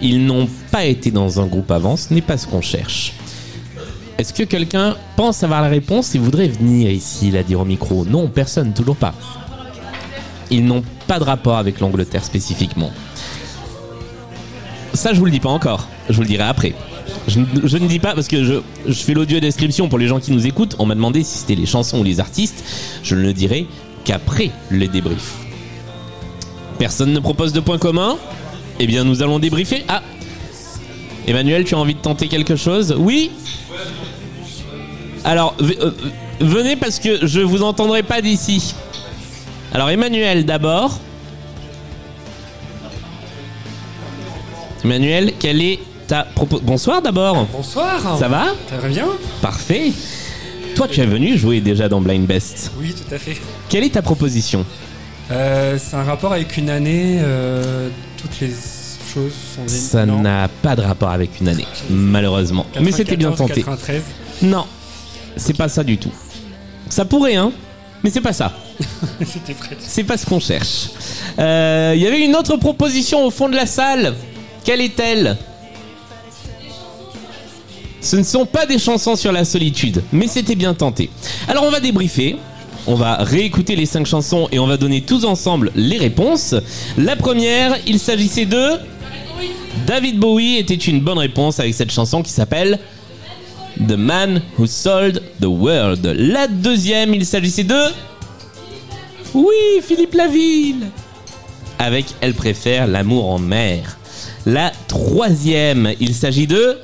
Ils 0.01 0.25
n'ont 0.25 0.49
pas 0.71 0.85
été 0.85 1.11
dans 1.11 1.41
un 1.41 1.47
groupe 1.47 1.73
avant, 1.73 1.97
ce 1.97 2.15
n'est 2.15 2.21
pas 2.21 2.39
ce 2.39 2.47
qu'on 2.47 2.61
cherche. 2.61 3.15
Est-ce 4.17 4.33
que 4.33 4.45
quelqu'un 4.45 4.95
pense 5.17 5.43
avoir 5.43 5.61
la 5.61 5.69
réponse 5.69 6.15
et 6.15 6.19
voudrait 6.19 6.47
venir 6.47 6.89
ici, 6.89 7.33
la 7.33 7.43
dire 7.43 7.59
au 7.59 7.65
micro? 7.65 8.05
Non, 8.05 8.29
personne, 8.29 8.73
toujours 8.73 8.97
pas. 8.97 9.15
Ils 10.53 10.65
n'ont 10.65 10.85
pas 11.09 11.19
de 11.19 11.25
rapport 11.25 11.57
avec 11.57 11.81
l'Angleterre 11.81 12.23
spécifiquement. 12.23 12.93
ça, 14.95 15.13
je 15.13 15.19
vous 15.19 15.25
le 15.25 15.33
dis 15.33 15.41
pas 15.41 15.49
encore. 15.49 15.89
Je 16.09 16.15
vous 16.15 16.23
le 16.23 16.29
dirai 16.29 16.45
après. 16.45 16.77
Je, 17.27 17.41
ne- 17.41 17.85
ne 17.85 17.89
dis 17.89 17.99
pas 17.99 18.15
parce 18.15 18.29
que 18.29 18.45
je, 18.45 18.93
fais 18.93 19.15
l'audio 19.15 19.41
description 19.41 19.89
pour 19.89 19.99
les 19.99 20.09
gens 20.09 20.21
qui 20.21 20.33
nous 20.33 20.47
écoutent. 20.47 20.77
On 20.79 20.87
m'a 20.87 20.95
demandé 20.95 21.23
si 21.25 21.39
c'était 21.39 21.55
les 21.55 21.67
chansons 21.67 21.99
ou 22.01 22.05
les 22.05 22.21
artistes. 22.21 22.65
Je 23.03 23.15
ne 23.15 23.21
le 23.23 23.33
dirai 23.33 23.67
qu'après 24.05 24.51
le 24.71 24.87
débrief. 24.89 25.35
Personne 26.79 27.13
ne 27.13 27.21
propose 27.21 27.53
de 27.53 27.61
point 27.61 27.79
commun? 27.79 28.17
Eh 28.81 28.87
bien, 28.87 29.05
nous 29.05 29.23
allons 29.23 29.39
débriefer. 29.39 29.85
Ah 29.89 30.03
Emmanuel, 31.27 31.65
tu 31.65 31.75
as 31.75 31.79
envie 31.79 31.95
de 31.95 32.01
tenter 32.01 32.29
quelque 32.29 32.57
chose? 32.57 32.95
Oui? 32.99 33.31
Alors, 35.25 35.55
euh, 35.61 35.91
venez 36.41 36.77
parce 36.77 36.99
que 37.01 37.27
je 37.27 37.41
vous 37.41 37.63
entendrai 37.63 38.03
pas 38.03 38.23
d'ici. 38.23 38.75
Alors, 39.75 39.91
Emmanuel 39.91 40.47
d'abord. 40.47 40.99
Emmanuel, 44.85 45.33
quelle 45.39 45.61
est 45.61 45.81
ta 46.09 46.27
Bonsoir 46.63 47.03
d'abord. 47.03 47.47
Bonsoir. 47.53 48.19
Ça 48.19 48.29
va? 48.29 48.47
Très 48.79 48.89
bien? 48.89 49.07
Parfait. 49.41 49.93
Toi, 50.75 50.89
tu 50.89 51.01
es 51.01 51.07
venu 51.07 51.37
jouer 51.37 51.61
déjà 51.61 51.89
dans 51.89 52.01
Blind 52.01 52.27
Best. 52.27 52.73
Oui, 52.79 52.95
tout 52.95 53.15
à 53.15 53.19
fait. 53.19 53.37
Quelle 53.69 53.85
est 53.85 53.91
ta 53.95 54.03
proposition? 54.03 54.65
Euh, 55.31 55.77
c'est 55.79 55.97
un 55.97 56.05
rapport 56.05 56.33
avec 56.33 56.57
une 56.57 56.71
année. 56.71 57.19
euh, 57.21 57.89
toutes 58.17 58.41
les 58.41 58.49
choses 58.49 59.33
sont. 59.55 59.63
Ça 59.67 60.07
n'a 60.07 60.49
pas 60.49 60.75
de 60.77 60.83
rapport 60.83 61.11
avec 61.11 61.41
une 61.41 61.49
année, 61.49 61.67
malheureusement. 61.91 62.67
Mais 62.81 62.93
c'était 62.93 63.17
bien 63.17 63.31
94, 63.31 63.49
tenté. 63.49 63.61
93. 63.63 64.03
Non, 64.43 64.67
c'est 65.37 65.57
pas 65.57 65.69
ça 65.69 65.85
du 65.85 65.99
tout. 65.99 66.13
Ça 66.89 67.05
pourrait, 67.05 67.37
hein 67.37 67.53
Mais 68.03 68.11
c'est 68.11 68.21
pas 68.23 68.33
ça. 68.33 68.53
C'était 69.27 69.55
prêt. 69.55 69.77
C'est 69.81 70.05
pas 70.05 70.17
ce 70.17 70.25
qu'on 70.25 70.39
cherche. 70.41 70.89
Euh, 71.39 71.93
Il 71.97 72.01
y 72.01 72.07
avait 72.07 72.25
une 72.25 72.35
autre 72.37 72.57
proposition 72.57 73.25
au 73.27 73.31
fond 73.31 73.49
de 73.49 73.57
la 73.57 73.67
salle. 73.67 74.15
Quelle 74.65 74.81
est-elle? 74.81 75.37
Ce 78.01 78.17
ne 78.17 78.23
sont 78.23 78.47
pas 78.47 78.67
des 78.67 78.79
chansons 78.79 79.17
sur 79.17 79.33
la 79.33 79.45
solitude, 79.45 80.03
mais 80.13 80.27
c'était 80.27 80.55
bien 80.55 80.75
tenté. 80.75 81.11
Alors 81.49 81.65
on 81.65 81.71
va 81.71 81.81
débriefer. 81.81 82.37
On 82.87 82.95
va 82.95 83.17
réécouter 83.17 83.77
les 83.77 83.85
cinq 83.85 84.07
chansons 84.07 84.49
et 84.51 84.59
on 84.59 84.67
va 84.67 84.79
donner 84.79 85.03
tous 85.03 85.27
ensemble 85.27 85.71
les 85.75 85.99
réponses. 85.99 86.55
La 86.97 87.17
première, 87.17 87.77
il 87.87 87.99
s'agissait 87.99 88.47
de 88.47 88.79
David 89.87 90.19
Bowie 90.19 90.57
était 90.57 90.75
une 90.75 91.01
bonne 91.01 91.19
réponse 91.19 91.61
avec 91.61 91.75
cette 91.75 91.93
chanson 91.93 92.23
qui 92.23 92.31
s'appelle 92.31 92.79
The 93.87 93.93
Man 93.93 94.41
Who 94.59 94.67
Sold 94.67 95.23
the 95.41 95.47
World. 95.47 96.07
La 96.17 96.49
deuxième, 96.49 97.13
il 97.13 97.27
s'agissait 97.27 97.65
de 97.65 97.79
oui, 99.35 99.83
Philippe 99.83 100.15
Laville 100.15 100.87
Avec 101.79 102.07
Elle 102.21 102.35
préfère 102.35 102.87
l'amour 102.87 103.29
en 103.31 103.39
mer. 103.39 103.99
La 104.47 104.73
troisième, 104.89 105.93
il 106.01 106.15
s'agit 106.15 106.47
de... 106.47 106.79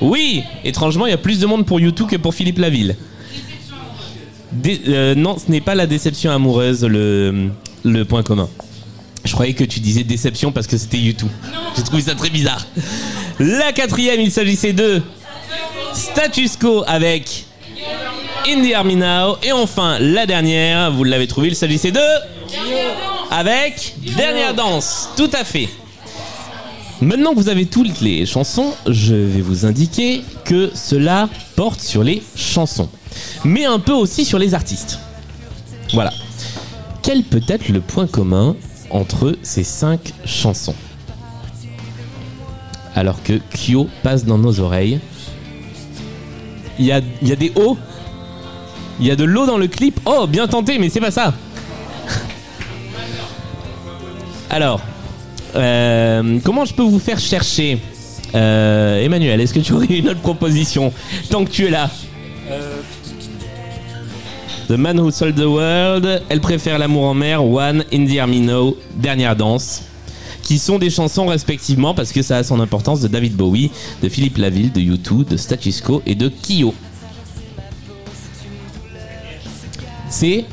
Oui, 0.00 0.42
étrangement, 0.64 1.06
il 1.06 1.10
y 1.10 1.14
a 1.14 1.18
plus 1.18 1.40
de 1.40 1.46
monde 1.46 1.66
pour 1.66 1.80
YouTube 1.80 2.06
que 2.08 2.16
pour 2.16 2.34
Philippe 2.34 2.58
Laville. 2.58 2.96
Dé- 4.52 4.80
euh, 4.88 5.14
non, 5.14 5.36
ce 5.38 5.50
n'est 5.50 5.60
pas 5.60 5.74
la 5.74 5.86
déception 5.86 6.30
amoureuse 6.30 6.84
le, 6.84 7.48
le 7.84 8.04
point 8.04 8.22
commun. 8.22 8.48
Je 9.24 9.32
croyais 9.32 9.52
que 9.54 9.64
tu 9.64 9.80
disais 9.80 10.04
déception 10.04 10.52
parce 10.52 10.66
que 10.66 10.78
c'était 10.78 10.98
YouTube. 10.98 11.28
J'ai 11.76 11.82
trouvé 11.82 12.02
ça 12.02 12.14
très 12.14 12.30
bizarre. 12.30 12.64
La 13.40 13.72
quatrième, 13.72 14.20
il 14.20 14.30
s'agissait 14.30 14.72
de 14.72 15.02
Status 15.92 16.56
Quo 16.56 16.82
avec 16.86 17.44
In 18.48 18.62
the 18.62 18.72
Army 18.74 18.96
Now. 18.96 19.36
Et 19.42 19.52
enfin, 19.52 19.98
la 19.98 20.24
dernière, 20.26 20.90
vous 20.92 21.04
l'avez 21.04 21.26
trouvé, 21.26 21.48
il 21.48 21.56
s'agissait 21.56 21.90
de. 21.92 22.00
Avec 23.30 23.94
Dernière 24.16 24.54
Danse. 24.54 25.10
Tout 25.16 25.30
à 25.34 25.44
fait. 25.44 25.68
Maintenant 27.00 27.32
que 27.32 27.38
vous 27.38 27.48
avez 27.48 27.66
toutes 27.66 28.00
les 28.00 28.26
chansons, 28.26 28.72
je 28.86 29.14
vais 29.14 29.40
vous 29.40 29.66
indiquer 29.66 30.22
que 30.44 30.70
cela 30.74 31.28
porte 31.56 31.80
sur 31.80 32.02
les 32.02 32.22
chansons. 32.34 32.88
Mais 33.44 33.64
un 33.64 33.78
peu 33.78 33.92
aussi 33.92 34.24
sur 34.24 34.38
les 34.38 34.54
artistes. 34.54 34.98
Voilà. 35.92 36.12
Quel 37.02 37.22
peut 37.22 37.42
être 37.48 37.68
le 37.68 37.80
point 37.80 38.06
commun 38.06 38.56
entre 38.90 39.36
ces 39.42 39.64
cinq 39.64 40.12
chansons? 40.24 40.74
Alors 42.94 43.22
que 43.22 43.40
Kyo 43.54 43.88
passe 44.02 44.24
dans 44.24 44.38
nos 44.38 44.60
oreilles. 44.60 44.98
Il 46.78 46.84
y 46.84 46.92
a, 46.92 47.00
y 47.22 47.32
a 47.32 47.36
des 47.36 47.52
hauts 47.54 47.76
il 49.00 49.06
y 49.06 49.10
a 49.10 49.16
de 49.16 49.24
l'eau 49.24 49.46
dans 49.46 49.58
le 49.58 49.68
clip. 49.68 50.00
Oh, 50.06 50.26
bien 50.26 50.48
tenté, 50.48 50.78
mais 50.78 50.88
c'est 50.88 51.00
pas 51.00 51.10
ça. 51.10 51.32
Alors, 54.50 54.80
euh, 55.58 56.38
comment 56.44 56.64
je 56.64 56.74
peux 56.74 56.82
vous 56.82 56.98
faire 56.98 57.18
chercher 57.18 57.78
Euh, 58.34 59.02
Emmanuel, 59.02 59.40
est-ce 59.40 59.54
que 59.54 59.60
tu 59.60 59.72
aurais 59.72 59.86
une 59.86 60.10
autre 60.10 60.20
proposition 60.20 60.92
Tant 61.30 61.44
que 61.46 61.50
tu 61.50 61.64
es 61.64 61.70
là. 61.70 61.90
The 64.68 64.72
Man 64.72 65.00
Who 65.00 65.10
Sold 65.10 65.34
the 65.34 65.46
World, 65.46 66.22
Elle 66.28 66.40
préfère 66.40 66.78
l'amour 66.78 67.04
en 67.04 67.14
mer, 67.14 67.42
One, 67.42 67.84
In 67.90 68.04
the 68.04 68.74
Dernière 68.96 69.34
danse. 69.34 69.82
Qui 70.42 70.58
sont 70.58 70.78
des 70.78 70.90
chansons 70.90 71.26
respectivement, 71.26 71.94
parce 71.94 72.12
que 72.12 72.20
ça 72.20 72.36
a 72.36 72.42
son 72.42 72.60
importance, 72.60 73.00
de 73.00 73.08
David 73.08 73.34
Bowie, 73.34 73.70
de 74.02 74.08
Philippe 74.10 74.36
Laville, 74.36 74.72
de 74.72 74.80
U2, 74.80 75.26
de 75.26 75.36
Status 75.38 75.80
Quo 75.80 76.02
et 76.04 76.14
de 76.14 76.28
Kyo. 76.28 76.74
c'est 80.10 80.44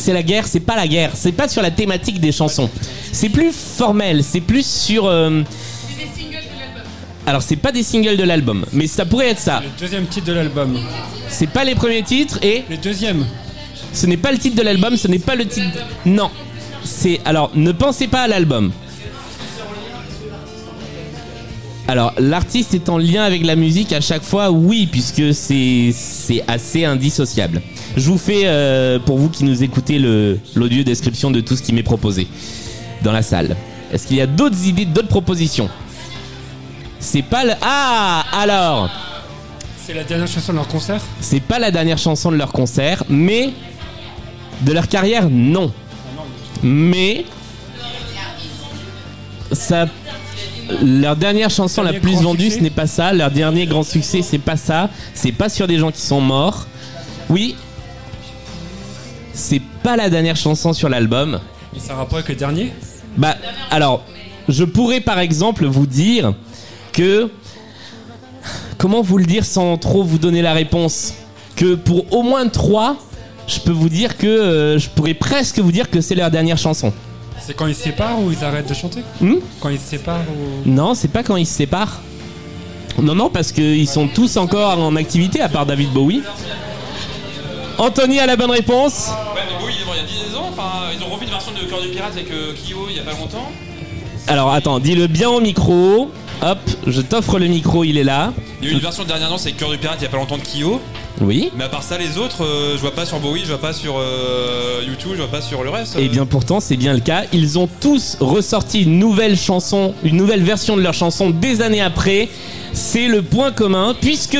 c'est 0.00 0.12
la 0.12 0.22
guerre, 0.22 0.46
c'est 0.46 0.60
pas 0.60 0.76
la 0.76 0.88
guerre, 0.88 1.10
c'est 1.14 1.32
pas 1.32 1.48
sur 1.48 1.62
la 1.62 1.70
thématique 1.70 2.20
des 2.20 2.32
chansons. 2.32 2.68
C'est 3.12 3.28
plus 3.28 3.52
formel, 3.52 4.24
c'est 4.24 4.40
plus 4.40 4.66
sur 4.66 5.06
euh, 5.06 5.42
Alors 7.26 7.42
c'est 7.42 7.56
pas 7.56 7.70
des 7.72 7.82
singles 7.82 8.16
de 8.16 8.24
l'album, 8.24 8.64
mais 8.72 8.86
ça 8.86 9.04
pourrait 9.04 9.28
être 9.30 9.38
ça. 9.38 9.60
le 9.62 9.80
deuxième 9.80 10.06
titre 10.06 10.26
de 10.26 10.32
l'album. 10.32 10.78
C'est 11.28 11.48
pas 11.48 11.64
les 11.64 11.74
premiers 11.74 12.02
titres 12.02 12.38
et 12.42 12.64
Le 12.68 12.76
deuxième. 12.76 13.24
ce 13.92 14.06
n'est 14.06 14.16
pas 14.16 14.32
le 14.32 14.38
titre 14.38 14.56
de 14.56 14.62
l'album, 14.62 14.96
ce 14.96 15.06
n'est 15.08 15.18
pas 15.20 15.36
le 15.36 15.46
titre. 15.46 15.78
Non. 16.06 16.30
C'est 16.82 17.20
alors 17.24 17.50
ne 17.54 17.72
pensez 17.72 18.08
pas 18.08 18.22
à 18.22 18.26
l'album. 18.26 18.72
Alors 21.88 22.12
l'artiste 22.18 22.74
est 22.74 22.88
en 22.88 22.98
lien 22.98 23.24
avec 23.24 23.44
la 23.44 23.56
musique 23.56 23.92
à 23.92 24.00
chaque 24.00 24.22
fois, 24.22 24.50
oui, 24.50 24.88
puisque 24.90 25.34
c'est 25.34 25.92
assez 26.46 26.84
indissociable. 26.84 27.62
Je 27.96 28.08
vous 28.08 28.18
fais 28.18 28.42
euh, 28.44 28.98
pour 28.98 29.18
vous 29.18 29.28
qui 29.28 29.44
nous 29.44 29.62
écoutez 29.62 29.98
l'audio 30.54 30.84
description 30.84 31.30
de 31.30 31.40
tout 31.40 31.56
ce 31.56 31.62
qui 31.62 31.72
m'est 31.72 31.82
proposé 31.82 32.28
dans 33.02 33.12
la 33.12 33.22
salle. 33.22 33.56
Est-ce 33.92 34.06
qu'il 34.06 34.18
y 34.18 34.20
a 34.20 34.26
d'autres 34.26 34.66
idées, 34.66 34.84
d'autres 34.84 35.08
propositions? 35.08 35.68
C'est 37.00 37.22
pas 37.22 37.44
le 37.44 37.52
ah 37.62 38.24
alors. 38.32 38.90
C'est 39.84 39.94
la 39.94 40.04
dernière 40.04 40.28
chanson 40.28 40.52
de 40.52 40.58
leur 40.58 40.68
concert? 40.68 41.00
C'est 41.20 41.40
pas 41.40 41.58
la 41.58 41.70
dernière 41.72 41.98
chanson 41.98 42.30
de 42.30 42.36
leur 42.36 42.52
concert, 42.52 43.02
mais 43.08 43.50
de 44.60 44.72
leur 44.72 44.86
carrière, 44.86 45.28
non. 45.28 45.72
Mais 46.62 47.24
ça, 49.50 49.86
leur 50.82 51.16
dernière 51.16 51.50
chanson 51.50 51.82
la 51.82 51.92
plus 51.92 52.14
vendue, 52.14 52.44
succès 52.44 52.58
ce 52.58 52.62
n'est 52.62 52.70
pas 52.70 52.86
ça. 52.86 53.12
Leur 53.12 53.30
dernier 53.30 53.66
grand 53.66 53.82
succès, 53.82 54.22
c'est 54.22 54.38
pas 54.38 54.56
ça. 54.56 54.90
C'est 55.14 55.32
pas 55.32 55.48
sur 55.48 55.66
des 55.66 55.78
gens 55.78 55.90
qui 55.90 56.00
sont 56.00 56.20
morts. 56.20 56.66
Oui. 57.28 57.56
C'est 59.32 59.62
pas 59.82 59.96
la 59.96 60.10
dernière 60.10 60.36
chanson 60.36 60.72
sur 60.72 60.88
l'album. 60.88 61.40
Et 61.74 61.80
ça 61.80 61.94
a 61.94 61.96
rapport 61.96 62.18
avec 62.18 62.28
le 62.28 62.34
dernier? 62.34 62.72
Bah, 63.16 63.36
alors, 63.70 64.04
je 64.48 64.64
pourrais 64.64 65.00
par 65.00 65.18
exemple 65.18 65.66
vous 65.66 65.86
dire 65.86 66.34
que. 66.92 67.30
Comment 68.78 69.02
vous 69.02 69.18
le 69.18 69.26
dire 69.26 69.44
sans 69.44 69.76
trop 69.76 70.02
vous 70.02 70.18
donner 70.18 70.40
la 70.40 70.54
réponse? 70.54 71.12
Que 71.54 71.74
pour 71.74 72.10
au 72.14 72.22
moins 72.22 72.48
3, 72.48 72.96
je 73.46 73.60
peux 73.60 73.72
vous 73.72 73.88
dire 73.90 74.16
que. 74.16 74.26
euh, 74.26 74.78
je 74.78 74.88
pourrais 74.88 75.14
presque 75.14 75.58
vous 75.58 75.72
dire 75.72 75.90
que 75.90 76.00
c'est 76.00 76.14
leur 76.14 76.30
dernière 76.30 76.58
chanson. 76.58 76.92
C'est 77.50 77.56
quand 77.56 77.66
ils 77.66 77.74
se 77.74 77.82
séparent 77.82 78.20
ou 78.20 78.30
ils 78.30 78.44
arrêtent 78.44 78.68
de 78.68 78.74
chanter 78.74 79.00
Hmm 79.20 79.34
Quand 79.58 79.70
ils 79.70 79.78
se 79.80 79.88
séparent 79.88 80.20
ou. 80.30 80.68
non, 80.70 80.94
c'est 80.94 81.08
pas 81.08 81.24
quand 81.24 81.34
ils 81.34 81.46
se 81.48 81.52
séparent. 81.54 81.98
Non, 83.02 83.16
non, 83.16 83.28
parce 83.28 83.50
qu'ils 83.50 83.88
sont 83.88 84.06
tous 84.06 84.36
encore 84.36 84.78
en 84.78 84.94
activité 84.94 85.40
à 85.40 85.48
part 85.48 85.66
David 85.66 85.90
Bowie. 85.90 86.22
Anthony 87.76 88.20
a 88.20 88.26
la 88.26 88.36
bonne 88.36 88.52
réponse. 88.52 89.08
Ouais, 89.34 89.40
mais 89.48 89.66
oui, 89.66 89.72
bon, 89.84 89.90
il 89.94 90.00
y 90.00 90.26
a 90.26 90.28
10 90.28 90.36
ans, 90.36 90.46
enfin, 90.52 90.92
ils 90.96 91.02
ont 91.02 91.08
refait 91.12 91.24
une 91.24 91.32
version 91.32 91.50
de 91.50 91.68
Cœur 91.68 91.82
du 91.82 91.88
Pirate 91.88 92.12
avec 92.12 92.30
euh, 92.30 92.52
Kyo 92.54 92.86
il 92.88 92.94
y 92.96 93.00
a 93.00 93.02
pas 93.02 93.18
longtemps. 93.18 93.50
Alors 94.28 94.52
attends, 94.52 94.78
dis-le 94.78 95.08
bien 95.08 95.28
au 95.28 95.40
micro. 95.40 96.08
Hop, 96.42 96.58
je 96.86 97.00
t'offre 97.00 97.40
le 97.40 97.48
micro, 97.48 97.82
il 97.82 97.98
est 97.98 98.04
là. 98.04 98.32
Il 98.62 98.68
y 98.68 98.70
a 98.70 98.74
eu 98.74 98.74
une 98.76 98.80
version 98.80 99.02
de 99.02 99.08
dernière 99.08 99.28
danse 99.28 99.42
avec 99.42 99.56
Cœur 99.56 99.70
du 99.70 99.78
Pirate 99.78 99.96
il 99.98 100.04
y 100.04 100.06
a 100.06 100.08
pas 100.08 100.18
longtemps 100.18 100.38
de 100.38 100.42
Kyo. 100.44 100.80
Oui. 101.20 101.50
Mais 101.56 101.64
à 101.64 101.68
part 101.68 101.82
ça, 101.82 101.98
les 101.98 102.16
autres, 102.18 102.44
euh, 102.44 102.76
je 102.76 102.80
vois 102.80 102.92
pas 102.94 103.04
sur 103.04 103.18
Bowie, 103.20 103.42
je 103.42 103.48
vois 103.48 103.58
pas 103.60 103.72
sur 103.72 103.96
euh, 103.98 104.80
YouTube, 104.86 105.12
je 105.12 105.18
vois 105.22 105.28
pas 105.30 105.42
sur 105.42 105.62
le 105.62 105.70
reste. 105.70 105.96
Et 105.96 106.04
Eh 106.04 106.08
bien 106.08 106.24
pourtant 106.26 106.60
c'est 106.60 106.76
bien 106.76 106.92
le 106.94 107.00
cas. 107.00 107.24
Ils 107.32 107.58
ont 107.58 107.68
tous 107.80 108.16
ressorti 108.20 108.82
une 108.82 108.98
nouvelle 108.98 109.36
chanson, 109.36 109.94
une 110.02 110.16
nouvelle 110.16 110.42
version 110.42 110.76
de 110.76 110.82
leur 110.82 110.94
chanson 110.94 111.30
des 111.30 111.62
années 111.62 111.82
après. 111.82 112.28
C'est 112.72 113.08
le 113.08 113.22
point 113.22 113.50
commun 113.50 113.96
puisque 114.00 114.38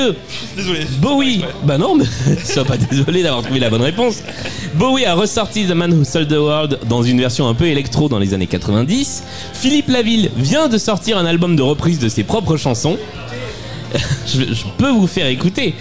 Désolé. 0.57 0.87
Bowie, 1.01 1.45
bah 1.65 1.79
non, 1.79 1.97
mais 1.97 2.05
sois 2.45 2.65
pas 2.65 2.77
désolé 2.77 3.25
d'avoir 3.25 3.43
trouvé 3.43 3.59
la 3.59 3.71
bonne 3.71 3.83
réponse. 3.83 4.23
Bowie 4.75 5.05
a 5.05 5.15
ressorti 5.15 5.67
The 5.67 5.73
Man 5.73 5.93
Who 5.93 6.05
Sold 6.05 6.29
the 6.29 6.39
World 6.39 6.79
dans 6.89 7.03
une 7.03 7.19
version 7.21 7.49
un 7.49 7.55
peu 7.55 7.67
électro 7.67 8.09
dans 8.09 8.21
les 8.21 8.33
années 8.33 8.47
90. 8.47 9.25
Philippe 9.53 9.89
Laville 9.89 10.31
vient 10.37 10.69
de 10.69 10.79
sortir 10.79 11.19
un 11.19 11.27
album 11.27 11.57
de 11.57 11.63
reprise 11.63 11.99
de 11.99 12.09
ses 12.09 12.23
propres 12.23 12.57
chansons. 12.57 12.97
je, 14.27 14.65
peux 14.79 14.91
vous 14.91 15.07
faire 15.07 15.27
écouter. 15.27 15.75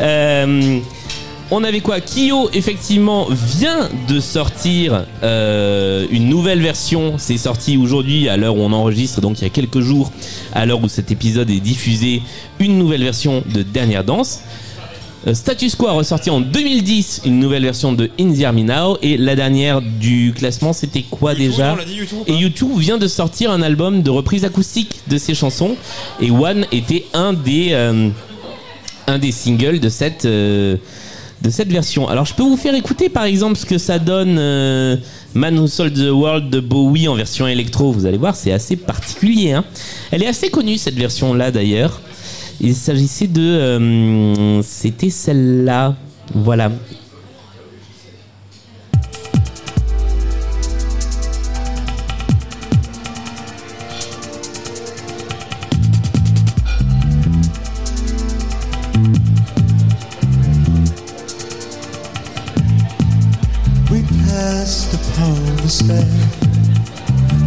Euh, 0.00 0.80
on 1.50 1.64
avait 1.64 1.80
quoi 1.80 2.00
Kyo 2.00 2.48
effectivement 2.54 3.26
vient 3.30 3.90
de 4.08 4.20
sortir 4.20 5.04
euh, 5.22 6.06
une 6.10 6.28
nouvelle 6.28 6.62
version. 6.62 7.14
C'est 7.18 7.36
sorti 7.36 7.76
aujourd'hui 7.76 8.28
à 8.28 8.38
l'heure 8.38 8.56
où 8.56 8.60
on 8.60 8.72
enregistre, 8.72 9.20
donc 9.20 9.40
il 9.40 9.44
y 9.44 9.46
a 9.46 9.50
quelques 9.50 9.80
jours, 9.80 10.10
à 10.54 10.64
l'heure 10.64 10.82
où 10.82 10.88
cet 10.88 11.10
épisode 11.10 11.50
est 11.50 11.60
diffusé, 11.60 12.22
une 12.58 12.78
nouvelle 12.78 13.02
version 13.04 13.44
de 13.52 13.62
Dernière 13.62 14.02
Danse. 14.02 14.40
Euh, 15.26 15.34
Status 15.34 15.76
Quo 15.76 15.86
a 15.86 15.92
ressorti 15.92 16.30
en 16.30 16.40
2010 16.40 17.22
une 17.26 17.38
nouvelle 17.38 17.62
version 17.62 17.92
de 17.92 18.10
In 18.18 18.32
the 18.32 18.42
Army 18.42 18.64
Now 18.64 18.98
et 19.02 19.16
la 19.16 19.36
dernière 19.36 19.80
du 19.80 20.32
classement 20.36 20.72
c'était 20.72 21.02
quoi 21.02 21.34
déjà 21.34 21.74
on 21.74 21.76
l'a 21.76 21.84
dit, 21.84 21.94
YouTube 21.94 22.18
ou 22.26 22.32
Et 22.32 22.34
YouTube 22.34 22.70
vient 22.78 22.98
de 22.98 23.06
sortir 23.06 23.52
un 23.52 23.62
album 23.62 24.02
de 24.02 24.10
reprise 24.10 24.44
acoustique 24.44 25.00
de 25.06 25.18
ses 25.18 25.34
chansons 25.34 25.76
et 26.20 26.30
One 26.32 26.66
était 26.72 27.04
un 27.14 27.32
des 27.34 27.68
euh, 27.70 28.08
un 29.06 29.18
des 29.18 29.30
singles 29.32 29.78
de 29.78 29.88
cette 29.88 30.24
euh, 30.24 30.76
de 31.40 31.50
cette 31.50 31.72
version. 31.72 32.08
Alors 32.08 32.24
je 32.24 32.34
peux 32.34 32.42
vous 32.44 32.56
faire 32.56 32.74
écouter 32.74 33.08
par 33.08 33.24
exemple 33.24 33.56
ce 33.56 33.66
que 33.66 33.78
ça 33.78 33.98
donne 33.98 34.36
euh, 34.38 34.96
Man 35.34 35.58
Who 35.58 35.66
Sold 35.66 35.94
the 35.94 36.10
World 36.10 36.50
de 36.50 36.60
Bowie 36.60 37.08
en 37.08 37.14
version 37.14 37.46
électro. 37.48 37.90
Vous 37.92 38.06
allez 38.06 38.18
voir, 38.18 38.36
c'est 38.36 38.52
assez 38.52 38.76
particulier. 38.76 39.52
hein. 39.52 39.64
Elle 40.12 40.22
est 40.22 40.28
assez 40.28 40.50
connue 40.50 40.78
cette 40.78 40.94
version 40.94 41.34
là 41.34 41.50
d'ailleurs. 41.50 42.00
Il 42.60 42.74
s'agissait 42.74 43.26
de 43.26 43.42
euh, 43.42 44.62
c'était 44.62 45.10
celle-là. 45.10 45.96
Voilà. 46.34 46.70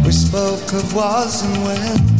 We 0.06 0.12
spoke 0.14 0.72
of 0.72 0.94
was 0.94 1.42
and 1.42 2.15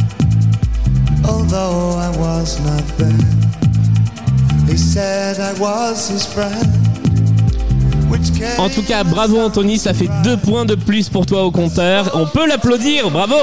En 8.57 8.69
tout 8.69 8.83
cas, 8.83 9.03
bravo 9.03 9.39
Anthony, 9.39 9.77
ça 9.77 9.93
fait 9.93 10.09
deux 10.23 10.37
points 10.37 10.65
de 10.65 10.75
plus 10.75 11.09
pour 11.09 11.25
toi 11.25 11.43
au 11.45 11.51
compteur. 11.51 12.11
On 12.15 12.25
peut 12.25 12.47
l'applaudir, 12.47 13.09
bravo 13.09 13.35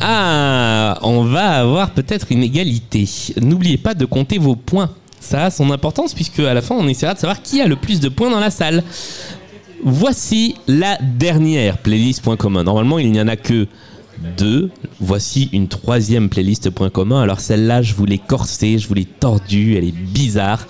Ah, 0.00 0.98
on 1.02 1.24
va 1.24 1.60
avoir 1.60 1.90
peut-être 1.90 2.26
une 2.30 2.42
égalité. 2.42 3.08
N'oubliez 3.40 3.78
pas 3.78 3.94
de 3.94 4.04
compter 4.04 4.38
vos 4.38 4.56
points. 4.56 4.90
Ça 5.20 5.46
a 5.46 5.50
son 5.50 5.70
importance 5.70 6.12
puisque 6.12 6.40
à 6.40 6.52
la 6.52 6.60
fin 6.60 6.74
on 6.74 6.86
essaiera 6.86 7.14
de 7.14 7.18
savoir 7.18 7.40
qui 7.40 7.62
a 7.62 7.66
le 7.66 7.76
plus 7.76 8.00
de 8.00 8.10
points 8.10 8.30
dans 8.30 8.40
la 8.40 8.50
salle. 8.50 8.82
Voici 9.84 10.54
la 10.66 10.98
dernière 11.02 11.76
playlist 11.76 12.22
point 12.22 12.38
commun. 12.38 12.64
Normalement 12.64 12.98
il 12.98 13.12
n'y 13.12 13.20
en 13.20 13.28
a 13.28 13.36
que 13.36 13.66
deux. 14.38 14.70
Voici 14.98 15.50
une 15.52 15.68
troisième 15.68 16.30
playlist 16.30 16.70
point 16.70 16.88
commun. 16.88 17.20
Alors 17.20 17.40
celle-là 17.40 17.82
je 17.82 17.94
vous 17.94 18.06
l'ai 18.06 18.18
corsée, 18.18 18.78
je 18.78 18.88
vous 18.88 18.94
l'ai 18.94 19.04
tordue, 19.04 19.76
elle 19.76 19.84
est 19.84 19.92
bizarre. 19.92 20.66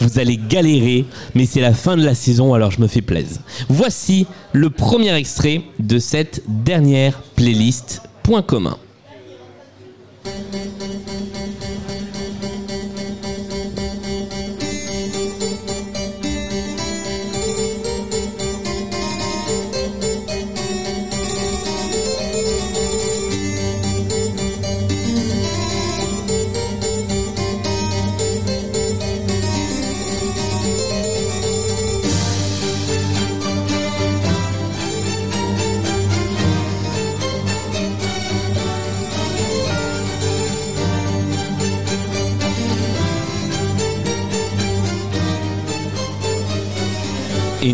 Vous 0.00 0.18
allez 0.18 0.36
galérer, 0.36 1.04
mais 1.34 1.46
c'est 1.46 1.60
la 1.60 1.72
fin 1.72 1.96
de 1.96 2.04
la 2.04 2.14
saison, 2.14 2.52
alors 2.54 2.70
je 2.70 2.80
me 2.80 2.86
fais 2.86 3.00
plaisir. 3.00 3.38
Voici 3.68 4.26
le 4.52 4.68
premier 4.68 5.14
extrait 5.14 5.62
de 5.78 5.98
cette 5.98 6.42
dernière 6.48 7.18
playlist 7.36 8.02
point 8.22 8.42
commun. 8.42 8.76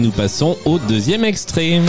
Nous 0.03 0.11
passons 0.11 0.59
au 0.64 0.78
deuxième 0.78 1.24
extrait. 1.24 1.80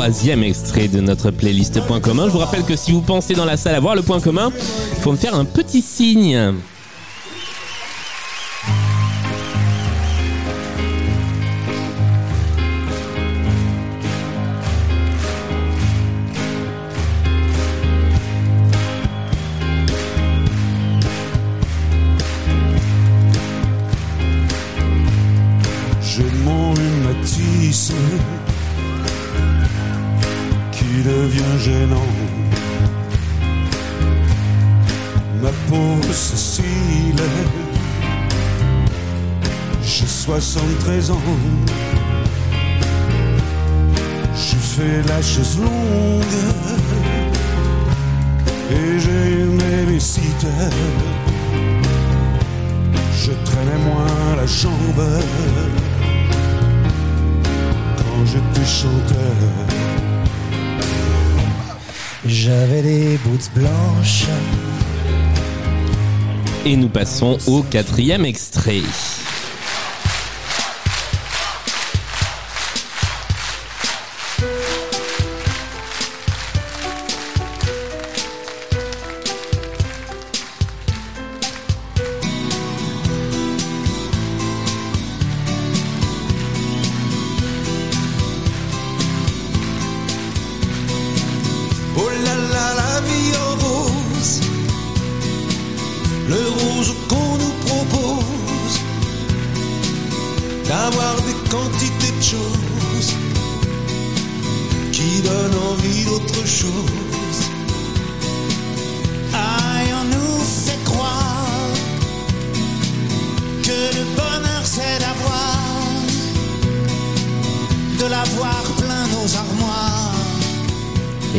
Troisième 0.00 0.42
extrait 0.42 0.88
de 0.88 0.98
notre 0.98 1.30
playlist 1.30 1.78
Point 1.86 2.00
commun. 2.00 2.24
Je 2.24 2.30
vous 2.30 2.38
rappelle 2.38 2.64
que 2.64 2.74
si 2.74 2.90
vous 2.90 3.02
pensez 3.02 3.34
dans 3.34 3.44
la 3.44 3.58
salle 3.58 3.74
avoir 3.74 3.94
le 3.94 4.00
point 4.00 4.18
commun, 4.18 4.50
il 4.96 5.02
faut 5.02 5.12
me 5.12 5.16
faire 5.18 5.34
un 5.34 5.44
petit 5.44 5.82
signe. 5.82 6.54
Et 66.66 66.76
nous 66.76 66.88
passons 66.90 67.38
au 67.46 67.62
quatrième 67.62 68.26
extrait. 68.26 68.82
Rose 96.36 96.94
qu'on 97.08 97.36
nous 97.38 97.54
propose, 97.66 98.80
d'avoir 100.68 101.16
des 101.22 101.50
quantités 101.50 102.12
de 102.16 102.22
choses 102.22 103.14
qui 104.92 105.22
donnent 105.22 105.60
envie 105.72 106.04
d'autre 106.04 106.46
chose. 106.46 107.09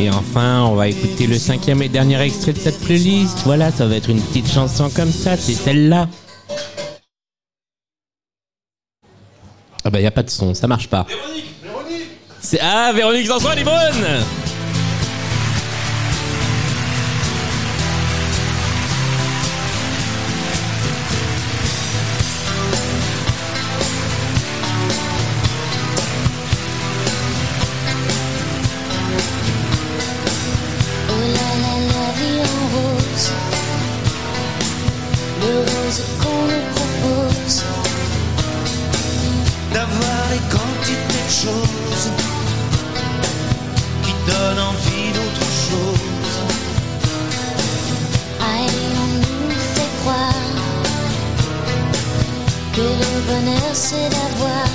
Et 0.02 0.10
enfin, 0.10 0.64
on 0.64 0.74
va 0.74 0.88
écouter 0.88 1.28
le 1.28 1.38
cinquième 1.38 1.80
et 1.80 1.88
dernier 1.88 2.20
extrait 2.20 2.52
de 2.52 2.58
cette 2.58 2.80
playlist. 2.80 3.42
Voilà, 3.44 3.70
ça 3.70 3.86
va 3.86 3.94
être 3.94 4.10
une 4.10 4.20
petite 4.20 4.50
chanson 4.50 4.90
comme 4.90 5.12
ça, 5.12 5.36
c'est 5.36 5.52
celle-là. 5.52 6.08
Ah 9.84 9.90
bah 9.90 10.00
y 10.00 10.06
a 10.06 10.10
pas 10.10 10.24
de 10.24 10.30
son, 10.30 10.54
ça 10.54 10.66
marche 10.66 10.88
pas. 10.88 11.06
C'est 12.40 12.58
ah 12.60 12.90
Véronique 12.92 13.28
Sanson, 13.28 13.50
elle 13.52 13.60
est 13.60 13.64
bonne. 13.64 14.24
Bonheur 53.32 53.70
c'est 53.72 54.08
d'avoir. 54.10 54.66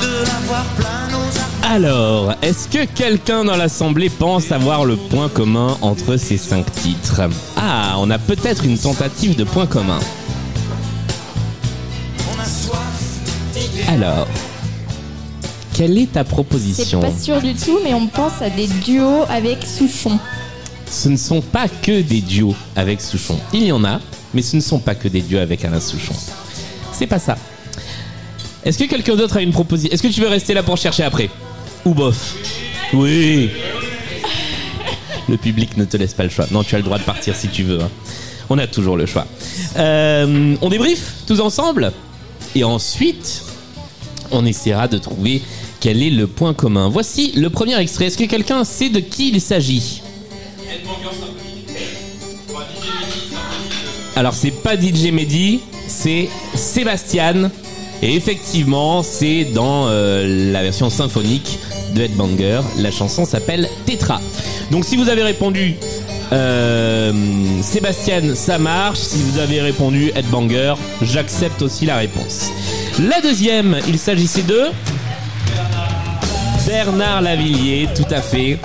De 0.00 0.24
l'avoir 0.24 0.64
plein 0.76 1.08
nos 1.10 1.16
armoires. 1.16 1.72
Alors, 1.72 2.34
est-ce 2.42 2.68
que 2.68 2.84
quelqu'un 2.84 3.44
dans 3.44 3.56
l'assemblée 3.56 4.08
pense 4.08 4.52
avoir 4.52 4.84
le 4.84 4.96
point 4.96 5.28
commun 5.28 5.76
entre 5.80 6.16
ces 6.16 6.36
cinq 6.36 6.70
titres? 6.72 7.22
Ah, 7.56 7.94
on 7.98 8.10
a 8.10 8.18
peut-être 8.18 8.64
une 8.64 8.78
tentative 8.78 9.36
de 9.36 9.44
point 9.44 9.66
commun. 9.66 9.98
On 12.36 12.40
a 12.40 12.44
soif 12.44 12.78
d'idées. 13.54 13.84
Alors, 13.88 14.26
quelle 15.74 15.98
est 15.98 16.12
ta 16.12 16.20
C'est 16.20 16.28
proposition? 16.28 17.00
pas 17.00 17.10
sûr 17.12 17.40
du 17.40 17.54
tout, 17.54 17.78
mais 17.82 17.94
on 17.94 18.06
pense 18.06 18.40
à 18.42 18.50
des 18.50 18.66
duos 18.68 19.24
avec 19.28 19.64
Souchon. 19.66 20.18
Ce 20.90 21.08
ne 21.08 21.16
sont 21.16 21.40
pas 21.40 21.66
que 21.68 22.02
des 22.02 22.20
duos 22.20 22.54
avec 22.76 23.00
Souchon. 23.00 23.38
Il 23.54 23.64
y 23.64 23.72
en 23.72 23.82
a, 23.84 23.98
mais 24.34 24.42
ce 24.42 24.56
ne 24.56 24.60
sont 24.60 24.78
pas 24.78 24.94
que 24.94 25.08
des 25.08 25.20
duos 25.20 25.38
avec 25.38 25.64
Alain 25.64 25.80
Souchon. 25.80 26.14
C'est 26.92 27.06
pas 27.06 27.18
ça. 27.18 27.36
Est-ce 28.64 28.78
que 28.78 28.84
quelqu'un 28.84 29.16
d'autre 29.16 29.36
a 29.36 29.42
une 29.42 29.50
proposition 29.52 29.92
Est-ce 29.92 30.02
que 30.02 30.08
tu 30.08 30.20
veux 30.20 30.28
rester 30.28 30.54
là 30.54 30.62
pour 30.62 30.76
chercher 30.76 31.02
après? 31.02 31.30
Ou 31.84 31.94
bof? 31.94 32.34
Oui 32.94 33.50
Le 35.28 35.36
public 35.36 35.76
ne 35.76 35.84
te 35.84 35.96
laisse 35.96 36.14
pas 36.14 36.22
le 36.24 36.28
choix. 36.30 36.46
Non, 36.50 36.62
tu 36.62 36.74
as 36.74 36.78
le 36.78 36.84
droit 36.84 36.98
de 36.98 37.02
partir 37.04 37.34
si 37.34 37.48
tu 37.48 37.62
veux. 37.64 37.80
hein. 37.80 37.90
On 38.50 38.58
a 38.58 38.66
toujours 38.66 38.96
le 38.96 39.06
choix. 39.06 39.26
Euh, 39.76 40.54
on 40.60 40.68
débrief 40.68 41.14
tous 41.26 41.40
ensemble 41.40 41.92
Et 42.54 42.64
ensuite, 42.64 43.42
on 44.30 44.44
essaiera 44.44 44.88
de 44.88 44.98
trouver 44.98 45.42
quel 45.80 46.02
est 46.02 46.10
le 46.10 46.26
point 46.26 46.54
commun. 46.54 46.88
Voici 46.88 47.32
le 47.34 47.50
premier 47.50 47.76
extrait. 47.80 48.06
Est-ce 48.06 48.18
que 48.18 48.24
quelqu'un 48.24 48.62
sait 48.64 48.90
de 48.90 49.00
qui 49.00 49.30
il 49.30 49.40
s'agit? 49.40 50.02
Alors 54.14 54.34
c'est 54.34 54.50
pas 54.50 54.76
DJ 54.76 55.10
Mehdi, 55.12 55.60
c'est 55.86 56.28
Sébastien. 56.54 57.50
Et 58.02 58.16
effectivement, 58.16 59.02
c'est 59.02 59.44
dans 59.44 59.86
euh, 59.86 60.52
la 60.52 60.62
version 60.62 60.90
symphonique 60.90 61.58
de 61.94 62.02
Headbanger. 62.02 62.60
La 62.78 62.90
chanson 62.90 63.24
s'appelle 63.24 63.68
Tetra. 63.86 64.20
Donc 64.70 64.84
si 64.84 64.96
vous 64.96 65.08
avez 65.08 65.22
répondu 65.22 65.76
euh, 66.32 67.12
Sébastien, 67.62 68.34
ça 68.34 68.58
marche. 68.58 68.98
Si 68.98 69.18
vous 69.22 69.38
avez 69.38 69.60
répondu 69.60 70.10
Headbanger, 70.14 70.74
j'accepte 71.02 71.62
aussi 71.62 71.86
la 71.86 71.96
réponse. 71.96 72.50
La 72.98 73.20
deuxième, 73.20 73.78
il 73.88 73.98
s'agissait 73.98 74.42
de 74.42 74.64
Bernard 76.66 77.22
Lavillier, 77.22 77.88
tout 77.94 78.14
à 78.14 78.20
fait, 78.20 78.58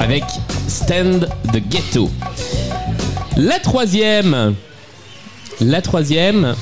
avec 0.00 0.24
Stand 0.68 1.28
the 1.52 1.60
Ghetto. 1.68 2.10
La 3.38 3.58
troisième, 3.60 4.54
la 5.60 5.80
troisième, 5.80 6.54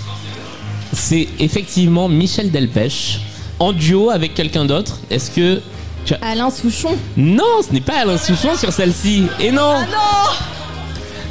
c'est 0.93 1.27
effectivement 1.39 2.09
Michel 2.09 2.51
Delpech 2.51 3.21
en 3.59 3.73
duo 3.73 4.11
avec 4.11 4.35
quelqu'un 4.35 4.67
d'autre. 4.67 4.99
Est-ce 5.11 5.31
que 5.31 5.61
tu 6.05 6.15
as- 6.15 6.19
Alain 6.23 6.51
Souchon. 6.51 6.95
Non, 7.17 7.63
ce 7.67 7.73
n'est 7.73 7.81
pas 7.81 8.01
Alain 8.01 8.19
Souchon 8.19 8.55
sur 8.57 8.73
celle-ci. 8.73 9.25
Et 9.41 9.51
non. 9.53 9.73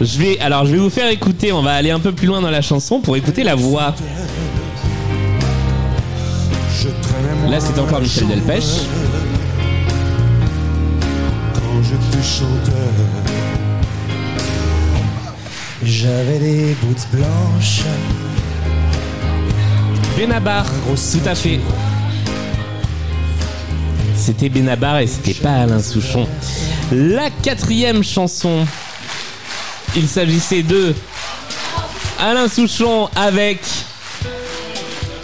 Je 0.02 0.18
vais 0.18 0.40
alors 0.40 0.66
je 0.66 0.72
vais 0.72 0.78
vous 0.80 0.90
faire 0.90 1.10
écouter. 1.10 1.52
On 1.54 1.62
va 1.62 1.74
aller 1.74 1.92
un 1.92 2.00
peu 2.00 2.12
plus 2.12 2.28
loin 2.28 2.42
dans 2.42 2.50
la 2.52 2.62
chanson 2.62 3.00
pour 3.00 3.16
écouter 3.16 3.44
la 3.44 3.56
voix. 3.56 3.94
Je 6.82 6.88
traînais 6.90 7.52
Là, 7.52 7.60
c'est 7.60 7.80
encore 7.80 8.02
Michel 8.02 8.28
Delpech. 8.28 8.64
quand 11.54 11.84
j'étais 11.84 12.24
chanteur. 12.24 13.35
J'avais 15.86 16.40
des 16.40 16.76
boots 16.82 17.08
blanches. 17.12 17.84
Benabar, 20.18 20.66
tout 20.66 21.30
à 21.30 21.36
fait. 21.36 21.60
C'était 24.16 24.50
Benabar 24.50 24.98
et 24.98 25.06
c'était 25.06 25.36
pas 25.36 25.52
Alain 25.52 25.80
Souchon. 25.80 26.28
La 26.92 27.30
quatrième 27.30 28.04
chanson, 28.04 28.66
il 29.96 30.08
s'agissait 30.08 30.64
de 30.64 30.96
Alain 32.20 32.48
Souchon 32.48 33.08
avec 33.16 33.60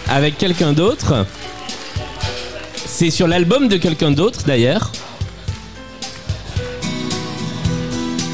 avec 0.08 0.38
quelqu'un 0.38 0.72
d'autre. 0.72 1.26
C'est 2.86 3.10
sur 3.10 3.26
l'album 3.26 3.66
de 3.66 3.78
quelqu'un 3.78 4.12
d'autre 4.12 4.40
d'ailleurs. 4.46 4.92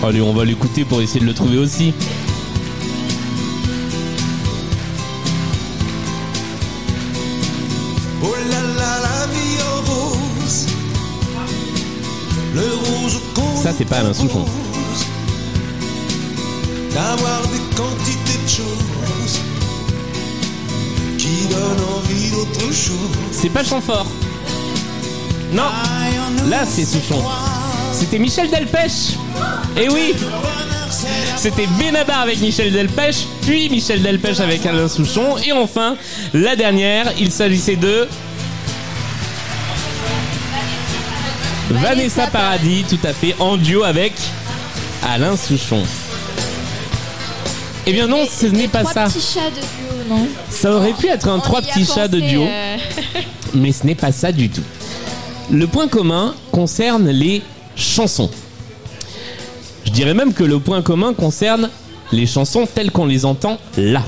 Allez, 0.04 0.20
on 0.20 0.32
va 0.32 0.44
l'écouter 0.44 0.84
pour 0.84 1.00
essayer 1.00 1.20
de 1.20 1.26
le 1.26 1.34
trouver 1.34 1.58
aussi. 1.58 1.92
Ça, 13.68 13.74
c'est 13.76 13.84
pas 13.84 13.96
Alain 13.96 14.14
Souchon. 14.14 14.46
D'avoir 16.94 17.42
des 17.48 17.76
quantités 17.76 18.38
de 18.42 18.48
choses 18.48 19.40
qui 21.18 21.46
donnent 21.48 21.84
envie 21.98 22.30
d'autre 22.30 22.72
chose. 22.72 23.10
C'est 23.30 23.50
pas 23.50 23.62
Chamfort. 23.62 24.06
Non. 25.52 25.64
Là, 26.48 26.64
c'est 26.66 26.86
Souchon. 26.86 27.22
C'était 27.92 28.18
Michel 28.18 28.48
Delpech. 28.48 29.18
Et 29.76 29.90
oui. 29.90 30.14
C'était 31.36 31.66
Benabar 31.78 32.22
avec 32.22 32.40
Michel 32.40 32.72
Delpech, 32.72 33.26
puis 33.42 33.68
Michel 33.68 34.00
Delpech 34.00 34.40
avec 34.40 34.64
Alain 34.64 34.88
Souchon, 34.88 35.36
et 35.46 35.52
enfin, 35.52 35.96
la 36.32 36.56
dernière, 36.56 37.12
il 37.20 37.30
s'agissait 37.30 37.76
de 37.76 38.08
Vanessa 41.70 42.26
Paradis, 42.28 42.84
tout 42.88 42.98
à 43.04 43.12
fait, 43.12 43.34
en 43.38 43.56
duo 43.56 43.82
avec 43.82 44.12
Alain 45.06 45.36
Souchon. 45.36 45.82
Eh 47.86 47.92
bien 47.92 48.06
non, 48.06 48.24
ce 48.30 48.46
n'est 48.46 48.68
pas 48.68 48.80
Trois 48.80 48.92
ça. 48.92 49.04
petits 49.04 49.20
chats 49.20 49.50
de 49.50 49.60
duo, 49.60 50.14
non 50.14 50.26
Ça 50.50 50.72
aurait 50.72 50.92
pu 50.92 51.08
être 51.08 51.28
un 51.28 51.36
On 51.36 51.40
trois 51.40 51.62
petits 51.62 51.84
chats 51.86 52.08
de 52.08 52.20
duo, 52.20 52.42
euh. 52.42 52.76
mais 53.54 53.72
ce 53.72 53.86
n'est 53.86 53.94
pas 53.94 54.12
ça 54.12 54.32
du 54.32 54.48
tout. 54.48 54.62
Le 55.50 55.66
point 55.66 55.88
commun 55.88 56.34
concerne 56.52 57.08
les 57.08 57.42
chansons. 57.76 58.30
Je 59.84 59.90
dirais 59.90 60.14
même 60.14 60.34
que 60.34 60.44
le 60.44 60.58
point 60.58 60.82
commun 60.82 61.14
concerne 61.14 61.70
les 62.12 62.26
chansons 62.26 62.66
telles 62.66 62.90
qu'on 62.90 63.06
les 63.06 63.24
entend 63.24 63.58
là. 63.76 64.02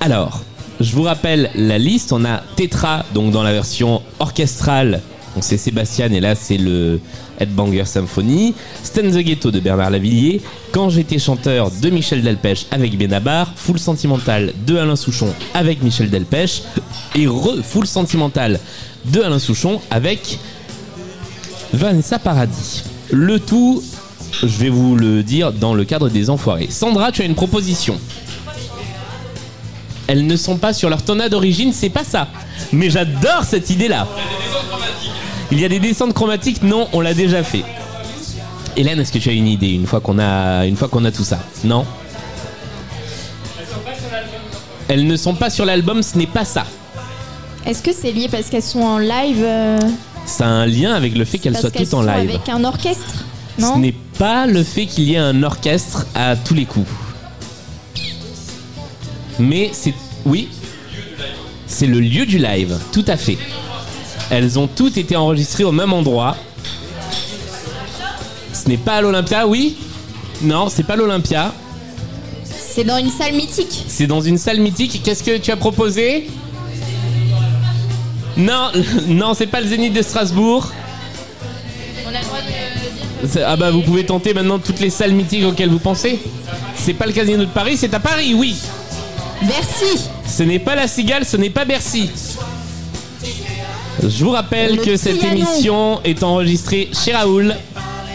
Alors, 0.00 0.40
je 0.80 0.92
vous 0.94 1.02
rappelle 1.02 1.50
la 1.54 1.78
liste. 1.78 2.12
On 2.12 2.24
a 2.24 2.38
Tetra, 2.56 3.04
donc 3.14 3.30
dans 3.30 3.44
la 3.44 3.52
version 3.52 4.02
orchestrale 4.18 5.00
Donc 5.34 5.44
c'est 5.44 5.56
Sébastien 5.56 6.12
et 6.12 6.20
là 6.20 6.34
c'est 6.34 6.58
le 6.58 7.00
Headbanger 7.40 7.84
Symphony. 7.86 8.54
Stan 8.82 9.02
the 9.02 9.18
Ghetto 9.18 9.50
de 9.50 9.60
Bernard 9.60 9.90
Lavillier. 9.90 10.42
Quand 10.72 10.90
j'étais 10.90 11.18
chanteur 11.18 11.70
de 11.70 11.90
Michel 11.90 12.22
Delpech 12.22 12.66
avec 12.70 12.96
Benabar. 12.98 13.52
Full 13.56 13.78
Sentimental 13.78 14.52
de 14.66 14.76
Alain 14.76 14.96
Souchon 14.96 15.32
avec 15.54 15.82
Michel 15.82 16.10
Delpech. 16.10 16.62
Et 17.14 17.26
re 17.26 17.56
Full 17.62 17.86
Sentimental 17.86 18.60
de 19.06 19.20
Alain 19.20 19.38
Souchon 19.38 19.80
avec 19.90 20.38
Vanessa 21.72 22.18
Paradis. 22.18 22.84
Le 23.10 23.40
tout, 23.40 23.82
je 24.42 24.46
vais 24.46 24.68
vous 24.68 24.96
le 24.96 25.22
dire 25.22 25.52
dans 25.52 25.74
le 25.74 25.84
cadre 25.84 26.08
des 26.08 26.30
enfoirés. 26.30 26.68
Sandra, 26.70 27.12
tu 27.12 27.22
as 27.22 27.24
une 27.24 27.34
proposition. 27.34 27.98
Elles 30.06 30.26
ne 30.26 30.36
sont 30.36 30.58
pas 30.58 30.72
sur 30.72 30.90
leur 30.90 31.02
tonneau 31.02 31.28
d'origine, 31.28 31.72
c'est 31.72 31.88
pas 31.88 32.04
ça. 32.04 32.28
Mais 32.72 32.90
j'adore 32.90 33.44
cette 33.44 33.70
idée-là. 33.70 34.06
Il 35.50 35.60
y 35.60 35.64
a 35.64 35.68
des 35.68 35.80
descentes 35.80 36.14
chromatiques 36.14 36.62
Non, 36.62 36.88
on 36.92 37.00
l'a 37.00 37.14
déjà 37.14 37.42
fait. 37.42 37.64
Hélène, 38.76 39.00
est-ce 39.00 39.12
que 39.12 39.18
tu 39.18 39.28
as 39.28 39.32
une 39.32 39.48
idée 39.48 39.68
une 39.72 39.86
fois 39.86 40.00
qu'on 40.00 40.18
a, 40.18 40.64
une 40.66 40.76
fois 40.76 40.88
qu'on 40.88 41.04
a 41.04 41.10
tout 41.12 41.24
ça? 41.24 41.40
Non? 41.64 41.84
Elles 44.88 45.06
ne 45.06 45.16
sont 45.16 45.34
pas 45.34 45.50
sur 45.50 45.64
l'album, 45.64 46.02
ce 46.02 46.16
n'est 46.18 46.26
pas 46.26 46.44
ça. 46.44 46.64
Est-ce 47.66 47.82
que 47.82 47.92
c'est 47.92 48.12
lié 48.12 48.28
parce 48.30 48.48
qu'elles 48.48 48.62
sont 48.62 48.80
en 48.82 48.98
live 48.98 49.42
euh, 49.42 49.78
Ça 50.26 50.44
a 50.46 50.48
un 50.48 50.66
lien 50.66 50.92
avec 50.94 51.14
le 51.16 51.24
fait 51.24 51.38
qu'elles 51.38 51.52
parce 51.52 51.62
soient 51.62 51.70
qu'elles 51.70 51.84
toutes 51.84 51.94
en 51.94 52.02
sont 52.02 52.06
live. 52.08 52.28
Avec 52.30 52.48
un 52.48 52.64
orchestre 52.64 53.24
Ce 53.58 53.62
Non? 53.62 53.78
n'est 53.78 53.94
pas 54.18 54.46
le 54.46 54.62
fait 54.62 54.86
qu'il 54.86 55.04
y 55.04 55.14
ait 55.14 55.18
un 55.18 55.42
orchestre 55.42 56.06
à 56.14 56.34
tous 56.36 56.54
les 56.54 56.64
coups. 56.64 56.88
Mais 59.38 59.70
c'est. 59.72 59.94
Oui 60.24 60.48
C'est 61.66 61.86
le 61.86 62.00
lieu 62.00 62.26
du 62.26 62.38
live, 62.38 62.78
tout 62.92 63.04
à 63.06 63.16
fait. 63.16 63.38
Elles 64.32 64.58
ont 64.58 64.66
toutes 64.66 64.96
été 64.96 65.14
enregistrées 65.14 65.64
au 65.64 65.72
même 65.72 65.92
endroit. 65.92 66.38
Ce 68.54 68.66
n'est 68.66 68.78
pas 68.78 68.94
à 68.94 69.00
l'Olympia, 69.02 69.46
oui 69.46 69.76
Non, 70.40 70.70
c'est 70.70 70.84
pas 70.84 70.96
l'Olympia. 70.96 71.52
C'est 72.42 72.84
dans 72.84 72.96
une 72.96 73.10
salle 73.10 73.34
mythique. 73.34 73.84
C'est 73.86 74.06
dans 74.06 74.22
une 74.22 74.38
salle 74.38 74.58
mythique. 74.58 75.02
Qu'est-ce 75.04 75.22
que 75.22 75.36
tu 75.36 75.50
as 75.50 75.56
proposé? 75.56 76.30
Non, 78.38 78.70
non, 79.08 79.34
c'est 79.34 79.48
pas 79.48 79.60
le 79.60 79.66
Zénith 79.66 79.92
de 79.92 80.00
Strasbourg. 80.00 80.72
On 82.06 82.08
a 82.08 82.12
le 82.12 82.24
droit 82.24 82.38
de 82.40 83.28
dire. 83.28 83.46
Ah 83.46 83.56
bah 83.56 83.70
vous 83.70 83.82
pouvez 83.82 84.06
tenter 84.06 84.32
maintenant 84.32 84.58
toutes 84.58 84.80
les 84.80 84.88
salles 84.88 85.12
mythiques 85.12 85.44
auxquelles 85.44 85.68
vous 85.68 85.78
pensez. 85.78 86.18
C'est 86.74 86.94
pas 86.94 87.04
le 87.04 87.12
Casino 87.12 87.44
de 87.44 87.50
Paris, 87.50 87.76
c'est 87.76 87.92
à 87.92 88.00
Paris, 88.00 88.32
oui. 88.32 88.56
Bercy 89.42 90.08
Ce 90.26 90.42
n'est 90.42 90.58
pas 90.58 90.74
la 90.74 90.88
Cigale, 90.88 91.26
ce 91.26 91.36
n'est 91.36 91.50
pas 91.50 91.66
Bercy. 91.66 92.08
Je 94.08 94.24
vous 94.24 94.30
rappelle 94.30 94.76
Le 94.76 94.82
que 94.82 94.96
cette 94.96 95.22
émission 95.22 96.00
est 96.02 96.24
enregistrée 96.24 96.90
chez 96.92 97.12
Raoul, 97.12 97.54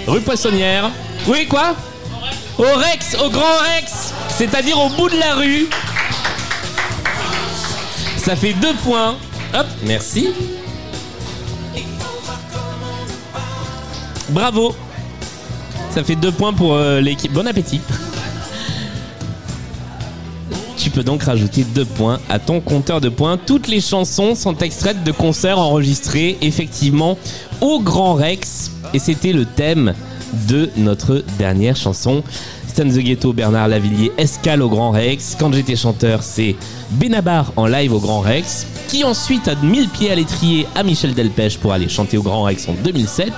rue 0.05 0.19
Poissonnière. 0.19 0.91
Oui, 1.27 1.47
quoi? 1.47 1.75
Au 2.57 2.63
Rex, 2.63 3.15
au 3.23 3.29
Grand 3.29 3.57
Rex, 3.75 4.13
c'est-à-dire 4.29 4.77
au 4.79 4.89
bout 4.89 5.09
de 5.09 5.17
la 5.17 5.35
rue. 5.35 5.67
Ça 8.17 8.35
fait 8.35 8.53
deux 8.53 8.73
points. 8.83 9.15
Hop, 9.53 9.65
merci. 9.83 10.29
Bravo. 14.29 14.75
Ça 15.91 16.03
fait 16.03 16.15
deux 16.15 16.31
points 16.31 16.53
pour 16.53 16.75
euh, 16.75 16.99
l'équipe. 16.99 17.31
Bon 17.31 17.47
appétit. 17.47 17.79
Tu 20.87 20.91
peux 20.91 21.03
donc 21.03 21.23
rajouter 21.23 21.65
deux 21.65 21.83
points 21.83 22.21
à 22.29 22.39
ton 22.39 22.61
compteur 22.61 23.01
de 23.01 23.09
points. 23.09 23.37
Toutes 23.37 23.67
les 23.67 23.81
chansons 23.81 24.35
sont 24.35 24.57
extraites 24.59 25.03
de 25.03 25.11
concerts 25.11 25.59
enregistrés 25.59 26.37
effectivement 26.41 27.17
au 27.59 27.81
Grand 27.81 28.13
Rex. 28.13 28.71
Et 28.93 28.99
c'était 28.99 29.33
le 29.33 29.43
thème 29.43 29.93
de 30.47 30.69
notre 30.77 31.25
dernière 31.37 31.75
chanson. 31.75 32.23
Stan 32.69 32.85
the 32.85 32.99
Ghetto, 32.99 33.33
Bernard 33.33 33.67
Lavillier, 33.67 34.13
Escale 34.17 34.61
au 34.61 34.69
Grand 34.69 34.91
Rex. 34.91 35.35
Quand 35.37 35.51
j'étais 35.51 35.75
chanteur, 35.75 36.23
c'est 36.23 36.55
Benabar 36.91 37.51
en 37.57 37.67
live 37.67 37.91
au 37.91 37.99
Grand 37.99 38.21
Rex. 38.21 38.65
Qui 38.87 39.03
ensuite 39.03 39.49
a 39.49 39.55
mis 39.55 39.81
le 39.81 39.87
pied 39.89 40.09
à 40.09 40.15
l'étrier 40.15 40.67
à 40.73 40.83
Michel 40.83 41.13
Delpech 41.13 41.57
pour 41.57 41.73
aller 41.73 41.89
chanter 41.89 42.17
au 42.17 42.23
Grand 42.23 42.43
Rex 42.43 42.69
en 42.69 42.75
2007. 42.81 43.33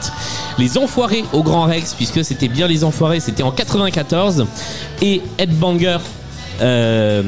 Les 0.59 0.77
Enfoirés 0.77 1.23
au 1.33 1.41
Grand 1.41 1.63
Rex, 1.63 1.95
puisque 1.95 2.23
c'était 2.23 2.47
bien 2.47 2.67
les 2.67 2.83
Enfoirés, 2.83 3.19
c'était 3.19 3.41
en 3.41 3.51
94. 3.51 4.45
Et 5.01 5.23
Headbanger 5.39 5.97
euh, 6.61 7.23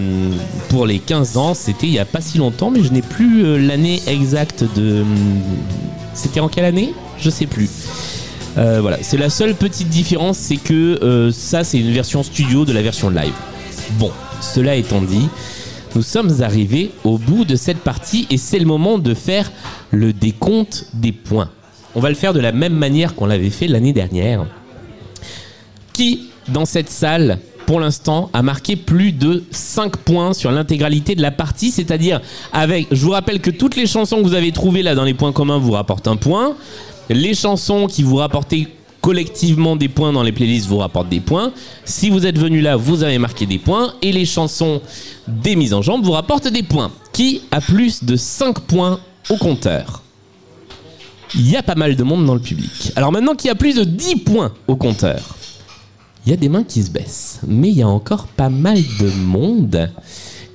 pour 0.69 0.85
les 0.85 0.99
15 0.99 1.37
ans, 1.37 1.53
c'était 1.53 1.87
il 1.87 1.93
y 1.93 1.99
a 1.99 2.05
pas 2.05 2.21
si 2.21 2.37
longtemps, 2.37 2.71
mais 2.71 2.83
je 2.83 2.91
n'ai 2.91 3.01
plus 3.01 3.45
euh, 3.45 3.57
l'année 3.57 4.01
exacte 4.07 4.65
de. 4.75 5.03
C'était 6.13 6.39
en 6.39 6.49
quelle 6.49 6.65
année? 6.65 6.93
Je 7.17 7.29
sais 7.29 7.45
plus. 7.45 7.69
Euh, 8.57 8.79
voilà, 8.81 8.97
c'est 9.01 9.17
la 9.17 9.29
seule 9.29 9.55
petite 9.55 9.87
différence, 9.87 10.37
c'est 10.37 10.57
que 10.57 11.31
ça, 11.33 11.63
c'est 11.63 11.79
une 11.79 11.91
version 11.91 12.21
studio 12.23 12.65
de 12.65 12.73
la 12.73 12.81
version 12.81 13.09
live. 13.09 13.33
Bon, 13.91 14.11
cela 14.41 14.75
étant 14.75 15.01
dit, 15.01 15.29
nous 15.95 16.01
sommes 16.01 16.41
arrivés 16.41 16.91
au 17.05 17.17
bout 17.17 17.45
de 17.45 17.55
cette 17.55 17.79
partie 17.79 18.27
et 18.29 18.37
c'est 18.37 18.59
le 18.59 18.65
moment 18.65 18.97
de 18.97 19.13
faire 19.13 19.51
le 19.91 20.11
décompte 20.11 20.87
des 20.93 21.13
points. 21.13 21.49
On 21.95 21.99
va 21.99 22.09
le 22.09 22.15
faire 22.15 22.33
de 22.33 22.39
la 22.39 22.51
même 22.51 22.73
manière 22.73 23.15
qu'on 23.15 23.25
l'avait 23.25 23.49
fait 23.49 23.67
l'année 23.67 23.93
dernière. 23.93 24.45
Qui, 25.93 26.29
dans 26.47 26.65
cette 26.65 26.89
salle, 26.89 27.39
pour 27.71 27.79
l'instant, 27.79 28.29
a 28.33 28.41
marqué 28.41 28.75
plus 28.75 29.13
de 29.13 29.45
5 29.49 29.95
points 29.95 30.33
sur 30.33 30.51
l'intégralité 30.51 31.15
de 31.15 31.21
la 31.21 31.31
partie, 31.31 31.71
c'est-à-dire 31.71 32.19
avec, 32.51 32.87
je 32.91 33.05
vous 33.05 33.11
rappelle 33.11 33.39
que 33.39 33.49
toutes 33.49 33.77
les 33.77 33.87
chansons 33.87 34.17
que 34.17 34.23
vous 34.23 34.33
avez 34.33 34.51
trouvées 34.51 34.83
là 34.83 34.93
dans 34.93 35.05
les 35.05 35.13
points 35.13 35.31
communs 35.31 35.57
vous 35.57 35.71
rapportent 35.71 36.09
un 36.09 36.17
point. 36.17 36.57
Les 37.09 37.33
chansons 37.33 37.87
qui 37.87 38.03
vous 38.03 38.17
rapportaient 38.17 38.67
collectivement 38.99 39.77
des 39.77 39.87
points 39.87 40.11
dans 40.11 40.21
les 40.21 40.33
playlists 40.33 40.67
vous 40.67 40.79
rapportent 40.79 41.07
des 41.07 41.21
points. 41.21 41.53
Si 41.85 42.09
vous 42.09 42.27
êtes 42.27 42.37
venu 42.37 42.59
là, 42.59 42.75
vous 42.75 43.03
avez 43.03 43.19
marqué 43.19 43.45
des 43.45 43.57
points. 43.57 43.93
Et 44.01 44.11
les 44.11 44.25
chansons 44.25 44.81
des 45.29 45.55
mises 45.55 45.73
en 45.73 45.81
jambe 45.81 46.03
vous 46.03 46.11
rapportent 46.11 46.49
des 46.49 46.63
points. 46.63 46.91
Qui 47.13 47.43
a 47.51 47.61
plus 47.61 48.03
de 48.03 48.17
5 48.17 48.59
points 48.59 48.99
au 49.29 49.37
compteur? 49.37 50.01
Il 51.35 51.49
y 51.49 51.55
a 51.55 51.63
pas 51.63 51.75
mal 51.75 51.95
de 51.95 52.03
monde 52.03 52.25
dans 52.25 52.35
le 52.35 52.41
public. 52.41 52.91
Alors 52.97 53.13
maintenant, 53.13 53.33
qui 53.33 53.47
a 53.47 53.55
plus 53.55 53.75
de 53.75 53.85
10 53.85 54.17
points 54.17 54.51
au 54.67 54.75
compteur? 54.75 55.37
Il 56.25 56.29
y 56.29 56.33
a 56.33 56.37
des 56.37 56.49
mains 56.49 56.63
qui 56.63 56.83
se 56.83 56.91
baissent, 56.91 57.39
mais 57.47 57.69
il 57.69 57.77
y 57.77 57.81
a 57.81 57.87
encore 57.87 58.27
pas 58.27 58.49
mal 58.49 58.77
de 58.99 59.09
monde 59.09 59.89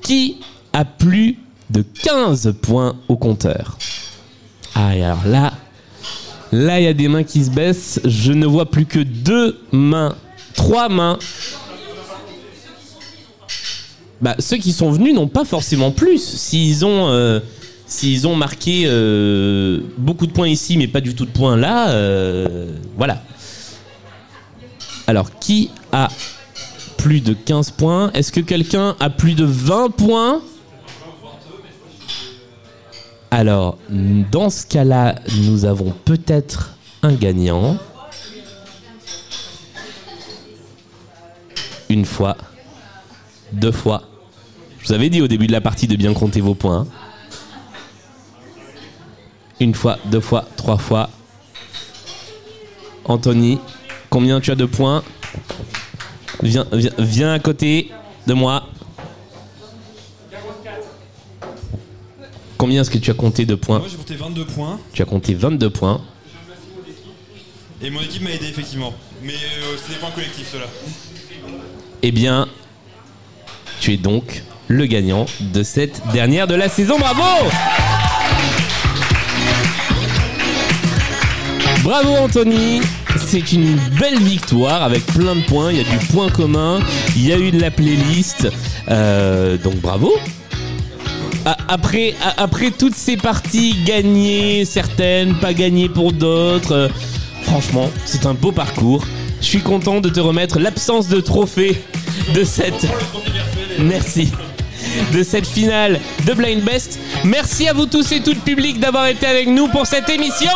qui 0.02 0.36
a 0.72 0.84
plus 0.84 1.38
de 1.70 1.82
15 2.02 2.54
points 2.62 2.96
au 3.08 3.16
compteur. 3.16 3.76
Ah, 4.74 4.94
et 4.96 5.02
alors 5.02 5.26
là, 5.26 5.52
là, 6.52 6.80
il 6.80 6.84
y 6.84 6.88
a 6.88 6.92
des 6.92 7.08
mains 7.08 7.24
qui 7.24 7.44
se 7.44 7.50
baissent. 7.50 8.00
Je 8.04 8.32
ne 8.32 8.46
vois 8.46 8.70
plus 8.70 8.86
que 8.86 9.00
deux 9.00 9.58
mains, 9.72 10.14
trois 10.54 10.88
mains. 10.88 11.18
Bah, 14.20 14.36
ceux 14.38 14.56
qui 14.56 14.72
sont 14.72 14.90
venus 14.90 15.14
n'ont 15.14 15.28
pas 15.28 15.44
forcément 15.44 15.90
plus. 15.90 16.22
S'ils 16.22 16.84
ont, 16.84 17.08
euh, 17.08 17.40
ont 18.24 18.36
marqué 18.36 18.84
euh, 18.86 19.80
beaucoup 19.98 20.26
de 20.26 20.32
points 20.32 20.48
ici, 20.48 20.78
mais 20.78 20.86
pas 20.86 21.00
du 21.00 21.14
tout 21.14 21.24
de 21.24 21.30
points 21.30 21.56
là, 21.56 21.90
euh, 21.90 22.70
voilà. 22.96 23.22
Alors, 25.06 25.38
qui 25.38 25.70
a 25.92 26.08
plus 26.98 27.20
de 27.20 27.32
15 27.32 27.70
points? 27.72 28.10
Est-ce 28.12 28.32
que 28.32 28.40
quelqu'un 28.40 28.96
a 28.98 29.10
plus 29.10 29.34
de 29.34 29.44
20 29.44 29.90
points? 29.90 30.42
Alors, 33.30 33.78
dans 33.88 34.50
ce 34.50 34.66
cas-là, 34.66 35.16
nous 35.42 35.64
avons 35.64 35.94
peut-être 36.04 36.74
un 37.02 37.12
gagnant. 37.12 37.76
Une 41.88 42.04
fois, 42.04 42.36
deux 43.52 43.72
fois. 43.72 44.02
Je 44.80 44.88
vous 44.88 44.92
avais 44.92 45.08
dit 45.08 45.22
au 45.22 45.28
début 45.28 45.46
de 45.46 45.52
la 45.52 45.60
partie 45.60 45.86
de 45.86 45.96
bien 45.96 46.14
compter 46.14 46.40
vos 46.40 46.54
points. 46.54 46.86
Une 49.60 49.74
fois, 49.74 49.98
deux 50.06 50.20
fois, 50.20 50.44
trois 50.56 50.78
fois. 50.78 51.10
Anthony, 53.04 53.58
combien 54.10 54.40
tu 54.40 54.50
as 54.50 54.54
de 54.54 54.64
points 54.66 55.02
viens, 56.42 56.66
viens, 56.72 56.92
viens 56.98 57.32
à 57.32 57.38
côté 57.38 57.90
de 58.26 58.34
moi. 58.34 58.64
Combien 62.58 62.80
est-ce 62.80 62.90
que 62.90 62.98
tu 62.98 63.10
as 63.10 63.14
compté 63.14 63.44
de 63.44 63.54
points 63.54 63.80
Moi 63.80 63.88
j'ai 63.90 63.96
compté 63.96 64.14
22 64.16 64.44
points 64.46 64.80
Tu 64.94 65.02
as 65.02 65.04
compté 65.04 65.34
22 65.34 65.70
points. 65.70 66.00
et 67.82 67.90
mon 67.90 68.00
équipe 68.00 68.22
m'a 68.22 68.30
aidé 68.30 68.46
effectivement. 68.46 68.94
Mais 69.22 69.34
euh, 69.34 69.76
c'est 69.84 69.92
des 69.92 69.98
points 69.98 70.10
collectifs 70.10 70.48
ceux-là. 70.52 70.66
Eh 72.02 72.12
bien, 72.12 72.48
tu 73.80 73.92
es 73.92 73.96
donc 73.96 74.42
le 74.68 74.86
gagnant 74.86 75.26
de 75.40 75.62
cette 75.62 76.00
dernière 76.12 76.46
de 76.46 76.54
la 76.54 76.68
saison. 76.68 76.98
Bravo 76.98 77.22
Bravo 81.82 82.16
Anthony 82.16 82.80
C'est 83.18 83.52
une 83.52 83.76
belle 83.98 84.18
victoire 84.18 84.82
avec 84.82 85.04
plein 85.06 85.36
de 85.36 85.42
points. 85.42 85.72
Il 85.72 85.78
y 85.78 85.80
a 85.80 85.84
du 85.84 86.06
point 86.06 86.28
commun, 86.30 86.80
il 87.16 87.26
y 87.26 87.32
a 87.32 87.38
eu 87.38 87.50
de 87.50 87.60
la 87.60 87.70
playlist. 87.70 88.48
Euh, 88.88 89.56
donc 89.56 89.76
bravo 89.76 90.12
après, 91.68 92.70
toutes 92.76 92.94
ces 92.94 93.16
parties 93.16 93.76
gagnées, 93.84 94.64
certaines, 94.64 95.34
pas 95.34 95.54
gagnées 95.54 95.88
pour 95.88 96.12
d'autres, 96.12 96.72
euh, 96.72 96.88
franchement, 97.42 97.90
c'est 98.04 98.26
un 98.26 98.34
beau 98.34 98.52
parcours. 98.52 99.04
Je 99.40 99.46
suis 99.46 99.60
content 99.60 100.00
de 100.00 100.08
te 100.08 100.20
remettre 100.20 100.58
l'absence 100.58 101.08
de 101.08 101.20
trophée 101.20 101.80
de 102.34 102.42
cette. 102.42 102.86
Merci. 103.78 104.32
De 105.12 105.22
cette 105.22 105.46
finale 105.46 106.00
de 106.26 106.32
Blind 106.32 106.64
Best. 106.64 106.98
Merci 107.24 107.68
à 107.68 107.72
vous 107.72 107.86
tous 107.86 108.10
et 108.12 108.20
toutes 108.20 108.42
public 108.42 108.80
d'avoir 108.80 109.06
été 109.06 109.26
avec 109.26 109.46
nous 109.46 109.68
pour 109.68 109.86
cette 109.86 110.08
émission. 110.08 110.50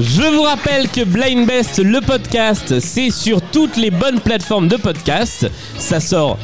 Je 0.00 0.22
vous 0.22 0.42
rappelle 0.42 0.88
que 0.88 1.02
Blind 1.02 1.44
Best, 1.44 1.80
le 1.80 2.00
podcast, 2.00 2.78
c'est 2.78 3.10
sur 3.10 3.42
toutes 3.42 3.76
les 3.76 3.90
bonnes 3.90 4.20
plateformes 4.20 4.68
de 4.68 4.76
podcast. 4.76 5.50
Ça 5.76 5.98
sort 5.98 6.38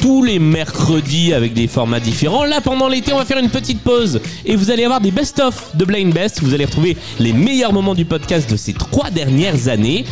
tous 0.00 0.24
les 0.24 0.40
mercredis 0.40 1.32
avec 1.32 1.54
des 1.54 1.68
formats 1.68 2.00
différents. 2.00 2.44
Là, 2.44 2.60
pendant 2.60 2.88
l'été, 2.88 3.12
on 3.12 3.18
va 3.18 3.24
faire 3.24 3.38
une 3.38 3.48
petite 3.48 3.80
pause 3.82 4.20
et 4.44 4.56
vous 4.56 4.72
allez 4.72 4.84
avoir 4.84 5.00
des 5.00 5.12
best-of 5.12 5.76
de 5.76 5.84
Blind 5.84 6.12
Best. 6.12 6.42
Vous 6.42 6.52
allez 6.52 6.64
retrouver 6.64 6.96
les 7.20 7.32
meilleurs 7.32 7.72
moments 7.72 7.94
du 7.94 8.06
podcast 8.06 8.50
de 8.50 8.56
ces 8.56 8.72
trois 8.72 9.10
dernières 9.10 9.68
années, 9.68 10.04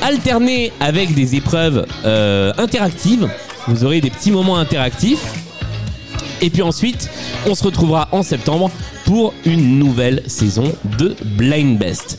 alternés 0.00 0.72
avec 0.80 1.12
des 1.12 1.36
épreuves 1.36 1.84
euh, 2.06 2.54
interactives. 2.56 3.28
Vous 3.68 3.84
aurez 3.84 4.00
des 4.00 4.10
petits 4.10 4.30
moments 4.30 4.56
interactifs. 4.56 5.34
Et 6.42 6.50
puis 6.50 6.62
ensuite, 6.62 7.08
on 7.46 7.54
se 7.54 7.62
retrouvera 7.62 8.08
en 8.10 8.22
septembre 8.22 8.70
pour 9.04 9.32
une 9.44 9.78
nouvelle 9.78 10.22
saison 10.26 10.74
de 10.98 11.14
Blind 11.24 11.78
Best. 11.78 12.18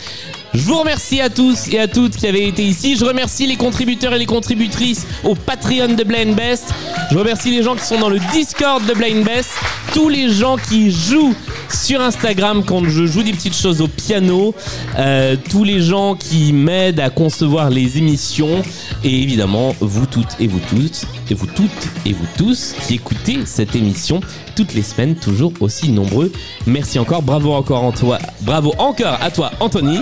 Je 0.53 0.61
vous 0.65 0.77
remercie 0.77 1.19
à 1.19 1.29
tous 1.29 1.67
et 1.69 1.79
à 1.79 1.87
toutes 1.87 2.15
qui 2.15 2.27
avez 2.27 2.47
été 2.47 2.63
ici. 2.63 2.95
Je 2.95 3.03
remercie 3.03 3.47
les 3.47 3.55
contributeurs 3.55 4.13
et 4.13 4.19
les 4.19 4.27
contributrices 4.27 5.07
au 5.23 5.33
Patreon 5.33 5.95
de 5.95 6.03
Blind 6.03 6.35
Best. 6.35 6.71
Je 7.11 7.17
remercie 7.17 7.49
les 7.49 7.63
gens 7.63 7.75
qui 7.75 7.83
sont 7.83 7.99
dans 7.99 8.09
le 8.09 8.19
Discord 8.31 8.85
de 8.85 8.93
Blind 8.93 9.25
Best. 9.25 9.49
Tous 9.93 10.09
les 10.09 10.29
gens 10.29 10.57
qui 10.57 10.91
jouent 10.91 11.33
sur 11.69 12.01
Instagram 12.01 12.63
quand 12.63 12.87
je 12.87 13.05
joue 13.07 13.23
des 13.23 13.31
petites 13.31 13.55
choses 13.55 13.81
au 13.81 13.87
piano. 13.87 14.53
Euh, 14.99 15.35
tous 15.49 15.63
les 15.63 15.81
gens 15.81 16.13
qui 16.13 16.53
m'aident 16.53 16.99
à 16.99 17.09
concevoir 17.09 17.71
les 17.71 17.97
émissions. 17.97 18.61
Et 19.03 19.23
évidemment, 19.23 19.75
vous 19.79 20.05
toutes 20.05 20.39
et 20.39 20.45
vous 20.45 20.61
tous, 20.69 21.07
et 21.31 21.33
vous 21.33 21.47
toutes 21.47 21.87
et 22.05 22.13
vous 22.13 22.27
tous 22.37 22.75
qui 22.85 22.95
écoutez 22.95 23.39
cette 23.45 23.75
émission 23.75 24.21
toutes 24.55 24.73
les 24.73 24.83
semaines, 24.83 25.15
toujours 25.15 25.51
aussi 25.61 25.89
nombreux. 25.89 26.31
Merci 26.67 26.99
encore. 26.99 27.23
Bravo 27.23 27.53
encore 27.53 27.83
en 27.83 27.91
toi. 27.91 28.19
Bravo 28.41 28.73
encore 28.77 29.17
à 29.21 29.31
toi, 29.31 29.51
Anthony. 29.59 29.99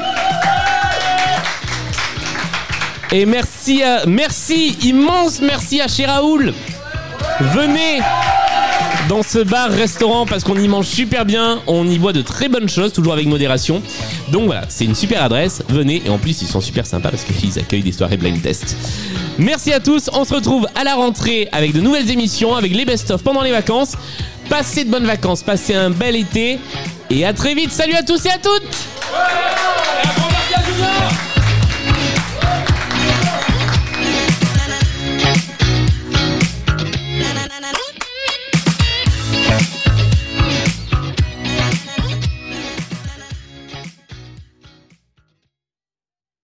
Et 3.11 3.25
merci, 3.25 3.83
à- 3.83 4.05
merci, 4.05 4.77
immense 4.83 5.41
merci 5.41 5.81
à 5.81 5.87
chez 5.87 6.05
Raoul. 6.05 6.53
Venez 7.41 7.99
dans 9.09 9.21
ce 9.23 9.39
bar-restaurant 9.39 10.25
parce 10.25 10.43
qu'on 10.45 10.55
y 10.57 10.67
mange 10.67 10.85
super 10.85 11.25
bien, 11.25 11.61
on 11.67 11.85
y 11.89 11.97
boit 11.97 12.13
de 12.13 12.21
très 12.21 12.47
bonnes 12.47 12.69
choses, 12.69 12.93
toujours 12.93 13.11
avec 13.13 13.25
modération. 13.27 13.81
Donc 14.29 14.45
voilà, 14.45 14.61
c'est 14.69 14.85
une 14.85 14.95
super 14.95 15.23
adresse, 15.23 15.61
venez, 15.67 16.01
et 16.05 16.09
en 16.09 16.17
plus 16.19 16.41
ils 16.41 16.47
sont 16.47 16.61
super 16.61 16.85
sympas 16.85 17.09
parce 17.09 17.23
qu'ils 17.23 17.59
accueillent 17.59 17.83
des 17.83 17.91
soirées 17.91 18.15
blind 18.17 18.41
test. 18.41 18.77
Merci 19.37 19.73
à 19.73 19.79
tous, 19.81 20.09
on 20.13 20.23
se 20.23 20.33
retrouve 20.33 20.67
à 20.75 20.83
la 20.85 20.95
rentrée 20.95 21.49
avec 21.51 21.73
de 21.73 21.81
nouvelles 21.81 22.09
émissions, 22.09 22.55
avec 22.55 22.73
les 22.73 22.85
best-of 22.85 23.21
pendant 23.23 23.41
les 23.41 23.51
vacances. 23.51 23.93
Passez 24.49 24.85
de 24.85 24.89
bonnes 24.91 25.05
vacances, 25.05 25.43
passez 25.43 25.73
un 25.75 25.89
bel 25.89 26.15
été, 26.15 26.59
et 27.09 27.25
à 27.25 27.33
très 27.33 27.55
vite, 27.55 27.71
salut 27.71 27.95
à 27.95 28.03
tous 28.03 28.25
et 28.25 28.29
à 28.29 28.37
toutes 28.37 28.63